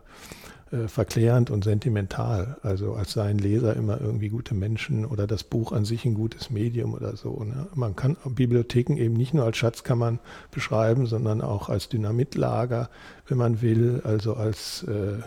äh, 0.72 0.88
verklärend 0.88 1.50
und 1.50 1.64
sentimental. 1.64 2.58
Also 2.62 2.94
als 2.94 3.14
seien 3.14 3.38
Leser 3.38 3.76
immer 3.76 4.02
irgendwie 4.02 4.30
gute 4.30 4.54
Menschen 4.54 5.06
oder 5.06 5.28
das 5.28 5.44
Buch 5.44 5.72
an 5.72 5.86
sich 5.86 6.06
ein 6.06 6.14
gutes 6.14 6.50
Medium 6.50 6.94
oder 6.94 7.16
so. 7.16 7.44
Ne? 7.44 7.68
Man 7.74 7.96
kann 7.96 8.18
Bibliotheken 8.26 8.98
eben 8.98 9.14
nicht 9.14 9.34
nur 9.34 9.46
als 9.46 9.58
Schatzkammern 9.58 10.20
beschreiben, 10.52 11.06
sondern 11.06 11.42
auch 11.42 11.70
als 11.70 11.90
Dynamitlager, 11.90 12.90
wenn 13.28 13.38
man 13.38 13.62
will, 13.62 14.02
also 14.04 14.34
als 14.36 14.84
äh, 14.84 15.22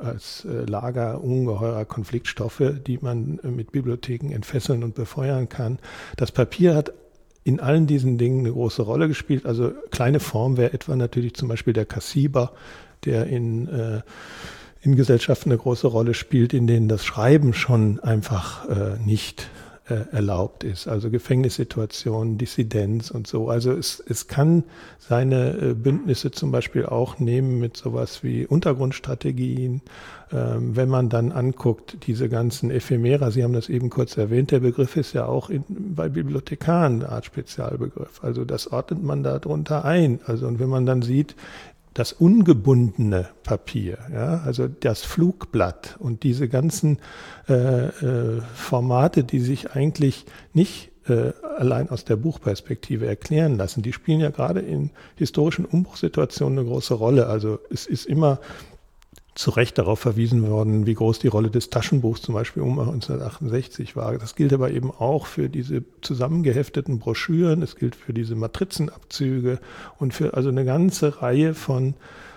als 0.00 0.44
äh, 0.44 0.64
Lager 0.64 1.22
ungeheurer 1.22 1.84
Konfliktstoffe, 1.84 2.62
die 2.86 2.98
man 2.98 3.38
äh, 3.42 3.48
mit 3.48 3.72
Bibliotheken 3.72 4.32
entfesseln 4.32 4.82
und 4.82 4.94
befeuern 4.94 5.48
kann. 5.48 5.78
Das 6.16 6.32
Papier 6.32 6.74
hat 6.74 6.92
in 7.44 7.60
allen 7.60 7.86
diesen 7.86 8.16
Dingen 8.16 8.40
eine 8.40 8.52
große 8.52 8.82
Rolle 8.82 9.06
gespielt. 9.06 9.44
Also 9.46 9.72
kleine 9.90 10.18
Form 10.18 10.56
wäre 10.56 10.72
etwa 10.72 10.96
natürlich 10.96 11.34
zum 11.34 11.48
Beispiel 11.48 11.74
der 11.74 11.84
Kassiber, 11.84 12.52
der 13.06 13.26
in, 13.26 13.68
äh, 13.68 14.00
in 14.82 14.96
Gesellschaften 14.96 15.50
eine 15.50 15.58
große 15.58 15.86
Rolle 15.86 16.14
spielt, 16.14 16.52
in 16.52 16.66
denen 16.66 16.88
das 16.88 17.04
Schreiben 17.04 17.54
schon 17.54 18.00
einfach 18.00 18.68
äh, 18.68 18.98
nicht 19.04 19.48
äh, 19.88 19.96
erlaubt 20.12 20.64
ist. 20.64 20.88
Also 20.88 21.10
Gefängnissituationen, 21.10 22.38
Dissidenz 22.38 23.10
und 23.10 23.26
so. 23.26 23.50
Also 23.50 23.72
es, 23.72 24.02
es 24.06 24.28
kann 24.28 24.64
seine 24.98 25.50
äh, 25.50 25.74
Bündnisse 25.74 26.30
zum 26.30 26.50
Beispiel 26.50 26.86
auch 26.86 27.18
nehmen 27.18 27.60
mit 27.60 27.76
sowas 27.76 28.22
wie 28.22 28.46
Untergrundstrategien. 28.46 29.82
Ähm, 30.32 30.74
wenn 30.74 30.88
man 30.88 31.10
dann 31.10 31.32
anguckt, 31.32 32.06
diese 32.06 32.30
ganzen 32.30 32.70
Ephemera, 32.70 33.30
Sie 33.30 33.44
haben 33.44 33.52
das 33.52 33.68
eben 33.68 33.90
kurz 33.90 34.16
erwähnt, 34.16 34.52
der 34.52 34.60
Begriff 34.60 34.96
ist 34.96 35.12
ja 35.12 35.26
auch 35.26 35.50
in, 35.50 35.64
bei 35.68 36.08
Bibliothekaren 36.08 37.02
eine 37.02 37.10
Art 37.10 37.26
Spezialbegriff. 37.26 38.24
Also 38.24 38.46
das 38.46 38.72
ordnet 38.72 39.02
man 39.02 39.22
da 39.22 39.38
drunter 39.38 39.84
ein. 39.84 40.20
Also 40.24 40.46
und 40.46 40.60
wenn 40.60 40.70
man 40.70 40.86
dann 40.86 41.02
sieht, 41.02 41.36
das 41.94 42.12
ungebundene 42.12 43.28
Papier, 43.44 43.98
ja, 44.12 44.42
also 44.44 44.66
das 44.68 45.02
Flugblatt 45.02 45.96
und 46.00 46.24
diese 46.24 46.48
ganzen 46.48 46.98
äh, 47.48 47.86
äh, 47.86 48.40
Formate, 48.54 49.22
die 49.22 49.40
sich 49.40 49.70
eigentlich 49.72 50.26
nicht 50.52 50.90
äh, 51.08 51.32
allein 51.56 51.90
aus 51.90 52.04
der 52.04 52.16
Buchperspektive 52.16 53.06
erklären 53.06 53.56
lassen, 53.56 53.82
die 53.82 53.92
spielen 53.92 54.20
ja 54.20 54.30
gerade 54.30 54.60
in 54.60 54.90
historischen 55.16 55.64
Umbruchssituationen 55.64 56.58
eine 56.58 56.68
große 56.68 56.94
Rolle. 56.94 57.28
Also 57.28 57.60
es 57.70 57.86
ist 57.86 58.06
immer 58.06 58.40
zu 59.34 59.50
Recht 59.50 59.78
darauf 59.78 59.98
verwiesen 59.98 60.48
worden, 60.48 60.86
wie 60.86 60.94
groß 60.94 61.18
die 61.18 61.28
Rolle 61.28 61.50
des 61.50 61.68
Taschenbuchs 61.68 62.22
zum 62.22 62.34
Beispiel 62.34 62.62
um 62.62 62.78
1968 62.78 63.96
war. 63.96 64.16
Das 64.16 64.36
gilt 64.36 64.52
aber 64.52 64.70
eben 64.70 64.90
auch 64.92 65.26
für 65.26 65.48
diese 65.48 65.82
zusammengehefteten 66.02 67.00
Broschüren, 67.00 67.62
es 67.62 67.74
gilt 67.74 67.96
für 67.96 68.12
diese 68.12 68.36
Matrizenabzüge 68.36 69.58
und 69.98 70.14
für 70.14 70.34
also 70.34 70.50
eine 70.50 70.64
ganze 70.64 71.20
Reihe 71.20 71.54
von 71.54 71.94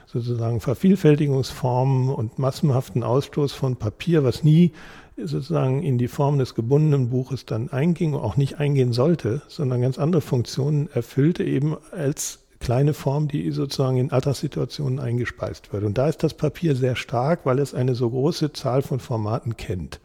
sozusagen 0.08 0.60
Vervielfältigungsformen 0.60 2.10
und 2.10 2.39
massenhaften 2.39 3.04
Ausstoß 3.04 3.54
von 3.54 3.76
Papier, 3.76 4.24
was 4.24 4.43
nie 4.43 4.72
sozusagen 5.18 5.84
in 5.84 5.98
die 5.98 6.08
Form 6.08 6.39
des 6.39 6.56
gebundenen 6.56 7.10
Buches 7.10 7.45
dann 7.45 7.70
einging 7.70 8.14
und 8.14 8.22
auch 8.22 8.38
nicht 8.38 8.60
eingehen 8.60 8.93
sollte, 8.93 9.41
sondern 9.48 9.82
ganz 9.82 10.00
andere 10.00 10.22
Funktionen 10.22 10.89
erfüllte 10.93 11.43
eben 11.43 11.76
als 11.91 12.47
kleine 12.60 12.93
Form, 12.93 13.28
die 13.28 13.51
sozusagen 13.51 13.97
in 13.97 14.12
Alltagssituationen 14.12 14.99
eingespeist 14.99 15.74
wird. 15.74 15.84
Und 15.84 15.97
da 15.97 16.08
ist 16.08 16.24
das 16.24 16.34
Papier 16.34 16.76
sehr 16.76 16.95
stark, 16.95 17.45
weil 17.45 17.60
es 17.60 17.74
eine 17.74 17.95
so 17.95 18.10
große 18.10 18.53
Zahl 18.53 18.82
von 18.82 18.99
Formaten 18.99 19.58
kennt. 19.58 19.99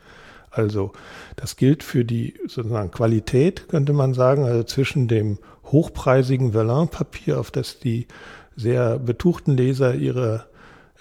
Also 0.50 0.92
das 1.36 1.56
gilt 1.56 1.82
für 1.82 2.04
die 2.04 2.34
sozusagen 2.46 2.90
Qualität, 2.90 3.68
könnte 3.68 3.94
man 3.94 4.12
sagen, 4.12 4.44
also 4.44 4.62
zwischen 4.64 5.08
dem 5.08 5.38
hochpreisigen 5.64 6.52
Vellin-Papier, 6.52 7.40
auf 7.40 7.50
das 7.50 7.78
die 7.78 8.06
sehr 8.54 8.98
betuchten 8.98 9.56
Leser 9.56 9.94
ihre 9.94 10.46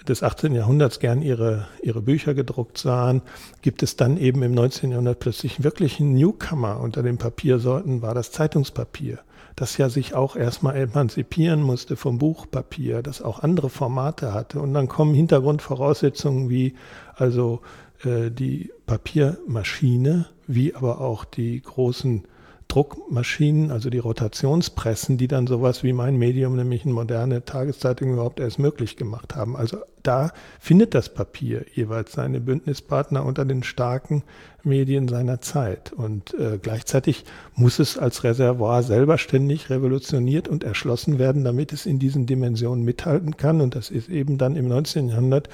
des 0.08 0.22
18. 0.22 0.54
Jahrhunderts 0.54 0.98
gern 0.98 1.22
ihre, 1.22 1.68
ihre 1.82 2.02
Bücher 2.02 2.34
gedruckt 2.34 2.78
sahen, 2.78 3.22
gibt 3.60 3.82
es 3.82 3.96
dann 3.96 4.16
eben 4.16 4.42
im 4.42 4.52
19. 4.52 4.90
Jahrhundert 4.90 5.20
plötzlich 5.20 5.62
wirklich 5.62 6.00
einen 6.00 6.14
Newcomer 6.14 6.80
unter 6.80 7.02
den 7.02 7.18
Papiersorten, 7.18 8.02
war 8.02 8.14
das 8.14 8.32
Zeitungspapier, 8.32 9.20
das 9.56 9.76
ja 9.76 9.88
sich 9.88 10.14
auch 10.14 10.36
erstmal 10.36 10.76
emanzipieren 10.76 11.62
musste 11.62 11.96
vom 11.96 12.18
Buchpapier, 12.18 13.02
das 13.02 13.22
auch 13.22 13.40
andere 13.40 13.70
Formate 13.70 14.32
hatte. 14.32 14.60
Und 14.60 14.74
dann 14.74 14.88
kommen 14.88 15.14
Hintergrundvoraussetzungen 15.14 16.48
wie 16.50 16.74
also 17.14 17.60
äh, 18.04 18.30
die 18.30 18.72
Papiermaschine, 18.86 20.26
wie 20.46 20.74
aber 20.74 21.00
auch 21.00 21.24
die 21.24 21.60
großen 21.60 22.24
Druckmaschinen, 22.72 23.70
also 23.70 23.90
die 23.90 23.98
Rotationspressen, 23.98 25.18
die 25.18 25.28
dann 25.28 25.46
sowas 25.46 25.82
wie 25.82 25.92
mein 25.92 26.16
Medium, 26.16 26.56
nämlich 26.56 26.86
eine 26.86 26.94
moderne 26.94 27.44
Tageszeitung 27.44 28.14
überhaupt 28.14 28.40
erst 28.40 28.58
möglich 28.58 28.96
gemacht 28.96 29.36
haben. 29.36 29.58
Also 29.58 29.80
da 30.02 30.30
findet 30.58 30.94
das 30.94 31.12
Papier 31.12 31.66
jeweils 31.74 32.12
seine 32.12 32.40
Bündnispartner 32.40 33.26
unter 33.26 33.44
den 33.44 33.62
starken 33.62 34.22
Medien 34.62 35.06
seiner 35.06 35.42
Zeit. 35.42 35.92
Und 35.92 36.32
äh, 36.32 36.58
gleichzeitig 36.62 37.26
muss 37.54 37.78
es 37.78 37.98
als 37.98 38.24
Reservoir 38.24 38.82
selber 38.82 39.18
ständig 39.18 39.68
revolutioniert 39.68 40.48
und 40.48 40.64
erschlossen 40.64 41.18
werden, 41.18 41.44
damit 41.44 41.74
es 41.74 41.84
in 41.84 41.98
diesen 41.98 42.24
Dimensionen 42.24 42.86
mithalten 42.86 43.36
kann. 43.36 43.60
Und 43.60 43.74
das 43.74 43.90
ist 43.90 44.08
eben 44.08 44.38
dann 44.38 44.56
im 44.56 44.66
19. 44.66 45.10
Jahrhundert 45.10 45.50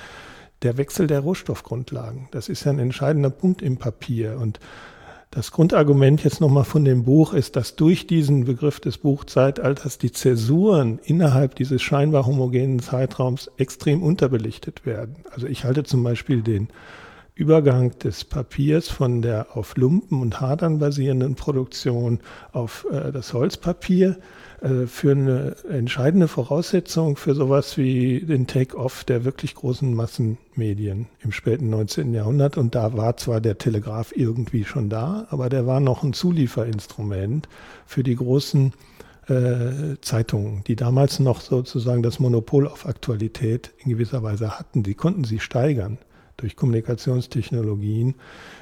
der 0.63 0.77
Wechsel 0.77 1.09
der 1.09 1.19
Rohstoffgrundlagen. 1.19 2.29
Das 2.31 2.49
ist 2.49 2.63
ja 2.63 2.71
ein 2.71 2.79
entscheidender 2.79 3.31
Punkt 3.31 3.61
im 3.61 3.77
Papier. 3.77 4.39
Und 4.39 4.61
das 5.31 5.51
Grundargument 5.51 6.25
jetzt 6.25 6.41
nochmal 6.41 6.65
von 6.65 6.85
dem 6.85 7.05
Buch 7.05 7.35
ist, 7.35 7.57
dass 7.57 7.77
durch 7.77 8.07
diesen 8.07 8.47
Begriff 8.47 8.81
des 8.81 8.97
Buchzeitalters 8.99 9.99
die 9.99 10.11
Zäsuren 10.11 10.99
innerhalb 11.05 11.55
dieses 11.55 11.83
scheinbar 11.83 12.27
homogenen 12.27 12.81
Zeitraums 12.81 13.51
extrem 13.59 14.03
unterbelichtet 14.03 14.87
werden. 14.87 15.17
Also 15.31 15.47
ich 15.47 15.65
halte 15.65 15.85
zum 15.85 16.03
Beispiel 16.03 16.43
den 16.43 16.69
Übergang 17.35 17.97
des 17.99 18.25
Papiers 18.25 18.89
von 18.89 19.23
der 19.23 19.57
auf 19.57 19.77
Lumpen 19.77 20.21
und 20.21 20.41
Hadern 20.41 20.79
basierenden 20.79 21.37
Produktion 21.37 22.21
auf 22.53 22.87
äh, 22.91 23.13
das 23.13 23.33
Holzpapier 23.33 24.19
für 24.87 25.13
eine 25.13 25.55
entscheidende 25.71 26.27
Voraussetzung 26.27 27.17
für 27.17 27.35
sowas 27.35 27.77
wie 27.77 28.21
den 28.21 28.49
Take-off 28.49 29.05
der 29.05 29.25
wirklich 29.25 29.55
großen 29.55 29.95
Massenmedien 29.95 31.07
im 31.21 31.31
späten 31.31 31.71
19. 31.71 32.13
Jahrhundert. 32.13 32.57
Und 32.57 32.75
da 32.75 32.97
war 32.97 33.17
zwar 33.17 33.41
der 33.41 33.59
Telegraph 33.59 34.13
irgendwie 34.17 34.65
schon 34.65 34.89
da, 34.89 35.29
aber 35.31 35.49
der 35.49 35.67
war 35.67 35.79
noch 35.79 36.03
ein 36.03 36.13
Zulieferinstrument 36.13 37.49
für 37.87 38.03
die 38.03 38.17
großen 38.17 38.73
äh, 39.29 39.97
Zeitungen, 40.01 40.65
die 40.67 40.75
damals 40.75 41.21
noch 41.21 41.41
sozusagen 41.41 42.03
das 42.03 42.19
Monopol 42.19 42.67
auf 42.67 42.87
Aktualität 42.87 43.73
in 43.85 43.91
gewisser 43.91 44.23
Weise 44.23 44.59
hatten. 44.59 44.83
Die 44.83 44.95
konnten 44.95 45.25
sie 45.25 45.39
steigern 45.39 45.99
durch 46.37 46.57
Kommunikationstechnologien 46.57 48.15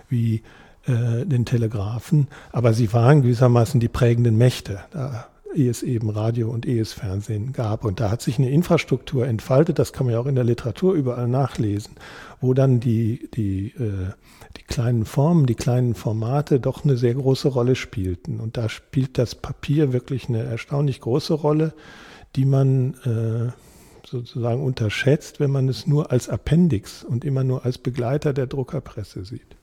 wie 0.09 0.42
äh, 0.86 1.24
den 1.24 1.44
Telegraphen, 1.44 2.28
aber 2.53 2.72
sie 2.72 2.92
waren 2.92 3.22
gewissermaßen 3.22 3.80
die 3.80 3.88
prägenden 3.88 4.36
Mächte. 4.36 4.80
Da 4.90 5.28
ehe 5.57 5.70
es 5.70 5.82
eben 5.82 6.11
Radio 6.11 6.50
und 6.50 6.66
ehe 6.66 6.82
es 6.82 6.92
Fernsehen 6.92 7.52
gab. 7.52 7.84
Und 7.84 8.00
da 8.00 8.11
hat 8.11 8.22
sich 8.22 8.38
eine 8.38 8.50
Infrastruktur 8.50 9.26
entfaltet, 9.26 9.78
das 9.78 9.92
kann 9.92 10.07
man 10.07 10.14
ja 10.14 10.20
auch 10.20 10.26
in 10.26 10.34
der 10.34 10.44
Literatur 10.44 10.94
überall 10.94 11.28
nachlesen, 11.28 11.94
wo 12.40 12.54
dann 12.54 12.80
die, 12.80 13.28
die, 13.34 13.68
äh, 13.68 14.12
die 14.57 14.62
kleinen 14.62 15.04
Formen, 15.04 15.46
die 15.46 15.54
kleinen 15.54 15.94
Formate 15.94 16.61
doch 16.61 16.84
eine 16.84 16.96
sehr 16.96 17.14
große 17.14 17.48
Rolle 17.48 17.76
spielten. 17.76 18.40
Und 18.40 18.57
da 18.57 18.68
spielt 18.68 19.18
das 19.18 19.34
Papier 19.34 19.92
wirklich 19.92 20.28
eine 20.28 20.42
erstaunlich 20.42 21.00
große 21.00 21.34
Rolle, 21.34 21.72
die 22.36 22.44
man 22.44 22.94
äh, 23.04 23.52
sozusagen 24.07 24.62
unterschätzt, 24.62 25.40
wenn 25.40 25.50
man 25.50 25.68
es 25.68 25.86
nur 25.86 26.11
als 26.12 26.28
Appendix 26.28 27.02
und 27.02 27.24
immer 27.24 27.44
nur 27.44 27.64
als 27.64 27.78
Begleiter 27.78 28.32
der 28.32 28.46
Druckerpresse 28.46 29.24
sieht. 29.24 29.55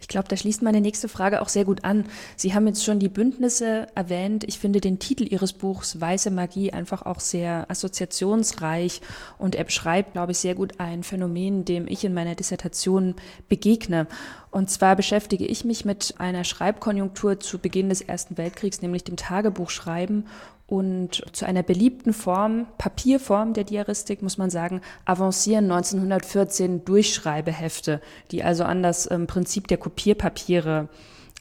Ich 0.00 0.08
glaube, 0.08 0.28
da 0.28 0.36
schließt 0.36 0.62
meine 0.62 0.80
nächste 0.80 1.08
Frage 1.08 1.42
auch 1.42 1.48
sehr 1.48 1.64
gut 1.64 1.84
an. 1.84 2.04
Sie 2.36 2.54
haben 2.54 2.66
jetzt 2.66 2.84
schon 2.84 3.00
die 3.00 3.08
Bündnisse 3.08 3.88
erwähnt. 3.94 4.44
Ich 4.44 4.58
finde 4.58 4.80
den 4.80 4.98
Titel 4.98 5.24
Ihres 5.24 5.52
Buchs 5.52 6.00
Weiße 6.00 6.30
Magie 6.30 6.72
einfach 6.72 7.02
auch 7.02 7.20
sehr 7.20 7.70
assoziationsreich 7.70 9.00
und 9.38 9.54
er 9.54 9.64
beschreibt, 9.64 10.12
glaube 10.12 10.32
ich, 10.32 10.38
sehr 10.38 10.54
gut 10.54 10.78
ein 10.78 11.02
Phänomen, 11.02 11.64
dem 11.64 11.88
ich 11.88 12.04
in 12.04 12.14
meiner 12.14 12.36
Dissertation 12.36 13.16
begegne. 13.48 14.06
Und 14.50 14.70
zwar 14.70 14.96
beschäftige 14.96 15.46
ich 15.46 15.64
mich 15.64 15.84
mit 15.84 16.14
einer 16.18 16.44
Schreibkonjunktur 16.44 17.40
zu 17.40 17.58
Beginn 17.58 17.88
des 17.88 18.00
Ersten 18.00 18.38
Weltkriegs, 18.38 18.80
nämlich 18.80 19.04
dem 19.04 19.16
Tagebuchschreiben 19.16 20.26
und 20.68 21.24
zu 21.32 21.46
einer 21.46 21.62
beliebten 21.62 22.12
Form, 22.12 22.66
Papierform 22.76 23.54
der 23.54 23.64
Diaristik, 23.64 24.20
muss 24.20 24.36
man 24.36 24.50
sagen, 24.50 24.82
avancieren 25.06 25.64
1914 25.64 26.84
Durchschreibehefte, 26.84 28.02
die 28.30 28.44
also 28.44 28.64
an 28.64 28.82
das 28.82 29.10
ähm, 29.10 29.26
Prinzip 29.26 29.66
der 29.68 29.78
Kopierpapiere 29.78 30.88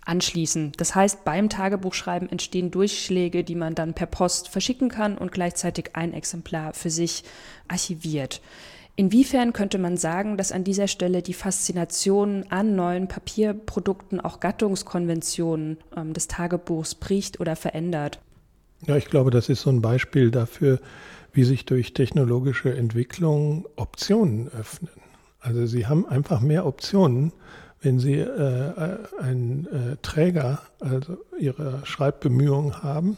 anschließen. 0.05 0.71
Das 0.77 0.95
heißt, 0.95 1.25
beim 1.25 1.49
Tagebuchschreiben 1.49 2.29
entstehen 2.29 2.71
Durchschläge, 2.71 3.43
die 3.43 3.55
man 3.55 3.75
dann 3.75 3.93
per 3.93 4.07
Post 4.07 4.47
verschicken 4.47 4.87
kann 4.87 5.17
und 5.17 5.33
gleichzeitig 5.33 5.89
ein 5.93 6.13
Exemplar 6.13 6.73
für 6.73 6.89
sich 6.89 7.25
archiviert. 7.67 8.41
Inwiefern 8.95 9.51
könnte 9.51 9.77
man 9.77 9.97
sagen, 9.97 10.37
dass 10.37 10.53
an 10.53 10.63
dieser 10.63 10.87
Stelle 10.87 11.21
die 11.21 11.33
Faszination 11.33 12.45
an 12.47 12.77
neuen 12.77 13.09
Papierprodukten 13.09 14.21
auch 14.21 14.39
Gattungskonventionen 14.39 15.79
ähm, 15.97 16.13
des 16.13 16.29
Tagebuchs 16.29 16.95
bricht 16.95 17.41
oder 17.41 17.57
verändert? 17.57 18.21
Ja, 18.85 18.95
ich 18.95 19.05
glaube, 19.05 19.31
das 19.31 19.49
ist 19.49 19.61
so 19.61 19.69
ein 19.69 19.81
Beispiel 19.81 20.29
dafür, 20.31 20.79
wie 21.33 21.43
sich 21.43 21.65
durch 21.65 21.93
technologische 21.93 22.75
Entwicklung 22.75 23.67
Optionen 23.75 24.49
öffnen. 24.49 24.91
Also 25.39 25.65
Sie 25.65 25.87
haben 25.87 26.07
einfach 26.07 26.41
mehr 26.41 26.65
Optionen, 26.65 27.31
wenn 27.81 27.99
Sie 27.99 28.15
äh, 28.15 28.97
einen 29.19 29.67
äh, 29.67 29.97
Träger, 30.01 30.61
also 30.79 31.17
Ihre 31.39 31.85
Schreibbemühungen 31.85 32.83
haben, 32.83 33.17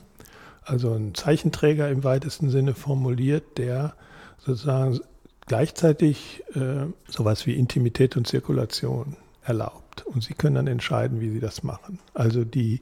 also 0.63 0.93
einen 0.93 1.15
Zeichenträger 1.15 1.89
im 1.89 2.03
weitesten 2.03 2.49
Sinne 2.49 2.73
formuliert, 2.73 3.57
der 3.57 3.95
sozusagen 4.37 4.99
gleichzeitig 5.47 6.43
äh, 6.53 6.85
sowas 7.07 7.45
wie 7.47 7.55
Intimität 7.55 8.15
und 8.17 8.27
Zirkulation 8.27 9.15
erlaubt. 9.43 10.05
Und 10.05 10.23
Sie 10.23 10.33
können 10.33 10.55
dann 10.55 10.67
entscheiden, 10.67 11.21
wie 11.21 11.29
Sie 11.29 11.39
das 11.39 11.63
machen. 11.63 11.99
Also 12.13 12.43
die 12.43 12.81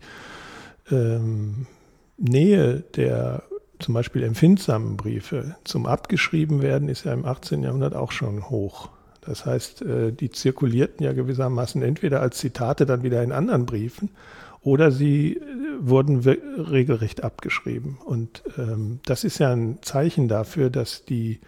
ähm, 0.91 1.67
Nähe 2.17 2.83
der 2.95 3.43
zum 3.79 3.93
Beispiel 3.93 4.23
empfindsamen 4.23 4.97
Briefe 4.97 5.55
zum 5.63 5.85
abgeschrieben 5.85 6.61
werden 6.61 6.89
ist 6.89 7.05
ja 7.05 7.13
im 7.13 7.25
18. 7.25 7.61
Jahrhundert 7.63 7.95
auch 7.95 8.11
schon 8.11 8.49
hoch. 8.49 8.89
Das 9.21 9.45
heißt, 9.45 9.81
äh, 9.83 10.11
die 10.11 10.31
zirkulierten 10.31 11.03
ja 11.05 11.13
gewissermaßen 11.13 11.81
entweder 11.81 12.21
als 12.21 12.37
Zitate 12.37 12.85
dann 12.85 13.03
wieder 13.03 13.21
in 13.21 13.31
anderen 13.31 13.65
Briefen 13.65 14.09
oder 14.61 14.91
sie 14.91 15.35
äh, 15.35 15.41
wurden 15.79 16.19
regelrecht 16.19 17.23
abgeschrieben. 17.23 17.99
Und 18.03 18.41
ähm, 18.57 18.99
das 19.05 19.23
ist 19.23 19.37
ja 19.37 19.51
ein 19.51 19.79
Zeichen 19.81 20.27
dafür, 20.27 20.69
dass 20.69 21.05
die 21.05 21.39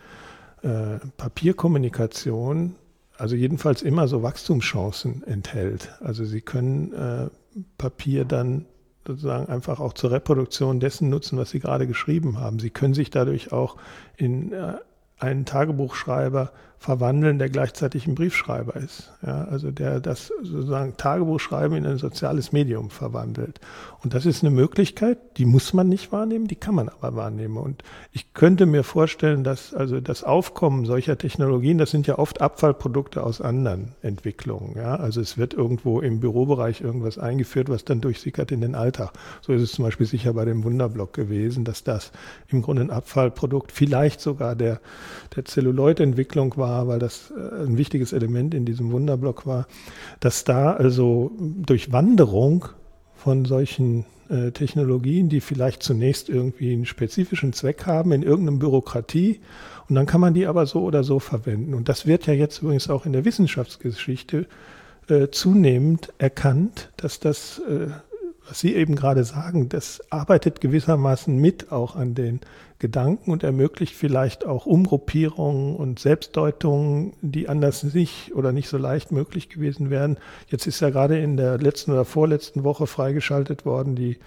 äh, 0.62 1.00
Papierkommunikation 1.18 2.76
also 3.20 3.36
jedenfalls 3.36 3.82
immer 3.82 4.08
so 4.08 4.24
Wachstumschancen 4.24 5.24
enthält. 5.24 5.92
Also 6.00 6.24
Sie 6.24 6.40
können 6.40 6.94
äh, 6.94 7.30
Papier 7.78 8.24
dann 8.24 8.66
sozusagen 9.06 9.48
einfach 9.48 9.80
auch 9.80 9.94
zur 9.94 10.12
Reproduktion 10.12 10.80
dessen 10.80 11.10
nutzen, 11.10 11.38
was 11.38 11.50
Sie 11.50 11.60
gerade 11.60 11.88
geschrieben 11.88 12.40
haben. 12.40 12.60
Sie 12.60 12.70
können 12.70 12.94
sich 12.94 13.10
dadurch 13.10 13.52
auch 13.52 13.78
in 14.18 14.52
äh, 14.54 14.74
einen 15.20 15.46
Tagebuchschreiber 15.46 16.52
verwandeln, 16.80 17.40
der 17.40 17.50
gleichzeitig 17.50 18.08
ein 18.08 18.16
Briefschreiber 18.16 18.78
ist. 18.78 19.12
Ja, 19.22 19.44
also 19.44 19.70
der 19.70 20.00
das 20.00 20.32
sozusagen 20.42 20.96
Tagebuchschreiben 20.96 21.76
in 21.76 21.86
ein 21.86 21.98
soziales 21.98 22.54
Medium 22.54 22.90
verwandelt. 22.90 23.60
Und 24.02 24.14
das 24.14 24.26
ist 24.26 24.44
eine 24.44 24.50
Möglichkeit, 24.50 25.18
die 25.36 25.46
muss 25.46 25.74
man 25.74 25.90
nicht 25.90 26.14
wahrnehmen, 26.14 26.48
die 26.48 26.56
kann 26.56 26.76
man 26.76 26.88
aber 26.88 27.18
wahrnehmen. 27.18 27.58
Und 27.58 27.84
ich 28.14 28.34
könnte 28.34 28.66
mir 28.66 28.86
vorstellen, 28.86 29.44
dass 29.44 29.74
also 29.74 30.00
das 30.00 30.24
Aufkommen 30.24 30.86
solcher 30.86 31.18
Technologien, 31.18 31.78
das 31.78 31.92
sind 31.92 32.08
ja 32.08 32.18
oft 32.18 32.40
Abfallprodukte 32.40 33.24
aus 33.24 33.42
anderen 33.42 33.96
Entwicklungen. 34.02 34.78
Ja, 34.78 34.96
also 34.96 35.20
es 35.20 35.38
wird 35.38 35.54
irgendwo 35.54 36.00
im 36.00 36.22
Bürobereich 36.22 36.80
irgendwas 36.80 37.18
eingeführt, 37.18 37.68
was 37.68 37.84
dann 37.84 38.00
durchsickert 38.00 38.54
in 38.54 38.62
den 38.62 38.74
Alltag. 38.74 39.12
So 39.42 39.52
ist 39.52 39.64
es 39.64 39.74
zum 39.74 39.84
Beispiel 39.84 40.08
sicher 40.08 40.32
bei 40.32 40.46
dem 40.46 40.64
Wunderblock 40.64 41.12
gewesen, 41.12 41.66
dass 41.66 41.84
das 41.84 42.14
im 42.48 42.62
Grunde 42.62 42.84
ein 42.84 42.90
Abfallprodukt, 42.92 43.74
vielleicht 43.74 44.22
sogar 44.22 44.56
der, 44.56 44.80
der 45.36 45.44
Zelluloid-Entwicklung 45.44 46.56
war, 46.56 46.69
war, 46.70 46.88
weil 46.88 47.00
das 47.00 47.32
äh, 47.32 47.66
ein 47.66 47.78
wichtiges 47.78 48.14
Element 48.14 48.54
in 48.54 48.66
diesem 48.66 48.92
Wunderblock 48.92 49.46
war, 49.46 49.68
dass 50.20 50.44
da 50.44 50.74
also 50.74 51.32
durch 51.40 51.92
Wanderung 51.92 52.66
von 53.16 53.46
solchen 53.46 54.06
äh, 54.30 54.52
Technologien, 54.52 55.30
die 55.30 55.42
vielleicht 55.42 55.82
zunächst 55.82 56.30
irgendwie 56.30 56.74
einen 56.74 56.86
spezifischen 56.86 57.54
Zweck 57.54 57.86
haben 57.86 58.12
in 58.12 58.24
irgendeiner 58.24 58.60
Bürokratie 58.60 59.40
und 59.90 59.96
dann 59.96 60.06
kann 60.06 60.22
man 60.22 60.34
die 60.34 60.46
aber 60.46 60.66
so 60.68 60.84
oder 60.84 61.04
so 61.04 61.20
verwenden. 61.20 61.74
Und 61.74 61.90
das 61.90 62.06
wird 62.06 62.28
ja 62.28 62.34
jetzt 62.34 62.62
übrigens 62.62 62.90
auch 62.90 63.06
in 63.06 63.14
der 63.14 63.26
Wissenschaftsgeschichte 63.26 64.46
äh, 65.10 65.30
zunehmend 65.32 66.14
erkannt, 66.20 66.92
dass 66.98 67.20
das 67.20 67.60
äh, 67.68 67.88
was 68.50 68.60
Sie 68.60 68.76
eben 68.76 68.96
gerade 68.96 69.24
sagen, 69.24 69.70
das 69.70 70.02
arbeitet 70.10 70.60
gewissermaßen 70.60 71.38
mit 71.38 71.72
auch 71.72 71.96
an 71.96 72.16
den 72.16 72.40
Gedanken 72.80 73.32
und 73.32 73.44
ermöglicht 73.44 73.94
vielleicht 73.94 74.46
auch 74.46 74.66
Umgruppierungen 74.66 75.76
und 75.76 76.00
Selbstdeutungen, 76.00 77.14
die 77.22 77.48
anders 77.48 77.84
nicht 77.84 78.34
oder 78.34 78.52
nicht 78.52 78.68
so 78.68 78.78
leicht 78.78 79.12
möglich 79.12 79.50
gewesen 79.50 79.90
wären. 79.92 80.18
Jetzt 80.48 80.66
ist 80.66 80.80
ja 80.80 80.90
gerade 80.90 81.20
in 81.20 81.38
der 81.38 81.60
letzten 81.60 81.92
oder 81.92 82.06
vorletzten 82.06 82.64
Woche 82.64 82.88
freigeschaltet 82.88 83.66
worden 83.66 83.96
die 83.96 84.18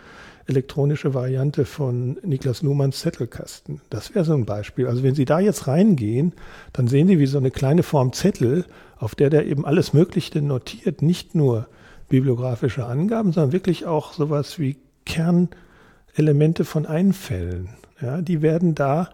elektronische 0.47 1.15
Variante 1.15 1.65
von 1.65 2.19
Niklas 2.23 2.63
Luhmanns 2.63 3.01
Zettelkasten. 3.01 3.81
Das 3.91 4.15
wäre 4.15 4.25
so 4.25 4.35
ein 4.35 4.45
Beispiel. 4.45 4.87
Also 4.87 5.03
wenn 5.03 5.15
Sie 5.15 5.25
da 5.25 5.41
jetzt 5.41 5.67
reingehen, 5.67 6.33
dann 6.73 6.87
sehen 6.87 7.09
Sie 7.09 7.19
wie 7.19 7.27
so 7.27 7.39
eine 7.39 7.51
kleine 7.51 7.83
Form 7.83 8.13
Zettel, 8.13 8.67
auf 8.99 9.15
der 9.15 9.31
der 9.31 9.47
eben 9.47 9.65
alles 9.65 9.93
Mögliche 9.93 10.43
notiert, 10.43 11.03
nicht 11.03 11.35
nur 11.35 11.67
bibliografische 12.13 12.85
Angaben, 12.85 13.33
sondern 13.33 13.53
wirklich 13.53 13.87
auch 13.87 14.13
sowas 14.13 14.59
wie 14.59 14.77
Kernelemente 15.07 16.67
von 16.67 16.85
Einfällen. 16.85 17.71
Ja, 18.03 18.21
die 18.21 18.43
werden 18.43 18.75
da 18.75 19.09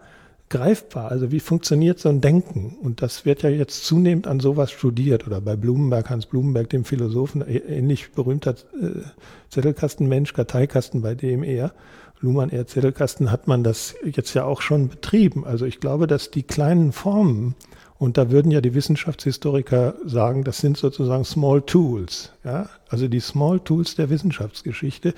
greifbar. 0.49 1.09
Also 1.09 1.31
wie 1.31 1.39
funktioniert 1.39 1.97
so 1.97 2.09
ein 2.09 2.19
Denken? 2.19 2.75
Und 2.81 3.01
das 3.01 3.25
wird 3.25 3.41
ja 3.41 3.49
jetzt 3.49 3.85
zunehmend 3.85 4.27
an 4.27 4.41
sowas 4.41 4.69
studiert. 4.71 5.25
Oder 5.25 5.39
bei 5.39 5.55
Blumenberg, 5.55 6.09
Hans 6.09 6.25
Blumenberg, 6.25 6.69
dem 6.71 6.83
Philosophen, 6.83 7.41
ähnlich 7.47 8.11
berühmter 8.11 8.51
äh, 8.51 8.99
Zettelkastenmensch, 9.47 10.33
Karteikasten 10.33 11.01
bei 11.01 11.15
dem 11.15 11.41
eher. 11.43 11.71
Luhmann 12.19 12.49
eher 12.49 12.67
Zettelkasten 12.67 13.31
hat 13.31 13.47
man 13.47 13.63
das 13.63 13.95
jetzt 14.03 14.33
ja 14.33 14.43
auch 14.43 14.59
schon 14.59 14.89
betrieben. 14.89 15.45
Also 15.45 15.65
ich 15.65 15.79
glaube, 15.79 16.05
dass 16.05 16.31
die 16.31 16.43
kleinen 16.43 16.91
Formen 16.91 17.55
und 17.99 18.17
da 18.17 18.31
würden 18.31 18.49
ja 18.49 18.61
die 18.61 18.73
Wissenschaftshistoriker 18.73 19.93
sagen, 20.05 20.45
das 20.45 20.59
sind 20.59 20.77
sozusagen 20.77 21.25
Small 21.25 21.61
Tools. 21.61 22.31
Ja? 22.45 22.69
Also 22.87 23.09
die 23.09 23.19
Small 23.19 23.59
Tools 23.59 23.95
der 23.95 24.09
Wissenschaftsgeschichte, 24.09 25.13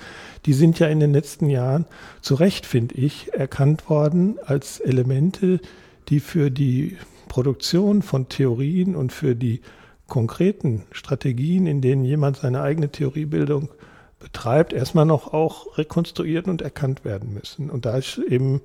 die 0.46 0.52
sind 0.52 0.80
ja 0.80 0.88
in 0.88 0.98
den 0.98 1.12
letzten 1.12 1.48
Jahren 1.48 1.86
zu 2.22 2.34
Recht, 2.34 2.66
finde 2.66 2.96
ich, 2.96 3.32
erkannt 3.32 3.88
worden 3.88 4.36
als 4.44 4.80
Elemente, 4.80 5.60
die 6.08 6.18
für 6.18 6.50
die 6.50 6.96
Produktion 7.28 8.02
von 8.02 8.28
Theorien 8.28 8.96
und 8.96 9.12
für 9.12 9.36
die 9.36 9.60
konkreten 10.08 10.82
Strategien, 10.90 11.68
in 11.68 11.82
denen 11.82 12.04
jemand 12.04 12.38
seine 12.38 12.62
eigene 12.62 12.90
Theoriebildung 12.90 13.68
betreibt, 14.18 14.72
erstmal 14.72 15.06
noch 15.06 15.32
auch 15.32 15.78
rekonstruiert 15.78 16.48
und 16.48 16.62
erkannt 16.62 17.04
werden 17.04 17.32
müssen. 17.32 17.70
Und 17.70 17.86
da 17.86 17.96
ist 17.96 18.18
eben 18.18 18.60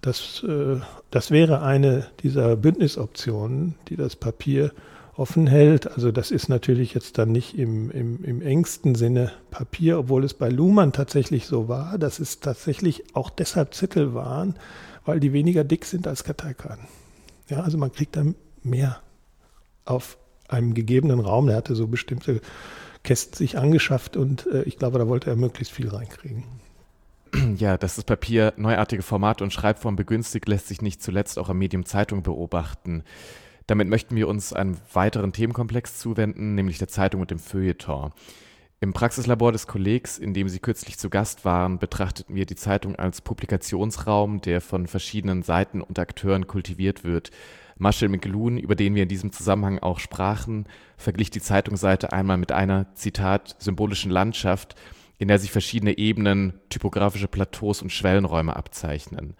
das, 0.00 0.44
äh, 0.44 0.80
das 1.10 1.30
wäre 1.30 1.62
eine 1.62 2.06
dieser 2.22 2.56
Bündnisoptionen, 2.56 3.74
die 3.88 3.96
das 3.96 4.16
Papier 4.16 4.72
offen 5.16 5.46
hält. 5.48 5.90
Also 5.90 6.12
das 6.12 6.30
ist 6.30 6.48
natürlich 6.48 6.94
jetzt 6.94 7.18
dann 7.18 7.32
nicht 7.32 7.58
im, 7.58 7.90
im, 7.90 8.24
im 8.24 8.40
engsten 8.40 8.94
Sinne 8.94 9.32
Papier, 9.50 9.98
obwohl 9.98 10.24
es 10.24 10.34
bei 10.34 10.48
Luhmann 10.48 10.92
tatsächlich 10.92 11.46
so 11.46 11.68
war, 11.68 11.98
dass 11.98 12.20
es 12.20 12.40
tatsächlich 12.40 13.16
auch 13.16 13.30
deshalb 13.30 13.74
Zettel 13.74 14.14
waren, 14.14 14.54
weil 15.04 15.18
die 15.18 15.32
weniger 15.32 15.64
dick 15.64 15.84
sind 15.84 16.06
als 16.06 16.22
Karteikarten. 16.22 16.86
Ja, 17.48 17.60
also 17.60 17.78
man 17.78 17.92
kriegt 17.92 18.14
dann 18.14 18.36
mehr 18.62 19.00
auf 19.84 20.18
einem 20.48 20.74
gegebenen 20.74 21.18
Raum. 21.18 21.48
Er 21.48 21.56
hatte 21.56 21.74
so 21.74 21.88
bestimmte 21.88 22.40
Kästen 23.02 23.36
sich 23.36 23.58
angeschafft 23.58 24.16
und 24.16 24.46
äh, 24.46 24.62
ich 24.62 24.76
glaube, 24.76 24.98
da 24.98 25.08
wollte 25.08 25.30
er 25.30 25.36
möglichst 25.36 25.72
viel 25.72 25.88
reinkriegen. 25.88 26.44
Ja, 27.56 27.76
dass 27.76 27.96
das 27.96 28.04
Papier 28.04 28.54
neuartige 28.56 29.02
Formate 29.02 29.44
und 29.44 29.52
Schreibform 29.52 29.96
begünstigt, 29.96 30.48
lässt 30.48 30.68
sich 30.68 30.82
nicht 30.82 31.02
zuletzt 31.02 31.38
auch 31.38 31.48
am 31.48 31.58
Medium 31.58 31.84
Zeitung 31.84 32.22
beobachten. 32.22 33.02
Damit 33.66 33.88
möchten 33.88 34.16
wir 34.16 34.28
uns 34.28 34.52
einem 34.52 34.76
weiteren 34.92 35.32
Themenkomplex 35.32 35.98
zuwenden, 35.98 36.54
nämlich 36.54 36.78
der 36.78 36.88
Zeitung 36.88 37.20
und 37.20 37.30
dem 37.30 37.38
Feuilleton. 37.38 38.12
Im 38.80 38.92
Praxislabor 38.92 39.50
des 39.50 39.66
Kollegs, 39.66 40.18
in 40.18 40.34
dem 40.34 40.48
Sie 40.48 40.60
kürzlich 40.60 40.98
zu 40.98 41.10
Gast 41.10 41.44
waren, 41.44 41.80
betrachteten 41.80 42.36
wir 42.36 42.46
die 42.46 42.54
Zeitung 42.54 42.94
als 42.94 43.20
Publikationsraum, 43.20 44.40
der 44.40 44.60
von 44.60 44.86
verschiedenen 44.86 45.42
Seiten 45.42 45.82
und 45.82 45.98
Akteuren 45.98 46.46
kultiviert 46.46 47.02
wird. 47.02 47.30
Marshall 47.76 48.08
McLuhan, 48.08 48.56
über 48.56 48.76
den 48.76 48.94
wir 48.94 49.02
in 49.02 49.08
diesem 49.08 49.32
Zusammenhang 49.32 49.80
auch 49.80 49.98
sprachen, 49.98 50.66
verglich 50.96 51.30
die 51.30 51.40
Zeitungsseite 51.40 52.12
einmal 52.12 52.36
mit 52.38 52.52
einer, 52.52 52.94
Zitat, 52.94 53.56
symbolischen 53.58 54.12
Landschaft, 54.12 54.76
in 55.18 55.28
der 55.28 55.38
sich 55.38 55.50
verschiedene 55.50 55.98
Ebenen, 55.98 56.54
typografische 56.70 57.28
Plateaus 57.28 57.82
und 57.82 57.90
Schwellenräume 57.90 58.54
abzeichnen. 58.54 59.34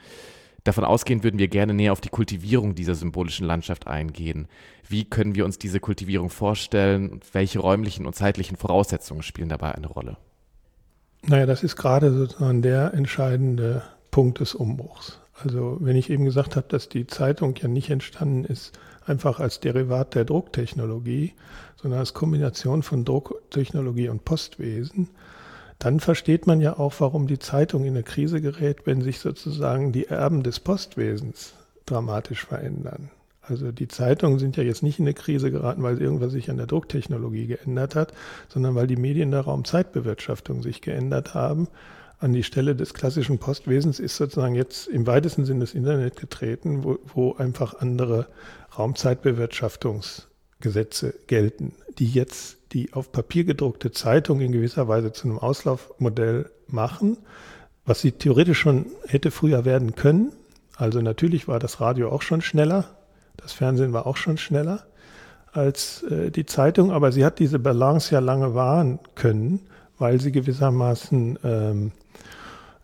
Davon 0.65 0.85
ausgehend 0.85 1.25
würden 1.25 1.39
wir 1.39 1.49
gerne 1.49 1.73
näher 1.73 1.93
auf 1.93 2.01
die 2.01 2.09
Kultivierung 2.09 2.75
dieser 2.75 2.95
symbolischen 2.95 3.47
Landschaft 3.47 3.87
eingehen. 3.87 4.49
Wie 4.87 5.05
können 5.05 5.35
wir 5.35 5.45
uns 5.45 5.59
diese 5.59 5.81
Kultivierung 5.81 6.31
vorstellen 6.31 7.09
und 7.09 7.33
welche 7.33 7.61
räumlichen 7.61 8.07
und 8.07 8.15
zeitlichen 8.15 8.57
Voraussetzungen 8.57 9.23
spielen 9.23 9.49
dabei 9.49 9.75
eine 9.75 9.87
Rolle? 9.87 10.19
Naja, 11.23 11.47
das 11.47 11.63
ist 11.63 11.77
gerade 11.77 12.13
sozusagen 12.13 12.63
der 12.63 12.93
entscheidende 12.93 13.83
Punkt 14.11 14.41
des 14.41 14.55
Umbruchs. 14.55 15.21
Also 15.43 15.79
wenn 15.81 15.97
ich 15.97 16.11
eben 16.11 16.25
gesagt 16.25 16.57
habe, 16.57 16.67
dass 16.69 16.89
die 16.89 17.07
Zeitung 17.07 17.55
ja 17.57 17.69
nicht 17.69 17.91
entstanden 17.91 18.45
ist, 18.45 18.79
einfach 19.07 19.41
als 19.41 19.61
Derivat 19.61 20.15
der 20.15 20.25
Drucktechnologie, 20.25 21.35
sondern 21.77 22.01
als 22.01 22.15
Kombination 22.15 22.83
von 22.83 23.05
Drucktechnologie 23.05 24.09
und 24.09 24.25
Postwesen, 24.25 25.09
dann 25.79 26.01
versteht 26.01 26.47
man 26.47 26.61
ja 26.61 26.79
auch, 26.79 26.95
warum 26.99 27.27
die 27.27 27.39
Zeitung 27.39 27.85
in 27.85 27.91
eine 27.91 28.03
Krise 28.03 28.41
gerät, 28.41 28.87
wenn 28.87 29.01
sich 29.01 29.21
sozusagen 29.21 29.93
die 29.93 30.07
Erben 30.07 30.43
des 30.43 30.61
Postwesens 30.61 31.55
dramatisch 31.87 32.45
verändern. 32.45 33.11
Also 33.43 33.73
die 33.73 33.89
Zeitungen 33.89 34.39
sind 34.39 34.57
ja 34.57 34.63
jetzt 34.63 34.83
nicht 34.83 34.99
in 34.99 35.07
eine 35.07 35.15
Krise 35.15 35.51
geraten, 35.51 35.83
weil 35.83 36.01
irgendwas 36.03 36.33
sich 36.33 36.51
an 36.51 36.59
der 36.59 36.67
Drucktechnologie 36.67 37.47
geändert 37.47 37.95
hat, 37.95 38.13
sondern 38.49 38.75
weil 38.75 38.87
die 38.87 38.97
Medien 38.97 39.31
der 39.31 39.41
Raumzeitbewirtschaftung 39.41 40.63
sich 40.63 40.83
geändert 40.83 41.35
haben. 41.35 41.69
An 42.21 42.33
die 42.33 42.43
Stelle 42.43 42.75
des 42.75 42.95
klassischen 42.95 43.39
Postwesens 43.39 44.01
ist 44.01 44.17
sozusagen 44.17 44.57
jetzt 44.57 44.89
im 44.89 45.07
weitesten 45.07 45.45
Sinne 45.45 45.61
das 45.61 45.75
Internet 45.75 46.17
getreten, 46.17 46.85
wo, 46.85 46.99
wo 47.15 47.35
einfach 47.37 47.81
andere 47.81 48.27
Raumzeitbewirtschaftungsgesetze 50.59 51.15
gelten, 51.27 51.73
die 51.99 52.07
jetzt 52.07 52.59
die 52.73 52.93
auf 52.93 53.13
Papier 53.13 53.45
gedruckte 53.45 53.93
Zeitung 53.93 54.41
in 54.41 54.53
gewisser 54.53 54.89
Weise 54.89 55.13
zu 55.13 55.29
einem 55.29 55.39
Auslaufmodell 55.39 56.51
machen, 56.67 57.17
was 57.87 58.01
sie 58.01 58.13
theoretisch 58.13 58.59
schon 58.59 58.87
hätte 59.07 59.31
früher 59.31 59.65
werden 59.65 59.95
können. 59.95 60.33
Also 60.77 61.01
natürlich 61.01 61.49
war 61.49 61.59
das 61.59 61.81
Radio 61.81 62.11
auch 62.11 62.23
schon 62.23 62.43
schneller, 62.43 62.97
das 63.37 63.53
Fernsehen 63.53 63.93
war 63.93 64.07
auch 64.07 64.17
schon 64.17 64.37
schneller 64.37 64.85
als 65.53 66.03
äh, 66.03 66.31
die 66.31 66.45
Zeitung, 66.45 66.93
aber 66.93 67.11
sie 67.11 67.25
hat 67.25 67.39
diese 67.39 67.59
Balance 67.59 68.13
ja 68.15 68.21
lange 68.21 68.55
wahren 68.55 68.99
können, 69.15 69.61
weil 69.99 70.21
sie 70.21 70.31
gewissermaßen 70.31 71.39
ähm, 71.43 71.93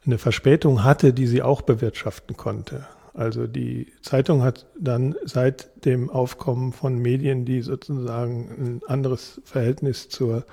eine 0.07 0.19
Verspätung 0.19 0.83
hatte, 0.83 1.13
die 1.13 1.27
sie 1.27 1.43
auch 1.43 1.63
bewirtschaften 1.63 2.37
konnte. 2.37 2.87
Also 3.15 3.47
die 3.47 3.87
Zeitung 4.03 4.43
hat 4.43 4.67
dann 4.79 5.15
seit 5.25 5.85
dem 5.85 6.11
Aufkommen 6.11 6.73
von 6.73 6.99
Medien, 6.99 7.45
die 7.45 7.63
sozusagen 7.63 8.51
ein 8.59 8.81
anderes 8.89 9.41
Verhältnis 9.45 10.09
zur 10.09 10.45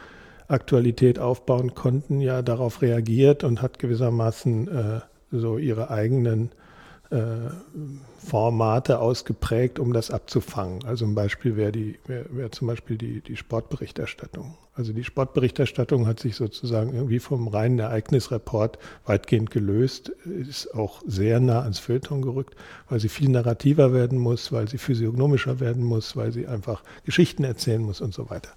Aktualität 0.48 1.18
aufbauen 1.18 1.74
konnten, 1.74 2.22
ja 2.22 2.44
darauf 2.44 2.84
reagiert 2.84 3.44
und 3.44 3.64
hat 3.64 3.80
gewissermaßen 3.80 4.68
äh, 4.68 5.02
so 5.32 5.58
ihre 5.58 5.90
eigenen 5.90 6.52
äh, 7.10 7.50
Formate 8.24 9.00
ausgeprägt, 9.00 9.80
um 9.80 9.94
das 9.94 10.12
abzufangen. 10.12 10.86
Also 10.86 11.06
ein 11.06 11.16
Beispiel 11.16 11.56
wäre 11.56 11.72
die, 11.72 12.00
wäre 12.06 12.26
wär 12.32 12.52
zum 12.52 12.68
Beispiel 12.68 12.98
die, 12.98 13.22
die 13.22 13.36
Sportberichterstattung. 13.36 14.56
Also 14.74 14.94
die 14.94 15.04
Sportberichterstattung 15.04 16.08
hat 16.08 16.20
sich 16.20 16.36
sozusagen 16.36 16.94
irgendwie 16.94 17.20
vom 17.20 17.48
reinen 17.48 17.80
Ereignisreport 17.80 18.78
weitgehend 19.06 19.52
gelöst, 19.52 20.10
ist 20.26 20.74
auch 20.74 21.02
sehr 21.06 21.40
nah 21.40 21.62
ans 21.62 21.80
Feuilleton 21.80 22.22
gerückt, 22.22 22.56
weil 22.90 23.00
sie 23.00 23.10
viel 23.10 23.30
narrativer 23.30 23.92
werden 23.92 24.18
muss, 24.18 24.52
weil 24.52 24.70
sie 24.70 24.78
physiognomischer 24.78 25.60
werden 25.60 25.84
muss, 25.84 26.16
weil 26.16 26.32
sie 26.32 26.48
einfach 26.48 26.84
Geschichten 27.04 27.44
erzählen 27.44 27.82
muss 27.82 28.02
und 28.02 28.14
so 28.14 28.30
weiter. 28.30 28.52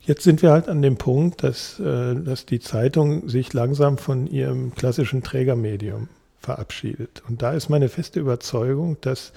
Jetzt 0.00 0.22
sind 0.22 0.40
wir 0.40 0.52
halt 0.52 0.68
an 0.68 0.80
dem 0.80 0.96
Punkt, 0.96 1.42
dass, 1.42 1.78
äh, 1.80 2.14
dass 2.14 2.46
die 2.46 2.60
Zeitung 2.60 3.28
sich 3.28 3.52
langsam 3.52 3.98
von 3.98 4.26
ihrem 4.26 4.74
klassischen 4.74 5.22
Trägermedium 5.22 6.08
verabschiedet. 6.40 7.22
Und 7.28 7.42
da 7.42 7.52
ist 7.52 7.68
meine 7.68 7.88
feste 7.88 8.20
Überzeugung, 8.20 8.96
dass 9.00 9.32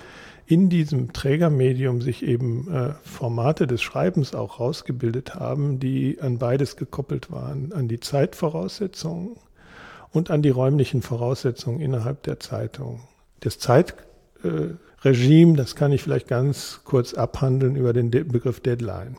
in 0.45 0.70
diesem 0.70 1.14
Trägermedium 1.14 2.02
sich 2.02 2.24
eben 2.24 2.70
äh, 2.74 2.93
Formate 3.04 3.68
des 3.68 3.82
Schreibens 3.82 4.36
auch 4.36 4.60
rausgebildet 4.60 5.36
haben, 5.36 5.80
die 5.80 6.20
an 6.20 6.39
beides 6.39 6.76
gekoppelt 6.76 7.32
waren, 7.32 7.72
an 7.72 7.88
die 7.88 7.99
Zeitvoraussetzungen 7.99 9.38
und 10.12 10.30
an 10.30 10.41
die 10.41 10.49
räumlichen 10.49 11.02
Voraussetzungen 11.02 11.80
innerhalb 11.80 12.24
der 12.24 12.39
Zeitung. 12.39 13.02
Das 13.39 13.60
Zeitregime, 13.60 15.54
äh, 15.54 15.56
das 15.56 15.76
kann 15.76 15.93
ich 15.93 16.04
vielleicht 16.04 16.28
ganz 16.28 16.82
kurz 16.84 17.14
abhandeln 17.14 17.76
über 17.76 17.93
den 17.93 18.12
De 18.12 18.24
Begriff 18.24 18.60
Deadline. 18.60 19.16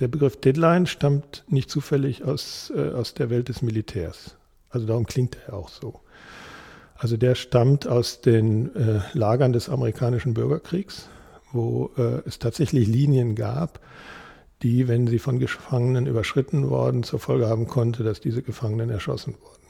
Der 0.00 0.08
Begriff 0.08 0.38
Deadline 0.40 0.86
stammt 0.86 1.44
nicht 1.48 1.70
zufällig 1.70 2.24
aus, 2.24 2.72
äh, 2.76 2.90
aus 2.90 3.14
der 3.14 3.30
Welt 3.30 3.48
des 3.48 3.62
Militärs. 3.62 4.36
Also 4.68 4.86
darum 4.86 5.06
klingt 5.06 5.38
er 5.46 5.54
auch 5.54 5.68
so. 5.68 6.00
Also 7.04 7.18
der 7.18 7.34
stammt 7.34 7.86
aus 7.86 8.22
den 8.22 8.74
äh, 8.74 9.00
Lagern 9.12 9.52
des 9.52 9.68
amerikanischen 9.68 10.32
Bürgerkriegs, 10.32 11.10
wo 11.52 11.90
äh, 11.98 12.26
es 12.26 12.38
tatsächlich 12.38 12.88
Linien 12.88 13.34
gab, 13.34 13.78
die, 14.62 14.88
wenn 14.88 15.06
sie 15.06 15.18
von 15.18 15.38
Gefangenen 15.38 16.06
überschritten 16.06 16.70
worden, 16.70 17.02
zur 17.02 17.18
Folge 17.18 17.46
haben 17.46 17.66
konnte, 17.66 18.04
dass 18.04 18.22
diese 18.22 18.40
Gefangenen 18.40 18.88
erschossen 18.88 19.34
wurden. 19.34 19.66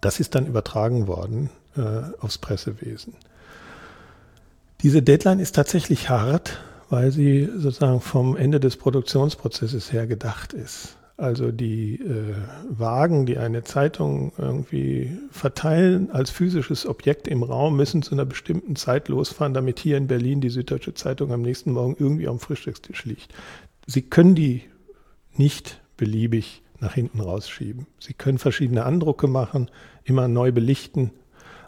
Das 0.00 0.20
ist 0.20 0.36
dann 0.36 0.46
übertragen 0.46 1.08
worden 1.08 1.50
äh, 1.76 2.02
aufs 2.20 2.38
Pressewesen. 2.38 3.14
Diese 4.82 5.02
Deadline 5.02 5.40
ist 5.40 5.56
tatsächlich 5.56 6.08
hart, 6.08 6.60
weil 6.88 7.10
sie 7.10 7.50
sozusagen 7.56 8.00
vom 8.00 8.36
Ende 8.36 8.60
des 8.60 8.76
Produktionsprozesses 8.76 9.92
her 9.92 10.06
gedacht 10.06 10.52
ist. 10.52 10.96
Also 11.18 11.50
die 11.50 11.94
äh, 11.94 12.34
Wagen, 12.68 13.24
die 13.24 13.38
eine 13.38 13.64
Zeitung 13.64 14.32
irgendwie 14.36 15.16
verteilen 15.30 16.10
als 16.10 16.30
physisches 16.30 16.86
Objekt 16.86 17.26
im 17.26 17.42
Raum, 17.42 17.76
müssen 17.76 18.02
zu 18.02 18.14
einer 18.14 18.26
bestimmten 18.26 18.76
Zeit 18.76 19.08
losfahren, 19.08 19.54
damit 19.54 19.78
hier 19.78 19.96
in 19.96 20.08
Berlin 20.08 20.42
die 20.42 20.50
Süddeutsche 20.50 20.92
Zeitung 20.92 21.32
am 21.32 21.40
nächsten 21.40 21.72
Morgen 21.72 21.96
irgendwie 21.98 22.28
am 22.28 22.38
Frühstückstisch 22.38 23.06
liegt. 23.06 23.32
Sie 23.86 24.02
können 24.02 24.34
die 24.34 24.64
nicht 25.34 25.80
beliebig 25.96 26.62
nach 26.80 26.92
hinten 26.92 27.20
rausschieben. 27.20 27.86
Sie 27.98 28.12
können 28.12 28.36
verschiedene 28.36 28.84
Andrucke 28.84 29.26
machen, 29.26 29.70
immer 30.04 30.28
neu 30.28 30.52
belichten, 30.52 31.12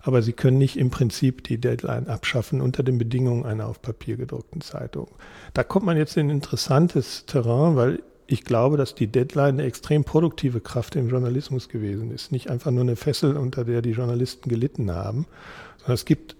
aber 0.02 0.20
Sie 0.20 0.34
können 0.34 0.58
nicht 0.58 0.76
im 0.76 0.90
Prinzip 0.90 1.44
die 1.44 1.58
Deadline 1.58 2.08
abschaffen 2.08 2.60
unter 2.60 2.82
den 2.82 2.98
Bedingungen 2.98 3.46
einer 3.46 3.66
auf 3.66 3.80
Papier 3.80 4.18
gedruckten 4.18 4.60
Zeitung. 4.60 5.08
Da 5.54 5.64
kommt 5.64 5.86
man 5.86 5.96
jetzt 5.96 6.18
in 6.18 6.28
interessantes 6.28 7.24
Terrain, 7.24 7.76
weil 7.76 8.02
ich 8.30 8.44
glaube, 8.44 8.76
dass 8.76 8.94
die 8.94 9.06
Deadline 9.06 9.54
eine 9.54 9.62
extrem 9.64 10.04
produktive 10.04 10.60
Kraft 10.60 10.94
im 10.96 11.08
Journalismus 11.08 11.70
gewesen 11.70 12.10
ist. 12.10 12.30
Nicht 12.30 12.50
einfach 12.50 12.70
nur 12.70 12.82
eine 12.82 12.94
Fessel, 12.94 13.36
unter 13.36 13.64
der 13.64 13.80
die 13.80 13.92
Journalisten 13.92 14.50
gelitten 14.50 14.92
haben, 14.92 15.26
sondern 15.78 15.94
es 15.94 16.04
gibt 16.04 16.36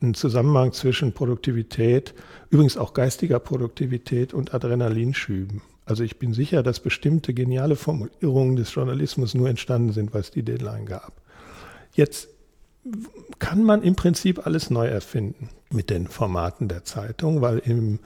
einen 0.00 0.14
Zusammenhang 0.14 0.72
zwischen 0.72 1.12
Produktivität, 1.12 2.14
übrigens 2.48 2.78
auch 2.78 2.94
geistiger 2.94 3.38
Produktivität 3.38 4.32
und 4.32 4.54
Adrenalinschüben. 4.54 5.60
Also 5.84 6.04
ich 6.04 6.18
bin 6.18 6.32
sicher, 6.32 6.62
dass 6.62 6.80
bestimmte 6.80 7.34
geniale 7.34 7.76
Formulierungen 7.76 8.56
des 8.56 8.74
Journalismus 8.74 9.34
nur 9.34 9.50
entstanden 9.50 9.92
sind, 9.92 10.14
weil 10.14 10.22
es 10.22 10.30
die 10.30 10.42
Deadline 10.42 10.86
gab. 10.86 11.20
Jetzt 11.92 12.28
kann 13.38 13.62
man 13.62 13.82
im 13.82 13.94
Prinzip 13.94 14.46
alles 14.46 14.70
neu 14.70 14.86
erfinden 14.86 15.50
mit 15.70 15.90
den 15.90 16.06
Formaten 16.06 16.68
der 16.68 16.84
Zeitung, 16.84 17.42
weil 17.42 17.58
im, 17.58 17.98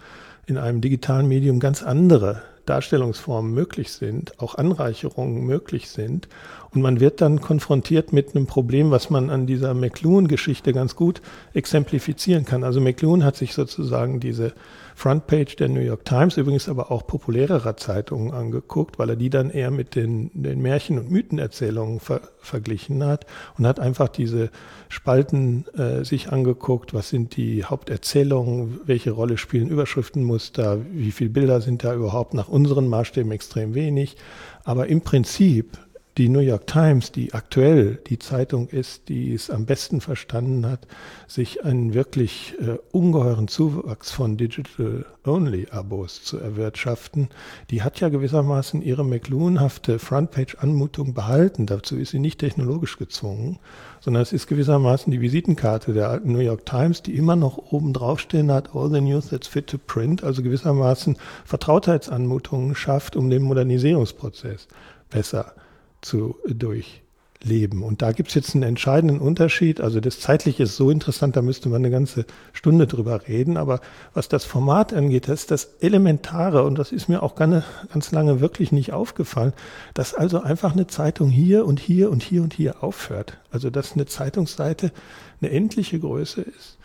in 0.46 0.58
einem 0.58 0.80
digitalen 0.80 1.28
Medium 1.28 1.60
ganz 1.60 1.82
andere 1.82 2.42
Darstellungsformen 2.70 3.52
möglich 3.52 3.90
sind, 3.90 4.38
auch 4.40 4.54
Anreicherungen 4.54 5.44
möglich 5.44 5.90
sind. 5.90 6.28
Und 6.72 6.82
man 6.82 7.00
wird 7.00 7.20
dann 7.20 7.40
konfrontiert 7.40 8.12
mit 8.12 8.36
einem 8.36 8.46
Problem, 8.46 8.92
was 8.92 9.10
man 9.10 9.28
an 9.28 9.48
dieser 9.48 9.74
McLuhan-Geschichte 9.74 10.72
ganz 10.72 10.94
gut 10.94 11.20
exemplifizieren 11.52 12.44
kann. 12.44 12.62
Also 12.62 12.80
McLuhan 12.80 13.24
hat 13.24 13.34
sich 13.34 13.54
sozusagen 13.54 14.20
diese 14.20 14.52
Frontpage 15.00 15.56
der 15.56 15.70
New 15.70 15.80
York 15.80 16.04
Times, 16.04 16.36
übrigens 16.36 16.68
aber 16.68 16.90
auch 16.90 17.06
populärerer 17.06 17.74
Zeitungen 17.78 18.34
angeguckt, 18.34 18.98
weil 18.98 19.08
er 19.08 19.16
die 19.16 19.30
dann 19.30 19.48
eher 19.48 19.70
mit 19.70 19.94
den, 19.94 20.30
den 20.34 20.60
Märchen- 20.60 20.98
und 20.98 21.10
Mythenerzählungen 21.10 22.00
ver, 22.00 22.20
verglichen 22.42 23.02
hat 23.02 23.24
und 23.56 23.66
hat 23.66 23.80
einfach 23.80 24.08
diese 24.08 24.50
Spalten 24.90 25.64
äh, 25.74 26.04
sich 26.04 26.30
angeguckt, 26.30 26.92
was 26.92 27.08
sind 27.08 27.38
die 27.38 27.64
Haupterzählungen, 27.64 28.80
welche 28.84 29.12
Rolle 29.12 29.38
spielen 29.38 29.70
Überschriftenmuster, 29.70 30.76
wie 30.92 31.12
viele 31.12 31.30
Bilder 31.30 31.62
sind 31.62 31.82
da 31.82 31.94
überhaupt? 31.94 32.34
Nach 32.34 32.48
unseren 32.48 32.86
Maßstäben 32.86 33.32
extrem 33.32 33.74
wenig. 33.74 34.18
Aber 34.64 34.88
im 34.88 35.00
Prinzip 35.00 35.78
die 36.20 36.28
New 36.28 36.40
York 36.40 36.66
Times, 36.66 37.12
die 37.12 37.32
aktuell 37.32 37.98
die 38.06 38.18
Zeitung 38.18 38.68
ist, 38.68 39.08
die 39.08 39.32
es 39.32 39.48
am 39.48 39.64
besten 39.64 40.02
verstanden 40.02 40.66
hat, 40.66 40.86
sich 41.26 41.64
einen 41.64 41.94
wirklich 41.94 42.56
äh, 42.60 42.76
ungeheuren 42.92 43.48
Zuwachs 43.48 44.10
von 44.10 44.36
Digital-Only-Abos 44.36 46.22
zu 46.22 46.36
erwirtschaften, 46.36 47.30
die 47.70 47.82
hat 47.82 48.00
ja 48.00 48.10
gewissermaßen 48.10 48.82
ihre 48.82 49.02
McLuhanhafte 49.02 49.98
Frontpage-Anmutung 49.98 51.14
behalten. 51.14 51.64
Dazu 51.64 51.96
ist 51.96 52.10
sie 52.10 52.18
nicht 52.18 52.38
technologisch 52.38 52.98
gezwungen, 52.98 53.58
sondern 54.02 54.22
es 54.22 54.34
ist 54.34 54.46
gewissermaßen 54.46 55.10
die 55.10 55.22
Visitenkarte 55.22 55.94
der 55.94 56.10
alten 56.10 56.32
New 56.32 56.40
York 56.40 56.66
Times, 56.66 57.02
die 57.02 57.16
immer 57.16 57.34
noch 57.34 57.56
oben 57.72 57.94
draufstehen 57.94 58.52
hat, 58.52 58.74
all 58.76 58.90
the 58.90 59.00
news 59.00 59.30
that's 59.30 59.48
fit 59.48 59.68
to 59.68 59.78
print, 59.78 60.22
also 60.22 60.42
gewissermaßen 60.42 61.16
Vertrautheitsanmutungen 61.46 62.74
schafft, 62.74 63.16
um 63.16 63.30
den 63.30 63.40
Modernisierungsprozess 63.40 64.68
besser 65.08 65.54
zu 66.00 66.36
durchleben. 66.46 67.82
Und 67.82 68.02
da 68.02 68.12
gibt 68.12 68.30
es 68.30 68.34
jetzt 68.34 68.54
einen 68.54 68.64
entscheidenden 68.64 69.18
Unterschied. 69.18 69.80
Also 69.80 70.00
das 70.00 70.20
Zeitliche 70.20 70.64
ist 70.64 70.76
so 70.76 70.90
interessant, 70.90 71.36
da 71.36 71.42
müsste 71.42 71.68
man 71.68 71.82
eine 71.82 71.90
ganze 71.90 72.26
Stunde 72.52 72.86
drüber 72.86 73.26
reden. 73.28 73.56
Aber 73.56 73.80
was 74.14 74.28
das 74.28 74.44
Format 74.44 74.92
angeht, 74.92 75.28
das 75.28 75.40
ist 75.40 75.50
das 75.50 75.64
Elementare 75.80 76.64
und 76.64 76.78
das 76.78 76.92
ist 76.92 77.08
mir 77.08 77.22
auch 77.22 77.34
ganz, 77.34 77.64
ganz 77.92 78.12
lange 78.12 78.40
wirklich 78.40 78.72
nicht 78.72 78.92
aufgefallen, 78.92 79.52
dass 79.94 80.14
also 80.14 80.40
einfach 80.40 80.72
eine 80.72 80.86
Zeitung 80.86 81.30
hier 81.30 81.66
und 81.66 81.80
hier 81.80 82.10
und 82.10 82.22
hier 82.22 82.42
und 82.42 82.54
hier 82.54 82.82
aufhört. 82.82 83.38
Also 83.50 83.70
dass 83.70 83.92
eine 83.92 84.06
Zeitungsseite 84.06 84.92
eine 85.40 85.50
endliche 85.50 85.98
Größe 85.98 86.42
ist. 86.42 86.78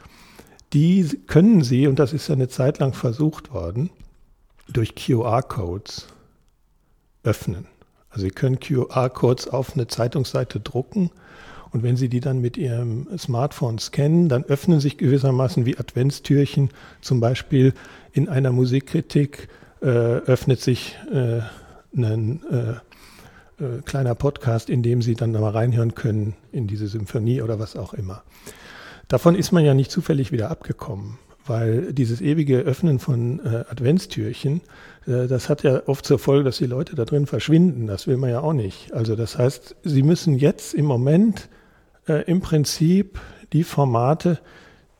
Die 0.73 1.07
können 1.27 1.63
Sie, 1.63 1.87
und 1.87 1.99
das 1.99 2.11
ist 2.11 2.27
ja 2.27 2.35
eine 2.35 2.49
Zeit 2.49 2.79
lang 2.79 2.93
versucht 2.93 3.53
worden, 3.53 3.89
durch 4.67 4.95
QR-Codes 4.95 6.07
öffnen. 7.23 7.67
Also 8.15 8.27
Sie 8.27 8.31
können 8.31 8.61
QR-Codes 8.61 9.49
auf 9.49 9.73
eine 9.73 9.87
Zeitungsseite 9.87 10.61
drucken 10.61 11.11
und 11.71 11.83
wenn 11.83 11.97
Sie 11.97 12.07
die 12.07 12.21
dann 12.21 12.39
mit 12.39 12.55
Ihrem 12.55 13.07
Smartphone 13.17 13.77
scannen, 13.77 14.29
dann 14.29 14.45
öffnen 14.45 14.79
sich 14.79 14.97
gewissermaßen 14.97 15.65
wie 15.65 15.77
Adventstürchen. 15.77 16.69
Zum 17.01 17.19
Beispiel 17.19 17.73
in 18.13 18.29
einer 18.29 18.53
Musikkritik 18.53 19.49
äh, 19.81 19.87
öffnet 19.87 20.61
sich 20.61 20.97
äh, 21.11 21.41
ein 21.93 22.41
äh, 22.49 23.61
äh, 23.61 23.81
kleiner 23.83 24.15
Podcast, 24.15 24.69
in 24.69 24.81
dem 24.81 25.01
Sie 25.01 25.15
dann 25.15 25.33
mal 25.33 25.51
reinhören 25.51 25.93
können 25.93 26.35
in 26.53 26.67
diese 26.67 26.87
Symphonie 26.87 27.41
oder 27.41 27.59
was 27.59 27.75
auch 27.75 27.93
immer. 27.93 28.23
Davon 29.09 29.35
ist 29.35 29.51
man 29.51 29.65
ja 29.65 29.73
nicht 29.73 29.91
zufällig 29.91 30.31
wieder 30.31 30.49
abgekommen 30.51 31.19
weil 31.45 31.93
dieses 31.93 32.21
ewige 32.21 32.59
Öffnen 32.59 32.99
von 32.99 33.39
äh, 33.39 33.63
Adventstürchen, 33.69 34.61
äh, 35.05 35.27
das 35.27 35.49
hat 35.49 35.63
ja 35.63 35.83
oft 35.87 36.05
zur 36.05 36.19
Folge, 36.19 36.43
dass 36.43 36.57
die 36.57 36.65
Leute 36.65 36.95
da 36.95 37.05
drin 37.05 37.27
verschwinden. 37.27 37.87
Das 37.87 38.07
will 38.07 38.17
man 38.17 38.31
ja 38.31 38.39
auch 38.41 38.53
nicht. 38.53 38.93
Also 38.93 39.15
das 39.15 39.37
heißt, 39.37 39.75
sie 39.83 40.03
müssen 40.03 40.35
jetzt 40.35 40.73
im 40.73 40.85
Moment 40.85 41.49
äh, 42.07 42.23
im 42.25 42.41
Prinzip 42.41 43.19
die 43.53 43.63
Formate, 43.63 44.39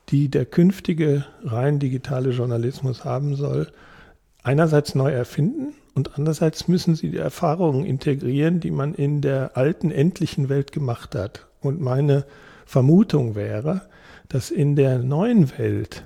die 0.08 0.28
der 0.28 0.46
künftige 0.46 1.26
rein 1.42 1.78
digitale 1.78 2.30
Journalismus 2.30 3.04
haben 3.04 3.34
soll, 3.34 3.68
einerseits 4.42 4.94
neu 4.94 5.10
erfinden 5.10 5.74
und 5.94 6.16
andererseits 6.16 6.68
müssen 6.68 6.94
sie 6.94 7.10
die 7.10 7.16
Erfahrungen 7.16 7.84
integrieren, 7.84 8.60
die 8.60 8.70
man 8.70 8.94
in 8.94 9.20
der 9.20 9.56
alten, 9.56 9.90
endlichen 9.90 10.48
Welt 10.48 10.70
gemacht 10.70 11.14
hat. 11.14 11.46
Und 11.60 11.80
meine 11.80 12.24
Vermutung 12.66 13.34
wäre, 13.34 13.82
dass 14.28 14.50
in 14.50 14.76
der 14.76 14.98
neuen 14.98 15.56
Welt 15.58 16.04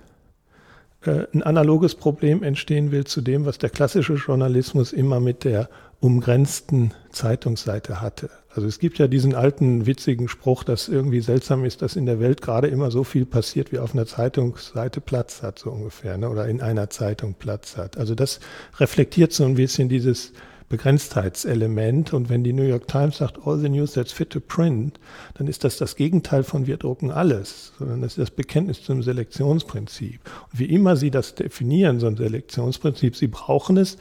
äh, 1.02 1.26
ein 1.32 1.42
analoges 1.42 1.94
Problem 1.94 2.42
entstehen 2.42 2.92
will 2.92 3.04
zu 3.04 3.20
dem, 3.20 3.46
was 3.46 3.58
der 3.58 3.70
klassische 3.70 4.14
Journalismus 4.14 4.92
immer 4.92 5.20
mit 5.20 5.44
der 5.44 5.68
umgrenzten 6.00 6.92
Zeitungsseite 7.10 8.00
hatte. 8.00 8.30
Also 8.54 8.66
es 8.66 8.78
gibt 8.78 8.98
ja 8.98 9.06
diesen 9.06 9.34
alten 9.34 9.86
witzigen 9.86 10.28
Spruch, 10.28 10.64
dass 10.64 10.88
irgendwie 10.88 11.20
seltsam 11.20 11.64
ist, 11.64 11.82
dass 11.82 11.94
in 11.94 12.06
der 12.06 12.20
Welt 12.20 12.42
gerade 12.42 12.68
immer 12.68 12.90
so 12.90 13.04
viel 13.04 13.26
passiert, 13.26 13.70
wie 13.70 13.78
auf 13.78 13.94
einer 13.94 14.06
Zeitungsseite 14.06 15.00
Platz 15.00 15.42
hat, 15.42 15.58
so 15.58 15.70
ungefähr, 15.70 16.18
ne? 16.18 16.28
oder 16.28 16.48
in 16.48 16.60
einer 16.60 16.90
Zeitung 16.90 17.34
Platz 17.34 17.76
hat. 17.76 17.96
Also 17.96 18.14
das 18.14 18.40
reflektiert 18.78 19.32
so 19.32 19.44
ein 19.44 19.54
bisschen 19.54 19.88
dieses 19.88 20.32
Begrenztheitselement. 20.70 22.14
Und 22.14 22.30
wenn 22.30 22.42
die 22.42 22.54
New 22.54 22.62
York 22.62 22.88
Times 22.88 23.18
sagt, 23.18 23.40
all 23.44 23.58
the 23.58 23.68
news 23.68 23.92
that's 23.92 24.12
fit 24.12 24.30
to 24.30 24.40
print, 24.40 24.98
dann 25.34 25.48
ist 25.48 25.64
das 25.64 25.76
das 25.76 25.96
Gegenteil 25.96 26.44
von 26.44 26.66
wir 26.66 26.78
drucken 26.78 27.10
alles, 27.10 27.74
sondern 27.78 28.00
das 28.00 28.12
ist 28.12 28.18
das 28.18 28.30
Bekenntnis 28.30 28.82
zum 28.82 29.02
Selektionsprinzip. 29.02 30.20
Und 30.52 30.58
wie 30.58 30.66
immer 30.66 30.96
Sie 30.96 31.10
das 31.10 31.34
definieren, 31.34 32.00
so 32.00 32.06
ein 32.06 32.16
Selektionsprinzip, 32.16 33.16
Sie 33.16 33.26
brauchen 33.26 33.76
es, 33.76 33.98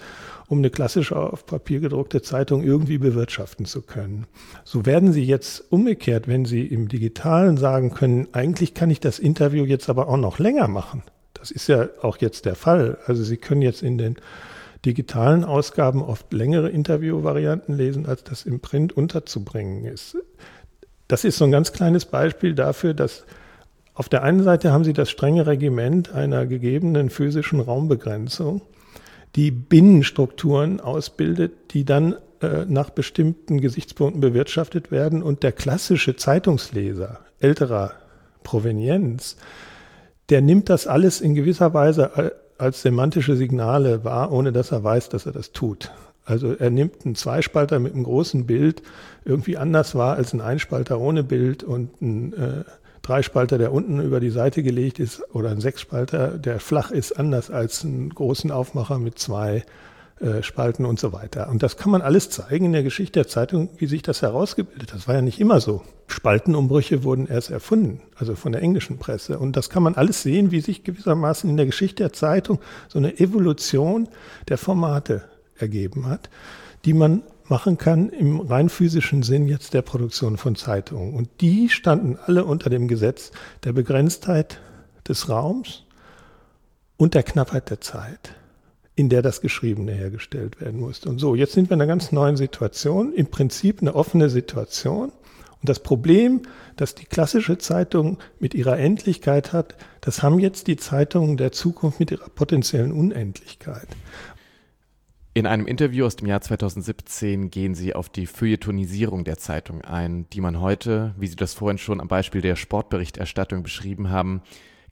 um 0.47 0.59
eine 0.59 0.70
klassische 0.70 1.17
auf 1.17 1.45
Papier 1.45 1.80
gedruckte 1.80 2.22
Zeitung 2.22 2.63
irgendwie 2.63 2.99
bewirtschaften 2.99 3.65
zu 3.65 3.82
können. 3.82 4.28
So 4.63 4.86
werden 4.86 5.11
Sie 5.11 5.24
jetzt 5.24 5.72
umgekehrt, 5.72 6.28
wenn 6.28 6.45
Sie 6.45 6.65
im 6.65 6.88
Digitalen 6.88 7.57
sagen 7.57 7.93
können, 7.93 8.28
eigentlich 8.32 8.76
kann 8.76 8.91
ich 8.91 8.99
das 8.99 9.17
Interview 9.20 9.65
jetzt 9.65 9.89
aber 9.89 10.07
auch 10.07 10.17
noch 10.17 10.38
länger 10.38 10.67
machen. 10.67 11.01
Das 11.34 11.49
ist 11.51 11.67
ja 11.67 11.89
auch 12.01 12.17
jetzt 12.17 12.45
der 12.45 12.55
Fall. 12.55 12.99
Also 13.07 13.24
Sie 13.24 13.38
können 13.38 13.61
jetzt 13.63 13.82
in 13.82 13.97
den 13.97 14.17
digitalen 14.86 15.43
Ausgaben 15.43 16.01
oft 16.01 16.32
längere 16.32 16.69
Interviewvarianten 16.69 17.75
lesen, 17.75 18.05
als 18.05 18.23
das 18.23 18.45
im 18.45 18.59
Print 18.59 18.95
unterzubringen 18.95 19.86
ist. 19.86 20.17
Das 21.07 21.23
ist 21.23 21.38
so 21.38 21.45
ein 21.45 21.51
ganz 21.51 21.73
kleines 21.73 22.05
Beispiel 22.05 22.53
dafür, 22.53 22.93
dass 22.93 23.25
auf 23.93 24.07
der 24.07 24.23
einen 24.23 24.43
Seite 24.43 24.71
haben 24.71 24.86
Sie 24.86 24.93
das 24.93 25.09
strenge 25.09 25.45
Regiment 25.45 26.13
einer 26.13 26.45
gegebenen 26.45 27.09
physischen 27.09 27.59
Raumbegrenzung, 27.59 28.61
die 29.36 29.51
Binnenstrukturen 29.51 30.80
ausbildet, 30.80 31.73
die 31.73 31.84
dann 31.84 32.15
äh, 32.41 32.65
nach 32.65 32.91
bestimmten 32.91 33.59
Gesichtspunkten 33.59 34.21
bewirtschaftet 34.21 34.91
werden 34.91 35.21
und 35.21 35.43
der 35.43 35.51
klassische 35.51 36.15
Zeitungsleser 36.15 37.19
älterer 37.39 37.91
Provenienz, 38.43 39.36
der 40.30 40.41
nimmt 40.41 40.69
das 40.69 40.88
alles 40.88 41.19
in 41.19 41.36
gewisser 41.36 41.73
Weise 41.73 42.11
äh, 42.15 42.32
als 42.60 42.82
semantische 42.82 43.36
Signale 43.36 44.03
wahr, 44.03 44.32
ohne 44.32 44.51
dass 44.51 44.72
er 44.72 44.84
weiß, 44.84 45.10
dass 45.10 45.26
er 45.26 45.32
das 45.32 45.51
tut. 45.51 45.91
Also 46.26 46.53
er 46.53 46.70
nimmt 46.70 47.05
einen 47.05 47.16
Zweispalter 47.16 47.80
mit 47.80 47.93
einem 47.93 48.03
großen 48.03 48.45
Bild 48.45 48.84
irgendwie 49.26 49.57
anders 49.57 49.95
wahr 49.95 50.16
als 50.16 50.34
ein 50.34 50.41
Einspalter 50.41 50.99
ohne 50.99 51.24
Bild 51.24 51.64
und 51.64 52.01
ein 52.01 52.34
äh, 52.34 52.64
Dreispalter, 53.01 53.57
der 53.57 53.74
unten 53.74 53.99
über 54.01 54.20
die 54.20 54.30
Seite 54.30 54.62
gelegt 54.62 54.99
ist, 54.99 55.24
oder 55.34 55.49
ein 55.49 55.62
Sechsspalter, 55.62 56.38
der 56.38 56.60
flach 56.60 56.91
ist, 56.91 57.14
anders 57.14 57.49
als 57.49 57.84
einen 57.84 58.10
großen 58.10 58.51
Aufmacher 58.51 58.99
mit 58.99 59.18
zwei 59.18 59.64
äh, 60.22 60.43
Spalten 60.43 60.86
und 60.86 60.99
so 60.99 61.13
weiter. 61.13 61.49
Und 61.49 61.63
das 61.63 61.78
kann 61.78 61.91
man 61.91 62.01
alles 62.01 62.30
zeigen 62.30 62.65
in 62.65 62.74
der 62.74 62.84
Geschichte 62.84 63.20
der 63.20 63.28
Zeitung, 63.28 63.70
wie 63.78 63.86
sich 63.86 64.01
das 64.01 64.22
herausgebildet 64.22 64.91
hat. 64.91 64.99
Das 64.99 65.07
war 65.07 65.15
ja 65.15 65.22
nicht 65.22 65.39
immer 65.39 65.61
so. 65.61 65.82
Spaltenumbrüche 66.07 67.05
wurden 67.05 67.26
erst 67.28 67.51
erfunden, 67.51 68.01
also 68.15 68.36
von 68.36 68.51
der 68.51 68.61
englischen 68.61 68.97
Presse. 68.97 69.39
Und 69.39 69.55
das 69.55 69.70
kann 69.70 69.82
man 69.82 69.95
alles 69.95 70.22
sehen, 70.22 70.51
wie 70.51 70.59
sich 70.59 70.84
gewissermaßen 70.84 71.49
in 71.49 71.55
der 71.55 71.67
Geschichte 71.67 72.03
der 72.03 72.11
Zeitung 72.11 72.59
so 72.89 72.99
eine 72.99 73.17
Evolution 73.20 74.09
der 74.49 74.57
Formate 74.57 75.24
ergeben 75.57 76.07
hat, 76.07 76.30
die 76.84 76.93
man 76.93 77.24
machen 77.47 77.78
kann 77.78 78.09
im 78.09 78.41
rein 78.41 78.67
physischen 78.67 79.24
Sinn 79.24 79.47
jetzt 79.47 79.74
der 79.74 79.84
Produktion 79.84 80.36
von 80.36 80.55
Zeitungen. 80.55 81.13
Und 81.13 81.30
die 81.39 81.70
standen 81.70 82.17
alle 82.26 82.43
unter 82.43 82.70
dem 82.70 82.89
Gesetz 82.89 83.32
der 83.63 83.72
Begrenztheit 83.72 84.59
des 85.07 85.30
Raums 85.30 85.86
und 86.97 87.13
der 87.13 87.24
Knappheit 87.24 87.70
der 87.70 87.80
Zeit 87.80 88.36
in 88.99 89.07
der 89.07 89.21
das 89.21 89.39
Geschriebene 89.39 89.93
hergestellt 89.93 90.59
werden 90.59 90.77
musste. 90.77 91.07
Und 91.07 91.19
so, 91.19 91.33
jetzt 91.33 91.53
sind 91.53 91.69
wir 91.69 91.75
in 91.75 91.81
einer 91.81 91.87
ganz 91.87 92.11
neuen 92.11 92.35
Situation, 92.35 93.13
im 93.13 93.27
Prinzip 93.27 93.79
eine 93.79 93.95
offene 93.95 94.29
Situation. 94.29 95.13
Und 95.61 95.69
das 95.69 95.79
Problem, 95.79 96.41
das 96.75 96.95
die 96.95 97.05
klassische 97.05 97.57
Zeitung 97.57 98.17
mit 98.41 98.53
ihrer 98.53 98.77
Endlichkeit 98.77 99.53
hat, 99.53 99.77
das 100.01 100.21
haben 100.21 100.37
jetzt 100.37 100.67
die 100.67 100.75
Zeitungen 100.75 101.37
der 101.37 101.53
Zukunft 101.53 102.01
mit 102.01 102.11
ihrer 102.11 102.27
potenziellen 102.27 102.91
Unendlichkeit. 102.91 103.87
In 105.33 105.47
einem 105.47 105.65
Interview 105.65 106.05
aus 106.05 106.17
dem 106.17 106.27
Jahr 106.27 106.41
2017 106.41 107.51
gehen 107.51 107.75
Sie 107.75 107.95
auf 107.95 108.09
die 108.09 108.25
Feuilletonisierung 108.25 109.23
der 109.23 109.37
Zeitung 109.37 109.81
ein, 109.81 110.29
die 110.33 110.41
man 110.41 110.59
heute, 110.59 111.15
wie 111.17 111.27
Sie 111.27 111.37
das 111.37 111.53
vorhin 111.53 111.77
schon 111.77 112.01
am 112.01 112.09
Beispiel 112.09 112.41
der 112.41 112.57
Sportberichterstattung 112.57 113.63
beschrieben 113.63 114.09
haben, 114.09 114.41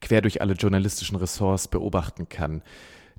quer 0.00 0.22
durch 0.22 0.40
alle 0.40 0.54
journalistischen 0.54 1.16
Ressorts 1.16 1.68
beobachten 1.68 2.30
kann. 2.30 2.62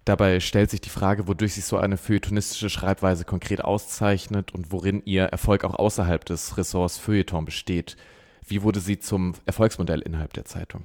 Dabei 0.10 0.40
stellt 0.40 0.72
sich 0.72 0.82
die 0.82 0.90
Frage, 0.90 1.28
wodurch 1.28 1.54
sich 1.54 1.66
so 1.66 1.78
eine 1.78 1.96
feuilletonistische 1.96 2.72
Schreibweise 2.72 3.26
konkret 3.26 3.64
auszeichnet 3.64 4.52
und 4.56 4.72
worin 4.72 5.04
ihr 5.06 5.26
Erfolg 5.26 5.64
auch 5.64 5.76
außerhalb 5.76 6.26
des 6.26 6.58
Ressorts 6.58 6.98
Feuilleton 6.98 7.46
besteht. 7.46 7.96
Wie 8.44 8.64
wurde 8.64 8.80
sie 8.80 8.98
zum 8.98 9.36
Erfolgsmodell 9.46 10.02
innerhalb 10.02 10.34
der 10.34 10.46
Zeitung? 10.46 10.84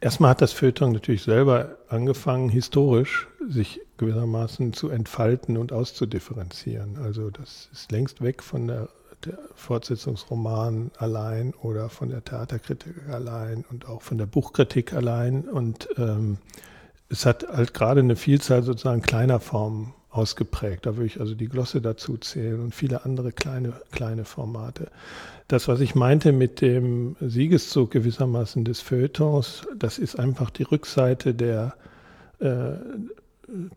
Erstmal 0.00 0.30
hat 0.30 0.42
das 0.42 0.52
Feuilleton 0.52 0.90
natürlich 0.90 1.22
selber 1.22 1.76
angefangen, 1.88 2.48
historisch 2.48 3.28
sich 3.48 3.80
gewissermaßen 3.96 4.72
zu 4.72 4.88
entfalten 4.88 5.56
und 5.56 5.72
auszudifferenzieren. 5.72 6.98
Also 6.98 7.30
das 7.30 7.68
ist 7.72 7.92
längst 7.92 8.22
weg 8.22 8.42
von 8.42 8.66
der, 8.66 8.88
der 9.24 9.38
Fortsetzungsroman 9.54 10.90
allein 10.98 11.54
oder 11.62 11.90
von 11.90 12.08
der 12.08 12.24
Theaterkritik 12.24 13.08
allein 13.08 13.64
und 13.70 13.86
auch 13.86 14.02
von 14.02 14.18
der 14.18 14.26
Buchkritik 14.26 14.94
allein. 14.94 15.42
Und 15.42 15.88
ähm, 15.96 16.38
es 17.08 17.26
hat 17.26 17.46
halt 17.48 17.74
gerade 17.74 18.00
eine 18.00 18.16
Vielzahl 18.16 18.62
sozusagen 18.62 19.02
kleiner 19.02 19.40
Formen 19.40 19.94
ausgeprägt. 20.10 20.86
Da 20.86 20.96
würde 20.96 21.06
ich 21.06 21.20
also 21.20 21.34
die 21.34 21.48
Glosse 21.48 21.80
dazu 21.80 22.16
zählen 22.16 22.60
und 22.60 22.74
viele 22.74 23.04
andere 23.04 23.32
kleine, 23.32 23.74
kleine 23.92 24.24
Formate. 24.24 24.90
Das, 25.48 25.68
was 25.68 25.80
ich 25.80 25.94
meinte 25.94 26.32
mit 26.32 26.60
dem 26.60 27.16
Siegeszug 27.20 27.90
gewissermaßen 27.90 28.64
des 28.64 28.80
Feuilletons, 28.80 29.66
das 29.76 29.98
ist 29.98 30.18
einfach 30.18 30.50
die 30.50 30.64
Rückseite 30.64 31.34
der 31.34 31.74
äh, 32.40 32.72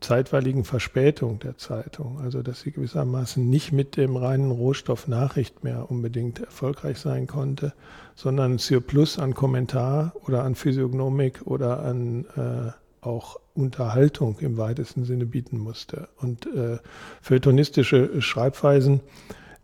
zeitweiligen 0.00 0.64
Verspätung 0.64 1.38
der 1.38 1.56
Zeitung. 1.56 2.20
Also, 2.20 2.42
dass 2.42 2.60
sie 2.60 2.72
gewissermaßen 2.72 3.48
nicht 3.48 3.72
mit 3.72 3.96
dem 3.96 4.16
reinen 4.16 4.50
Rohstoff 4.50 5.08
Nachricht 5.08 5.64
mehr 5.64 5.90
unbedingt 5.90 6.40
erfolgreich 6.40 6.98
sein 6.98 7.26
konnte, 7.26 7.72
sondern 8.14 8.58
Surplus 8.58 9.18
an 9.18 9.34
Kommentar 9.34 10.12
oder 10.26 10.44
an 10.44 10.54
Physiognomik 10.54 11.46
oder 11.46 11.82
an 11.82 12.26
äh, 12.36 12.81
auch 13.02 13.38
Unterhaltung 13.54 14.38
im 14.38 14.56
weitesten 14.56 15.04
Sinne 15.04 15.26
bieten 15.26 15.58
musste. 15.58 16.08
Und 16.16 16.46
äh, 16.46 16.78
feuilletonistische 17.20 18.22
Schreibweisen, 18.22 19.00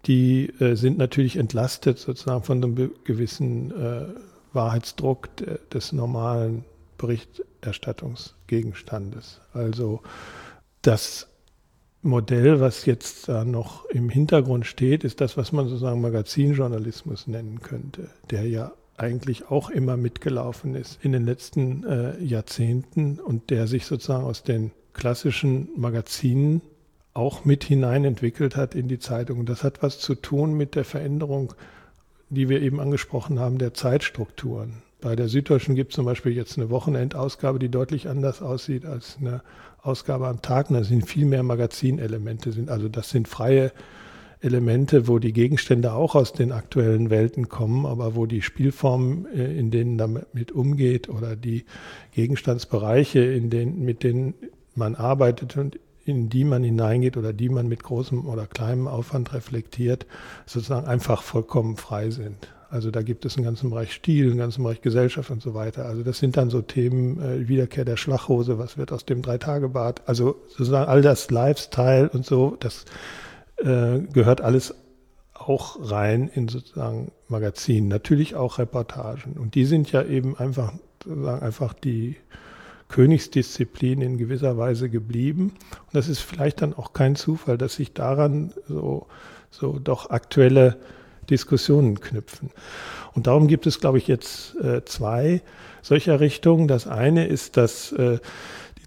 die 0.06 0.52
äh, 0.60 0.74
sind 0.74 0.98
natürlich 0.98 1.36
entlastet 1.36 1.98
sozusagen 1.98 2.42
von 2.42 2.62
einem 2.62 2.90
gewissen 3.04 3.70
äh, 3.70 4.06
Wahrheitsdruck 4.52 5.34
de, 5.36 5.58
des 5.72 5.92
normalen 5.92 6.64
Berichterstattungsgegenstandes. 6.98 9.40
Also 9.52 10.02
das 10.82 11.28
Modell, 12.02 12.60
was 12.60 12.84
jetzt 12.86 13.28
da 13.28 13.44
noch 13.44 13.84
im 13.86 14.08
Hintergrund 14.08 14.66
steht, 14.66 15.02
ist 15.04 15.20
das, 15.20 15.36
was 15.36 15.52
man 15.52 15.68
sozusagen 15.68 16.00
Magazinjournalismus 16.00 17.26
nennen 17.26 17.60
könnte, 17.60 18.08
der 18.30 18.48
ja 18.48 18.72
eigentlich 18.98 19.50
auch 19.50 19.70
immer 19.70 19.96
mitgelaufen 19.96 20.74
ist 20.74 20.98
in 21.02 21.12
den 21.12 21.24
letzten 21.24 21.84
äh, 21.84 22.22
Jahrzehnten 22.22 23.18
und 23.20 23.50
der 23.50 23.66
sich 23.66 23.86
sozusagen 23.86 24.24
aus 24.24 24.42
den 24.42 24.72
klassischen 24.92 25.68
Magazinen 25.76 26.60
auch 27.14 27.44
mit 27.44 27.64
hinein 27.64 28.04
entwickelt 28.04 28.56
hat 28.56 28.74
in 28.74 28.88
die 28.88 28.98
Zeitung. 28.98 29.46
Das 29.46 29.64
hat 29.64 29.82
was 29.82 29.98
zu 29.98 30.14
tun 30.14 30.54
mit 30.54 30.74
der 30.74 30.84
Veränderung, 30.84 31.54
die 32.30 32.48
wir 32.48 32.60
eben 32.60 32.80
angesprochen 32.80 33.38
haben, 33.38 33.58
der 33.58 33.74
Zeitstrukturen. 33.74 34.82
Bei 35.00 35.14
der 35.14 35.28
Süddeutschen 35.28 35.76
gibt 35.76 35.92
es 35.92 35.96
zum 35.96 36.04
Beispiel 36.04 36.32
jetzt 36.32 36.58
eine 36.58 36.70
Wochenendausgabe, 36.70 37.58
die 37.58 37.68
deutlich 37.68 38.08
anders 38.08 38.42
aussieht 38.42 38.84
als 38.84 39.16
eine 39.20 39.42
Ausgabe 39.80 40.26
am 40.26 40.42
Tag. 40.42 40.68
Da 40.70 40.82
sind 40.82 41.08
viel 41.08 41.24
mehr 41.24 41.44
Magazinelemente. 41.44 42.50
Sind, 42.52 42.68
also 42.68 42.88
das 42.88 43.10
sind 43.10 43.28
freie 43.28 43.72
Elemente, 44.40 45.08
wo 45.08 45.18
die 45.18 45.32
Gegenstände 45.32 45.92
auch 45.92 46.14
aus 46.14 46.32
den 46.32 46.52
aktuellen 46.52 47.10
Welten 47.10 47.48
kommen, 47.48 47.86
aber 47.86 48.14
wo 48.14 48.26
die 48.26 48.42
Spielformen, 48.42 49.26
äh, 49.34 49.58
in 49.58 49.70
denen 49.70 49.98
damit 49.98 50.52
umgeht 50.52 51.08
oder 51.08 51.36
die 51.36 51.64
Gegenstandsbereiche, 52.12 53.20
in 53.20 53.50
denen, 53.50 53.84
mit 53.84 54.02
denen 54.02 54.34
man 54.74 54.94
arbeitet 54.94 55.56
und 55.56 55.78
in 56.04 56.30
die 56.30 56.44
man 56.44 56.64
hineingeht 56.64 57.16
oder 57.16 57.32
die 57.32 57.48
man 57.48 57.68
mit 57.68 57.82
großem 57.82 58.26
oder 58.26 58.46
kleinem 58.46 58.88
Aufwand 58.88 59.34
reflektiert, 59.34 60.06
sozusagen 60.46 60.86
einfach 60.86 61.22
vollkommen 61.22 61.76
frei 61.76 62.10
sind. 62.10 62.48
Also 62.70 62.90
da 62.90 63.02
gibt 63.02 63.24
es 63.24 63.36
einen 63.36 63.44
ganzen 63.44 63.70
Bereich 63.70 63.92
Stil, 63.92 64.28
einen 64.28 64.38
ganzen 64.38 64.62
Bereich 64.62 64.82
Gesellschaft 64.82 65.30
und 65.30 65.42
so 65.42 65.54
weiter. 65.54 65.86
Also 65.86 66.02
das 66.02 66.18
sind 66.18 66.36
dann 66.36 66.50
so 66.50 66.60
Themen, 66.60 67.20
äh, 67.20 67.48
Wiederkehr 67.48 67.84
der 67.84 67.96
Schlachhose, 67.96 68.58
was 68.58 68.76
wird 68.76 68.92
aus 68.92 69.04
dem 69.04 69.22
Dreitagebad, 69.22 70.02
also 70.06 70.36
sozusagen 70.48 70.88
all 70.88 71.02
das 71.02 71.30
Lifestyle 71.30 72.08
und 72.10 72.26
so, 72.26 72.56
das 72.60 72.84
äh, 73.58 74.00
gehört 74.12 74.40
alles 74.40 74.74
auch 75.34 75.78
rein 75.90 76.28
in 76.28 76.48
sozusagen 76.48 77.12
Magazinen, 77.28 77.88
natürlich 77.88 78.34
auch 78.34 78.58
Reportagen. 78.58 79.34
Und 79.34 79.54
die 79.54 79.64
sind 79.64 79.92
ja 79.92 80.02
eben 80.02 80.36
einfach, 80.36 80.72
sozusagen 81.04 81.42
einfach 81.42 81.72
die 81.72 82.16
Königsdisziplin 82.88 84.00
in 84.00 84.18
gewisser 84.18 84.56
Weise 84.56 84.88
geblieben. 84.88 85.54
Und 85.86 85.94
das 85.94 86.08
ist 86.08 86.20
vielleicht 86.20 86.62
dann 86.62 86.74
auch 86.74 86.92
kein 86.92 87.16
Zufall, 87.16 87.58
dass 87.58 87.74
sich 87.74 87.92
daran 87.92 88.52
so, 88.66 89.06
so 89.50 89.78
doch 89.78 90.10
aktuelle 90.10 90.78
Diskussionen 91.30 92.00
knüpfen. 92.00 92.50
Und 93.14 93.26
darum 93.26 93.48
gibt 93.48 93.66
es, 93.66 93.80
glaube 93.80 93.98
ich, 93.98 94.08
jetzt 94.08 94.56
äh, 94.56 94.84
zwei 94.84 95.42
solcher 95.82 96.20
Richtungen. 96.20 96.68
Das 96.68 96.86
eine 96.86 97.26
ist, 97.26 97.56
dass 97.56 97.92
äh, 97.92 98.18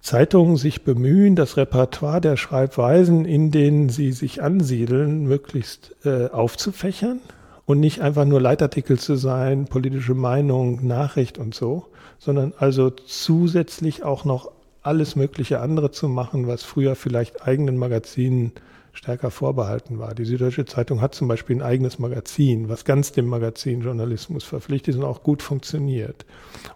Zeitungen 0.01 0.57
sich 0.57 0.83
bemühen, 0.83 1.35
das 1.35 1.57
Repertoire 1.57 2.21
der 2.21 2.35
Schreibweisen, 2.35 3.25
in 3.25 3.51
denen 3.51 3.89
sie 3.89 4.11
sich 4.11 4.41
ansiedeln, 4.41 5.23
möglichst 5.23 5.95
äh, 6.03 6.27
aufzufächern 6.27 7.19
und 7.65 7.79
nicht 7.79 8.01
einfach 8.01 8.25
nur 8.25 8.41
Leitartikel 8.41 8.97
zu 8.97 9.15
sein, 9.15 9.65
politische 9.65 10.15
Meinung, 10.15 10.85
Nachricht 10.85 11.37
und 11.37 11.53
so, 11.53 11.85
sondern 12.17 12.53
also 12.57 12.89
zusätzlich 12.89 14.03
auch 14.03 14.25
noch 14.25 14.51
alles 14.81 15.15
mögliche 15.15 15.59
andere 15.59 15.91
zu 15.91 16.09
machen, 16.09 16.47
was 16.47 16.63
früher 16.63 16.95
vielleicht 16.95 17.47
eigenen 17.47 17.77
Magazinen 17.77 18.53
stärker 18.93 19.31
vorbehalten 19.31 19.99
war. 19.99 20.13
Die 20.13 20.25
Süddeutsche 20.25 20.65
Zeitung 20.65 21.01
hat 21.01 21.15
zum 21.15 21.27
Beispiel 21.27 21.55
ein 21.55 21.61
eigenes 21.61 21.99
Magazin, 21.99 22.69
was 22.69 22.85
ganz 22.85 23.11
dem 23.11 23.27
Magazinjournalismus 23.27 24.43
verpflichtet 24.43 24.95
ist 24.95 24.99
und 24.99 25.05
auch 25.05 25.23
gut 25.23 25.41
funktioniert. 25.41 26.25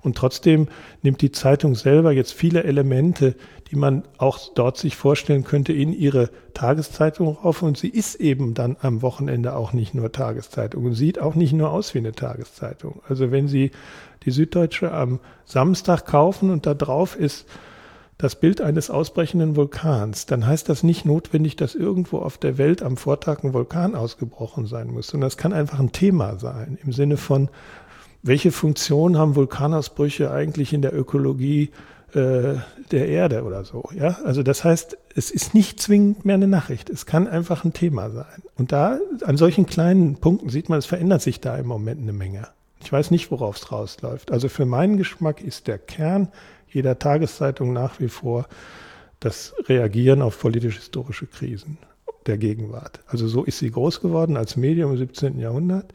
Und 0.02 0.18
trotzdem 0.18 0.68
nimmt 1.02 1.22
die 1.22 1.32
Zeitung 1.32 1.76
selber 1.76 2.12
jetzt 2.12 2.34
viele 2.34 2.64
Elemente, 2.64 3.36
die 3.70 3.76
man 3.76 4.04
auch 4.18 4.40
dort 4.54 4.78
sich 4.78 4.96
vorstellen 4.96 5.44
könnte, 5.44 5.74
in 5.74 5.92
ihre 5.92 6.30
Tageszeitung 6.54 7.38
auf. 7.38 7.62
Und 7.62 7.78
sie 7.78 7.90
ist 7.90 8.16
eben 8.16 8.54
dann 8.54 8.78
am 8.82 9.02
Wochenende 9.02 9.56
auch 9.56 9.74
nicht 9.74 9.94
nur 9.94 10.12
Tageszeitung 10.12 10.86
und 10.86 10.94
sieht 10.94 11.20
auch 11.20 11.36
nicht 11.36 11.54
nur 11.54 11.72
aus 11.72 11.94
wie 11.94 12.00
eine 12.00 12.14
Tageszeitung. 12.14 13.02
Also 13.08 13.32
wenn 13.32 13.48
Sie 13.48 13.72
die 14.24 14.32
Süddeutsche 14.32 14.92
am 14.92 15.20
Samstag 15.46 16.06
kaufen 16.06 16.50
und 16.50 16.66
da 16.66 16.74
drauf 16.74 17.16
ist 17.16 17.46
das 18.18 18.36
Bild 18.36 18.62
eines 18.62 18.90
ausbrechenden 18.90 19.56
Vulkans, 19.56 20.26
dann 20.26 20.48
heißt 20.48 20.70
das 20.70 20.84
nicht 20.84 21.06
notwendig, 21.06 21.58
dass 21.58 21.76
irgendwo 21.76 22.20
auf 22.20 22.38
der 22.38 22.58
Welt 22.58 22.82
am 22.82 22.96
Vortag 22.96 23.44
ein 23.44 23.54
Vulkan 23.54 23.96
ausgebrochen 23.96 24.68
sein 24.68 24.88
muss, 24.88 25.08
sondern 25.08 25.28
das 25.28 25.38
kann 25.38 25.52
einfach 25.52 25.80
ein 25.80 25.92
Thema 25.92 26.40
sein 26.40 26.78
im 26.84 26.94
Sinne 26.94 27.18
von, 27.18 27.50
welche 28.24 28.52
Funktion 28.52 29.18
haben 29.18 29.36
Vulkanausbrüche 29.36 30.32
eigentlich 30.32 30.74
in 30.74 30.82
der 30.82 30.98
Ökologie 30.98 31.70
äh, 32.14 32.56
der 32.92 33.08
Erde 33.08 33.44
oder 33.44 33.66
so. 33.66 33.90
Ja? 33.94 34.18
Also 34.24 34.42
das 34.42 34.64
heißt, 34.64 34.98
es 35.16 35.30
ist 35.30 35.54
nicht 35.54 35.80
zwingend 35.80 36.26
mehr 36.26 36.36
eine 36.36 36.48
Nachricht. 36.48 36.90
Es 36.90 37.06
kann 37.06 37.28
einfach 37.28 37.66
ein 37.66 37.74
Thema 37.74 38.10
sein. 38.10 38.42
Und 38.58 38.72
da 38.72 38.98
an 39.24 39.38
solchen 39.38 39.66
kleinen 39.66 40.16
Punkten 40.16 40.50
sieht 40.50 40.70
man, 40.70 40.80
es 40.80 40.86
verändert 40.86 41.22
sich 41.22 41.42
da 41.42 41.56
im 41.58 41.68
Moment 41.68 42.02
eine 42.02 42.14
Menge. 42.14 42.48
Ich 42.82 42.92
weiß 42.92 43.12
nicht, 43.12 43.30
worauf 43.30 43.58
es 43.58 43.72
rausläuft. 43.72 44.32
Also 44.32 44.48
für 44.50 44.66
meinen 44.66 44.98
Geschmack 44.98 45.42
ist 45.42 45.68
der 45.68 45.78
Kern 45.78 46.30
jeder 46.76 47.00
Tageszeitung 47.00 47.74
nach 47.74 48.00
wie 48.00 48.10
vor 48.10 48.48
das 49.20 49.56
Reagieren 49.68 50.22
auf 50.22 50.40
politisch-historische 50.40 51.26
Krisen 51.26 51.78
der 52.28 52.38
Gegenwart. 52.38 53.00
Also 53.08 53.28
so 53.28 53.44
ist 53.44 53.60
sie 53.60 53.72
groß 53.72 54.02
geworden 54.02 54.38
als 54.38 54.58
Medium 54.58 54.92
im 54.92 54.98
17. 54.98 55.40
Jahrhundert. 55.40 55.94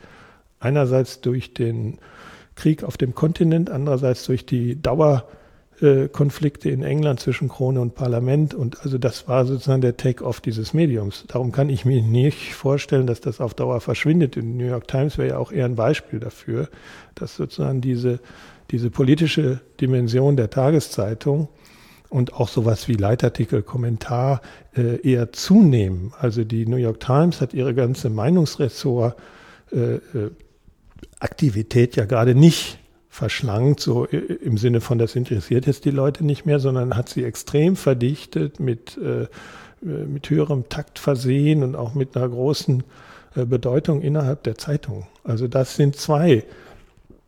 Einerseits 0.59 1.21
durch 1.21 1.55
den 1.55 1.99
Krieg 2.55 2.83
auf 2.83 2.97
dem 2.97 3.15
Kontinent, 3.15 3.71
andererseits 3.71 4.25
durch 4.25 4.47
die 4.47 4.81
Dauerkonflikte 5.81 6.71
in 6.71 6.83
England 6.83 7.21
zwischen 7.21 7.49
Krone 7.49 7.81
und 7.81 7.95
Parlament. 7.95 8.55
Und 8.55 8.81
also 8.83 8.99
das 8.99 9.29
war 9.29 9.47
sozusagen 9.47 9.81
der 9.81 9.97
Take-off 9.97 10.41
dieses 10.41 10.75
Mediums. 10.75 11.25
Darum 11.29 11.53
kann 11.53 11.69
ich 11.69 11.85
mir 11.85 12.03
nicht 12.03 12.55
vorstellen, 12.55 13.07
dass 13.07 13.21
das 13.21 13.41
auf 13.41 13.55
Dauer 13.55 13.81
verschwindet. 13.81 14.37
In 14.37 14.57
New 14.57 14.67
York 14.67 14.89
Times 14.89 15.19
wäre 15.19 15.31
ja 15.31 15.39
auch 15.39 15.53
eher 15.53 15.65
ein 15.65 15.77
Beispiel 15.77 16.21
dafür, 16.21 16.69
dass 17.15 17.37
sozusagen 17.37 17.81
diese 17.81 18.21
diese 18.71 18.91
politische 18.91 19.61
Dimension 19.81 20.37
der 20.37 20.51
Tageszeitung 20.51 21.49
und 22.09 22.35
auch 22.35 22.49
sowas 22.49 22.89
wie 22.89 22.95
Leitartikel, 22.95 23.63
Kommentar 23.63 24.43
äh, 24.77 25.01
eher 25.01 25.33
zunehmen. 25.33 26.13
Also 26.19 26.45
die 26.45 26.67
New 26.67 26.77
York 26.77 27.01
Times 27.01 27.41
hat 27.41 27.55
ihre 27.55 27.75
ganze 27.75 28.11
Meinungsressort 28.11 29.17
äh, 29.73 29.95
äh 29.95 30.31
Aktivität 31.19 31.97
ja 31.97 32.07
gerade 32.07 32.35
nicht 32.35 32.79
verschlankt, 33.11 33.81
so 33.81 34.05
im 34.05 34.57
Sinne 34.57 34.81
von, 34.81 34.99
das 34.99 35.17
interessiert 35.17 35.67
jetzt 35.67 35.85
die 35.85 35.91
Leute 35.91 36.25
nicht 36.25 36.47
mehr, 36.47 36.61
sondern 36.61 36.97
hat 36.97 37.09
sie 37.09 37.25
extrem 37.25 37.75
verdichtet, 37.75 38.61
mit, 38.61 38.97
äh, 38.99 39.27
mit 39.83 40.31
höherem 40.31 40.69
Takt 40.69 41.01
versehen 41.01 41.65
und 41.65 41.75
auch 41.75 41.95
mit 41.95 42.17
einer 42.17 42.29
großen 42.29 42.85
äh, 43.35 43.45
Bedeutung 43.45 44.01
innerhalb 44.01 44.45
der 44.45 44.57
Zeitung. 44.57 45.09
Also 45.25 45.49
das 45.49 45.75
sind 45.75 45.97
zwei 45.97 46.45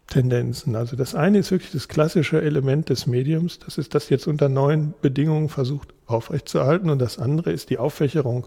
Tendenzen. 0.07 0.77
Also 0.77 0.95
das 0.95 1.17
eine 1.17 1.39
ist 1.39 1.51
wirklich 1.51 1.73
das 1.73 1.89
klassische 1.89 2.41
Element 2.41 2.89
des 2.89 3.09
Mediums, 3.09 3.59
das 3.59 3.77
ist 3.77 3.95
das 3.95 4.09
jetzt 4.09 4.29
unter 4.29 4.49
neuen 4.49 4.95
Bedingungen 5.03 5.49
versucht 5.49 5.93
aufrechtzuerhalten 6.07 6.91
und 6.91 7.01
das 7.01 7.19
andere 7.19 7.51
ist 7.51 7.71
die 7.71 7.79
Auffächerung 7.79 8.47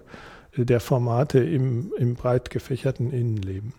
der 0.56 0.80
Formate 0.80 1.40
im, 1.40 1.92
im 1.98 2.16
breit 2.16 2.50
gefächerten 2.50 3.12
Innenleben. 3.12 3.74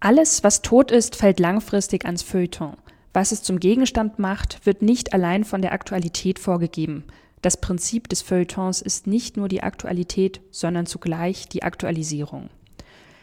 Alles, 0.00 0.44
was 0.44 0.62
tot 0.62 0.92
ist, 0.92 1.16
fällt 1.16 1.40
langfristig 1.40 2.04
ans 2.04 2.22
Feuilleton. 2.22 2.76
Was 3.12 3.32
es 3.32 3.42
zum 3.42 3.58
Gegenstand 3.58 4.20
macht, 4.20 4.64
wird 4.64 4.80
nicht 4.80 5.12
allein 5.12 5.42
von 5.42 5.60
der 5.60 5.72
Aktualität 5.72 6.38
vorgegeben. 6.38 7.04
Das 7.42 7.56
Prinzip 7.56 8.08
des 8.08 8.22
Feuilletons 8.22 8.80
ist 8.80 9.06
nicht 9.08 9.36
nur 9.36 9.48
die 9.48 9.62
Aktualität, 9.62 10.40
sondern 10.50 10.86
zugleich 10.86 11.48
die 11.48 11.64
Aktualisierung. 11.64 12.48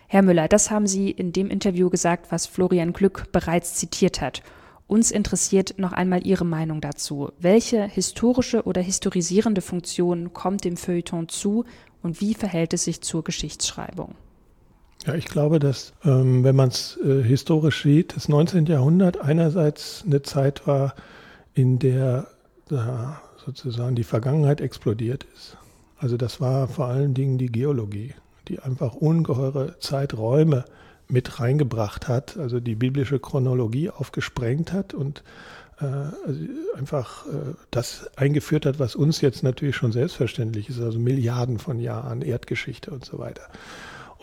Herr 0.07 0.21
Müller, 0.21 0.47
das 0.47 0.69
haben 0.69 0.87
Sie 0.87 1.11
in 1.11 1.31
dem 1.31 1.49
Interview 1.49 1.89
gesagt, 1.89 2.31
was 2.31 2.45
Florian 2.45 2.91
Glück 2.93 3.31
bereits 3.31 3.75
zitiert 3.75 4.19
hat. 4.19 4.43
Uns 4.87 5.11
interessiert 5.11 5.75
noch 5.77 5.93
einmal 5.93 6.27
Ihre 6.27 6.45
Meinung 6.45 6.81
dazu. 6.81 7.31
Welche 7.39 7.83
historische 7.83 8.63
oder 8.63 8.81
historisierende 8.81 9.61
Funktion 9.61 10.33
kommt 10.33 10.63
dem 10.63 10.77
Feuilleton 10.77 11.29
zu 11.29 11.63
und 12.03 12.21
wie 12.21 12.33
verhält 12.33 12.73
es 12.73 12.83
sich 12.83 13.01
zur 13.01 13.23
Geschichtsschreibung? 13.23 14.15
Ja, 15.05 15.13
ich 15.13 15.25
glaube, 15.25 15.59
dass, 15.59 15.93
ähm, 16.03 16.43
wenn 16.43 16.55
man 16.55 16.69
es 16.69 16.97
äh, 17.03 17.21
historisch 17.21 17.83
sieht, 17.83 18.15
das 18.15 18.27
19. 18.27 18.65
Jahrhundert 18.65 19.19
einerseits 19.19 20.03
eine 20.05 20.23
Zeit 20.23 20.65
war, 20.67 20.95
in 21.53 21.79
der 21.79 22.27
äh, 22.71 22.75
sozusagen 23.45 23.95
die 23.95 24.03
Vergangenheit 24.03 24.61
explodiert 24.61 25.25
ist. 25.35 25.57
Also 25.97 26.17
das 26.17 26.41
war 26.41 26.67
vor 26.67 26.87
allen 26.87 27.13
Dingen 27.13 27.37
die 27.37 27.51
Geologie 27.51 28.13
die 28.47 28.59
einfach 28.59 28.95
ungeheure 28.95 29.77
Zeiträume 29.79 30.65
mit 31.07 31.39
reingebracht 31.39 32.07
hat, 32.07 32.37
also 32.37 32.59
die 32.59 32.75
biblische 32.75 33.19
Chronologie 33.19 33.89
aufgesprengt 33.89 34.73
hat 34.73 34.93
und 34.93 35.23
äh, 35.79 35.85
also 35.85 36.39
einfach 36.75 37.27
äh, 37.27 37.53
das 37.69 38.09
eingeführt 38.15 38.65
hat, 38.65 38.79
was 38.79 38.95
uns 38.95 39.21
jetzt 39.21 39.43
natürlich 39.43 39.75
schon 39.75 39.91
selbstverständlich 39.91 40.69
ist, 40.69 40.79
also 40.79 40.99
Milliarden 40.99 41.59
von 41.59 41.79
Jahren 41.79 42.21
Erdgeschichte 42.21 42.89
und 42.91 43.05
so 43.05 43.19
weiter. 43.19 43.43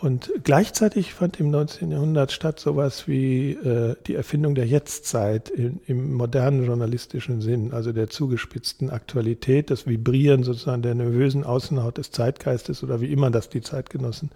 Und 0.03 0.33
gleichzeitig 0.43 1.13
fand 1.13 1.39
im 1.39 1.49
19. 1.49 1.89
Jahrhundert 1.89 2.33
statt 2.33 2.59
sowas 2.59 3.07
wie 3.07 3.51
äh, 3.51 3.95
die 4.05 4.15
Erfindung 4.15 4.53
der 4.53 4.67
Jetztzeit 4.67 5.49
in, 5.49 5.79
im 5.87 6.15
modernen 6.15 6.65
journalistischen 6.65 7.39
Sinn, 7.39 7.71
also 7.71 7.93
der 7.93 8.09
zugespitzten 8.09 8.89
Aktualität, 8.89 9.71
das 9.71 9.87
Vibrieren 9.87 10.43
sozusagen 10.43 10.81
der 10.81 10.93
nervösen 10.93 11.45
Außenhaut 11.45 11.99
des 11.99 12.11
Zeitgeistes 12.11 12.83
oder 12.83 12.99
wie 12.99 13.13
immer 13.13 13.31
das 13.31 13.47
die 13.47 13.61
Zeitgenossen 13.61 14.31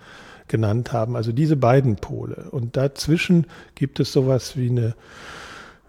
genannt 0.48 0.94
haben. 0.94 1.18
Also 1.18 1.34
diese 1.34 1.58
beiden 1.58 1.98
Pole. 1.98 2.48
Und 2.52 2.78
dazwischen 2.78 3.46
gibt 3.76 4.00
es 4.00 4.14
sowas 4.14 4.56
wie 4.56 4.70
eine, 4.70 4.96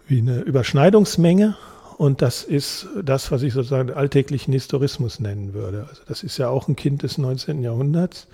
wie 0.09 0.19
eine 0.19 0.41
Überschneidungsmenge. 0.41 1.57
Und 1.99 2.21
das 2.21 2.43
ist 2.43 2.89
das, 3.01 3.31
was 3.31 3.43
ich 3.45 3.53
sozusagen 3.53 3.93
alltäglichen 3.93 4.53
Historismus 4.53 5.21
nennen 5.21 5.55
würde. 5.55 5.87
Also 5.89 6.03
das 6.09 6.25
ist 6.25 6.37
ja 6.37 6.49
auch 6.49 6.67
ein 6.67 6.75
Kind 6.75 7.05
des 7.05 7.17
19. 7.17 7.63
Jahrhunderts. 7.63 8.27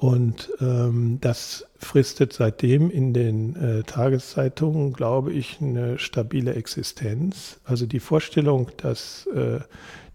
Und 0.00 0.50
ähm, 0.62 1.18
das 1.20 1.66
fristet 1.76 2.32
seitdem 2.32 2.90
in 2.90 3.12
den 3.12 3.54
äh, 3.54 3.82
Tageszeitungen, 3.82 4.94
glaube 4.94 5.30
ich, 5.30 5.58
eine 5.60 5.98
stabile 5.98 6.54
Existenz. 6.54 7.60
Also 7.66 7.84
die 7.84 8.00
Vorstellung, 8.00 8.70
dass 8.78 9.26
äh, 9.26 9.60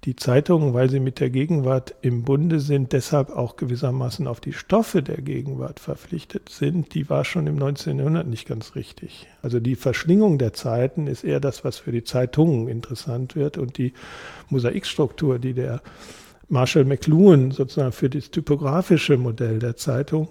die 0.05 0.15
Zeitungen, 0.15 0.73
weil 0.73 0.89
sie 0.89 0.99
mit 0.99 1.19
der 1.19 1.29
Gegenwart 1.29 1.93
im 2.01 2.23
Bunde 2.23 2.61
sind, 2.61 2.93
deshalb 2.93 3.29
auch 3.29 3.57
gewissermaßen 3.57 4.25
auf 4.25 4.39
die 4.39 4.53
Stoffe 4.53 5.03
der 5.03 5.21
Gegenwart 5.21 5.79
verpflichtet 5.79 6.49
sind, 6.49 6.95
die 6.95 7.07
war 7.07 7.23
schon 7.23 7.45
im 7.45 7.55
19. 7.55 7.99
Jahrhundert 7.99 8.25
nicht 8.25 8.47
ganz 8.47 8.73
richtig. 8.73 9.27
Also 9.43 9.59
die 9.59 9.75
Verschlingung 9.75 10.39
der 10.39 10.53
Zeiten 10.53 11.05
ist 11.05 11.23
eher 11.23 11.39
das, 11.39 11.63
was 11.63 11.77
für 11.77 11.91
die 11.91 12.03
Zeitungen 12.03 12.69
interessant 12.69 13.36
wird 13.36 13.59
und 13.59 13.77
die 13.77 13.93
Mosaikstruktur, 14.49 15.38
die 15.38 15.53
der 15.53 15.83
Marshall 16.47 16.85
McLuhan 16.85 17.51
sozusagen 17.51 17.91
für 17.91 18.09
das 18.09 18.31
typografische 18.31 19.17
Modell 19.17 19.59
der 19.59 19.75
Zeitung 19.75 20.29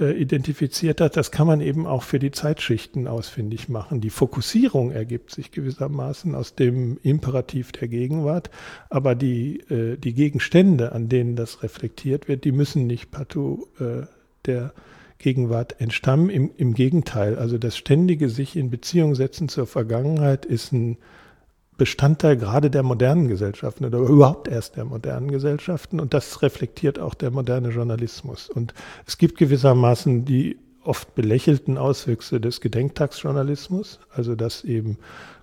äh, 0.00 0.12
identifiziert 0.12 1.00
hat, 1.00 1.16
das 1.16 1.30
kann 1.30 1.46
man 1.46 1.60
eben 1.60 1.86
auch 1.86 2.02
für 2.02 2.18
die 2.18 2.30
Zeitschichten 2.30 3.08
ausfindig 3.08 3.68
machen. 3.68 4.00
Die 4.00 4.10
Fokussierung 4.10 4.92
ergibt 4.92 5.30
sich 5.32 5.50
gewissermaßen 5.50 6.34
aus 6.34 6.54
dem 6.54 6.98
Imperativ 7.02 7.72
der 7.72 7.88
Gegenwart, 7.88 8.50
aber 8.90 9.14
die, 9.14 9.60
äh, 9.70 9.96
die 9.96 10.14
Gegenstände, 10.14 10.92
an 10.92 11.08
denen 11.08 11.34
das 11.36 11.62
reflektiert 11.62 12.28
wird, 12.28 12.44
die 12.44 12.52
müssen 12.52 12.86
nicht 12.86 13.10
partout 13.10 13.68
äh, 13.80 14.06
der 14.46 14.72
Gegenwart 15.18 15.80
entstammen. 15.80 16.30
Im, 16.30 16.50
Im 16.56 16.74
Gegenteil, 16.74 17.36
also 17.36 17.58
das 17.58 17.76
ständige 17.76 18.28
sich 18.28 18.54
in 18.56 18.70
Beziehung 18.70 19.16
setzen 19.16 19.48
zur 19.48 19.66
Vergangenheit 19.66 20.44
ist 20.44 20.72
ein 20.72 20.98
Bestandteil 21.78 22.36
gerade 22.36 22.70
der 22.70 22.82
modernen 22.82 23.28
Gesellschaften 23.28 23.84
oder 23.84 23.98
überhaupt 24.00 24.48
erst 24.48 24.76
der 24.76 24.84
modernen 24.84 25.30
Gesellschaften 25.30 26.00
und 26.00 26.12
das 26.12 26.42
reflektiert 26.42 26.98
auch 26.98 27.14
der 27.14 27.30
moderne 27.30 27.68
Journalismus. 27.68 28.50
Und 28.50 28.74
es 29.06 29.16
gibt 29.16 29.38
gewissermaßen 29.38 30.24
die 30.24 30.58
oft 30.82 31.14
belächelten 31.14 31.78
Auswüchse 31.78 32.40
des 32.40 32.60
Gedenktagsjournalismus, 32.60 34.00
also 34.12 34.34
dass 34.34 34.64
eben 34.64 34.98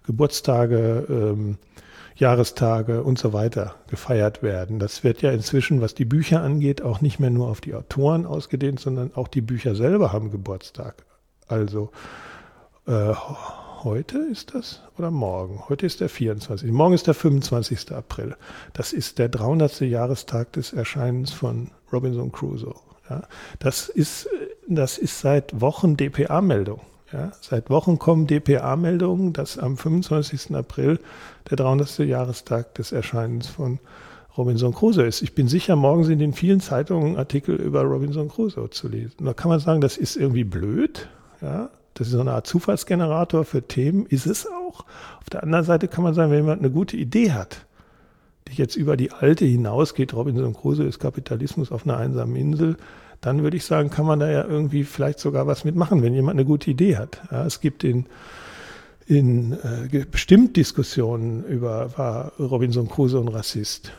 Geburtstage, 0.06 1.06
ähm, 1.10 1.58
Jahrestage 2.16 3.04
und 3.04 3.18
so 3.18 3.34
weiter 3.34 3.76
gefeiert 3.88 4.44
werden. 4.44 4.80
Das 4.80 5.04
wird 5.04 5.22
ja 5.22 5.32
inzwischen, 5.32 5.82
was 5.82 5.96
die 5.96 6.06
Bücher 6.06 6.42
angeht, 6.42 6.82
auch 6.82 7.02
nicht 7.02 7.20
mehr 7.20 7.30
nur 7.30 7.48
auf 7.48 7.62
die 7.62 7.76
Autoren 7.76 8.26
ausgedehnt, 8.26 8.80
sondern 8.80 9.14
auch 9.16 9.28
die 9.28 9.42
Bücher 9.42 9.76
selber 9.76 10.14
haben 10.14 10.32
Geburtstag. 10.32 11.06
Also 11.48 11.92
äh, 12.88 13.14
heute 13.84 14.18
ist 14.18 14.54
das 14.56 14.82
oder 14.98 15.12
morgen? 15.12 15.64
Heute 15.68 15.86
ist 15.86 16.00
der 16.00 16.10
24. 16.10 16.72
Morgen 16.72 16.94
ist 16.94 17.08
der 17.08 17.14
25. 17.14 17.92
April. 17.92 18.36
Das 18.74 18.94
ist 18.94 19.20
der 19.20 19.30
300. 19.30 19.82
Jahrestag 19.82 20.54
des 20.54 20.74
Erscheinens 20.74 21.32
von 21.32 21.72
Robinson 21.92 22.32
Crusoe. 22.32 22.76
Ja, 23.10 23.24
das, 23.60 23.90
ist, 23.90 24.28
das 24.68 24.98
ist 24.98 25.20
seit 25.20 25.62
Wochen 25.62 25.98
DPA-Meldung. 25.98 26.82
Ja, 27.12 27.32
seit 27.40 27.70
Wochen 27.70 28.00
kommen 28.00 28.28
DPA-Meldungen, 28.28 29.34
dass 29.34 29.58
am 29.58 29.78
25. 29.78 30.56
April 30.56 31.00
der 31.50 31.58
300. 31.58 32.00
Jahrestag 32.00 32.74
des 32.76 32.92
Erscheinens 32.92 33.48
von 33.48 33.80
Robinson 34.38 34.74
Crusoe 34.74 35.06
ist. 35.06 35.22
Ich 35.22 35.34
bin 35.34 35.48
sicher, 35.48 35.76
morgen 35.76 36.04
sind 36.04 36.22
in 36.22 36.34
vielen 36.34 36.60
Zeitungen 36.60 37.18
Artikel 37.18 37.56
über 37.56 37.84
Robinson 37.84 38.28
Crusoe 38.28 38.70
zu 38.70 38.88
lesen. 38.88 39.24
Da 39.24 39.34
kann 39.34 39.50
man 39.50 39.60
sagen, 39.60 39.82
das 39.82 39.98
ist 39.98 40.16
irgendwie 40.16 40.44
blöd. 40.44 41.08
Ja, 41.42 41.70
das 41.96 42.08
ist 42.08 42.14
so 42.14 42.20
eine 42.20 42.34
Art 42.34 42.46
Zufallsgenerator 42.46 43.46
für 43.46 43.64
Themen, 43.64 44.06
ist 44.06 44.28
es 44.28 44.46
auch. 44.46 44.86
Auf 45.22 45.30
der 45.32 45.44
anderen 45.44 45.64
Seite 45.64 45.88
kann 45.88 46.04
man 46.04 46.14
sagen, 46.14 46.30
wenn 46.30 46.40
jemand 46.40 46.60
eine 46.60 46.70
gute 46.70 46.98
Idee 46.98 47.32
hat, 47.32 47.66
die 48.48 48.54
jetzt 48.54 48.76
über 48.76 48.98
die 48.98 49.12
alte 49.12 49.46
hinausgeht, 49.46 50.14
Robinson 50.14 50.54
Crusoe 50.54 50.86
ist 50.86 51.00
Kapitalismus 51.00 51.72
auf 51.72 51.88
einer 51.88 51.98
einsamen 51.98 52.36
Insel, 52.36 52.76
dann 53.22 53.44
würde 53.44 53.56
ich 53.56 53.64
sagen, 53.64 53.90
kann 53.90 54.06
man 54.06 54.20
da 54.20 54.30
ja 54.30 54.44
irgendwie 54.44 54.84
vielleicht 54.84 55.20
sogar 55.20 55.48
was 55.48 55.64
mitmachen, 55.64 56.04
wenn 56.04 56.14
jemand 56.14 56.38
eine 56.38 56.46
gute 56.46 56.70
Idee 56.70 56.98
hat. 56.98 57.22
Ja, 57.32 57.46
es 57.46 57.62
gibt 57.62 57.86
in, 57.86 58.08
in 59.08 59.54
äh, 59.54 60.06
bestimmt 60.12 60.58
Diskussionen 60.58 61.46
über, 61.46 61.98
war 61.98 62.34
Robinson 62.38 62.90
Crusoe 62.90 63.22
ein 63.22 63.30
Rassist? 63.30 63.94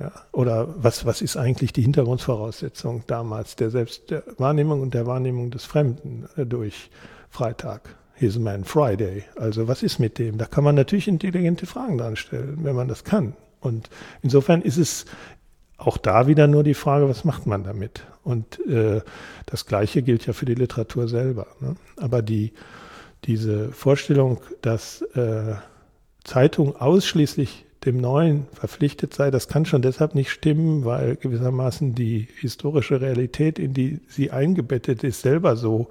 Ja, 0.00 0.12
oder 0.32 0.82
was, 0.82 1.04
was 1.04 1.20
ist 1.20 1.36
eigentlich 1.36 1.74
die 1.74 1.82
Hintergrundvoraussetzung 1.82 3.04
damals 3.06 3.56
der 3.56 3.68
Selbst 3.68 4.10
der 4.10 4.22
Wahrnehmung 4.38 4.80
und 4.80 4.94
der 4.94 5.06
Wahrnehmung 5.06 5.50
des 5.50 5.66
Fremden 5.66 6.26
äh, 6.36 6.46
durch 6.46 6.90
Freitag? 7.28 7.96
A 8.22 8.38
man 8.38 8.64
Friday. 8.64 9.24
Also 9.36 9.68
was 9.68 9.82
ist 9.82 9.98
mit 9.98 10.18
dem? 10.18 10.36
Da 10.38 10.46
kann 10.46 10.64
man 10.64 10.74
natürlich 10.74 11.08
intelligente 11.08 11.66
Fragen 11.66 11.98
dran 11.98 12.16
stellen, 12.16 12.58
wenn 12.62 12.76
man 12.76 12.88
das 12.88 13.04
kann. 13.04 13.34
Und 13.60 13.88
insofern 14.22 14.62
ist 14.62 14.76
es 14.76 15.06
auch 15.76 15.96
da 15.96 16.26
wieder 16.26 16.46
nur 16.46 16.62
die 16.62 16.74
Frage, 16.74 17.08
was 17.08 17.24
macht 17.24 17.46
man 17.46 17.64
damit? 17.64 18.04
Und 18.22 18.60
äh, 18.66 19.00
das 19.46 19.66
Gleiche 19.66 20.02
gilt 20.02 20.26
ja 20.26 20.34
für 20.34 20.44
die 20.44 20.54
Literatur 20.54 21.08
selber. 21.08 21.46
Ne? 21.60 21.76
Aber 21.96 22.20
die, 22.20 22.52
diese 23.24 23.72
Vorstellung, 23.72 24.40
dass 24.60 25.02
äh, 25.14 25.54
Zeitung 26.24 26.76
ausschließlich 26.76 27.64
dem 27.84 27.96
Neuen 27.96 28.46
verpflichtet 28.52 29.14
sei, 29.14 29.30
das 29.30 29.48
kann 29.48 29.64
schon 29.64 29.82
deshalb 29.82 30.14
nicht 30.14 30.30
stimmen, 30.30 30.84
weil 30.84 31.16
gewissermaßen 31.16 31.94
die 31.94 32.28
historische 32.38 33.00
Realität, 33.00 33.58
in 33.58 33.72
die 33.72 34.00
sie 34.06 34.30
eingebettet 34.30 35.02
ist, 35.02 35.22
selber 35.22 35.56
so 35.56 35.88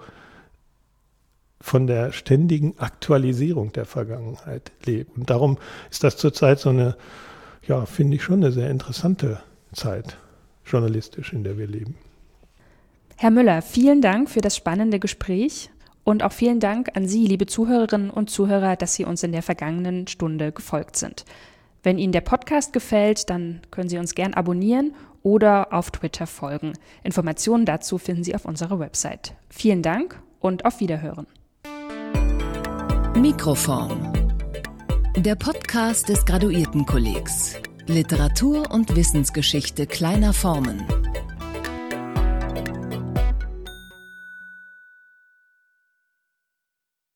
von 1.62 1.88
der 1.88 2.12
ständigen 2.12 2.76
Aktualisierung 2.78 3.74
der 3.74 3.86
Vergangenheit 3.86 4.72
lebt. 4.86 5.18
Und 5.18 5.30
darum 5.30 5.58
ist 5.90 6.04
das 6.04 6.16
zurzeit 6.18 6.60
so 6.60 6.70
eine, 6.70 6.96
ja, 7.68 7.86
finde 7.86 8.16
ich 8.16 8.24
schon 8.24 8.44
eine 8.44 8.52
sehr 8.52 8.70
interessante 8.70 9.42
Zeit, 9.74 10.18
journalistisch, 10.66 11.34
in 11.34 11.44
der 11.44 11.58
wir 11.58 11.68
leben. 11.68 11.96
Herr 13.18 13.32
Müller, 13.32 13.62
vielen 13.62 14.02
Dank 14.02 14.30
für 14.30 14.42
das 14.42 14.56
spannende 14.56 15.00
Gespräch 15.00 15.70
und 16.06 16.24
auch 16.24 16.32
vielen 16.32 16.60
Dank 16.62 16.96
an 16.96 17.08
Sie, 17.08 17.26
liebe 17.28 17.48
Zuhörerinnen 17.48 18.10
und 18.10 18.30
Zuhörer, 18.30 18.78
dass 18.78 18.94
Sie 18.94 19.04
uns 19.04 19.24
in 19.24 19.34
der 19.34 19.44
vergangenen 19.44 20.08
Stunde 20.08 20.52
gefolgt 20.54 20.96
sind. 20.96 21.26
Wenn 21.84 21.98
Ihnen 21.98 22.12
der 22.12 22.22
Podcast 22.22 22.74
gefällt, 22.74 23.30
dann 23.30 23.62
können 23.72 23.90
Sie 23.90 23.98
uns 23.98 24.16
gern 24.16 24.34
abonnieren 24.34 24.94
oder 25.24 25.74
auf 25.74 25.92
Twitter 25.92 26.28
folgen. 26.28 26.74
Informationen 27.04 27.66
dazu 27.66 27.98
finden 27.98 28.24
Sie 28.24 28.36
auf 28.36 28.46
unserer 28.46 28.80
Website. 28.80 29.34
Vielen 29.50 29.82
Dank 29.82 30.22
und 30.40 30.66
auf 30.66 30.80
Wiederhören. 30.80 31.28
Mikroform. 33.18 34.14
Der 35.18 35.36
Podcast 35.36 36.10
des 36.10 36.26
Graduiertenkollegs. 36.26 37.56
Literatur 37.88 38.72
und 38.72 38.96
Wissensgeschichte 38.96 39.88
kleiner 39.88 40.34
Formen. 40.34 40.86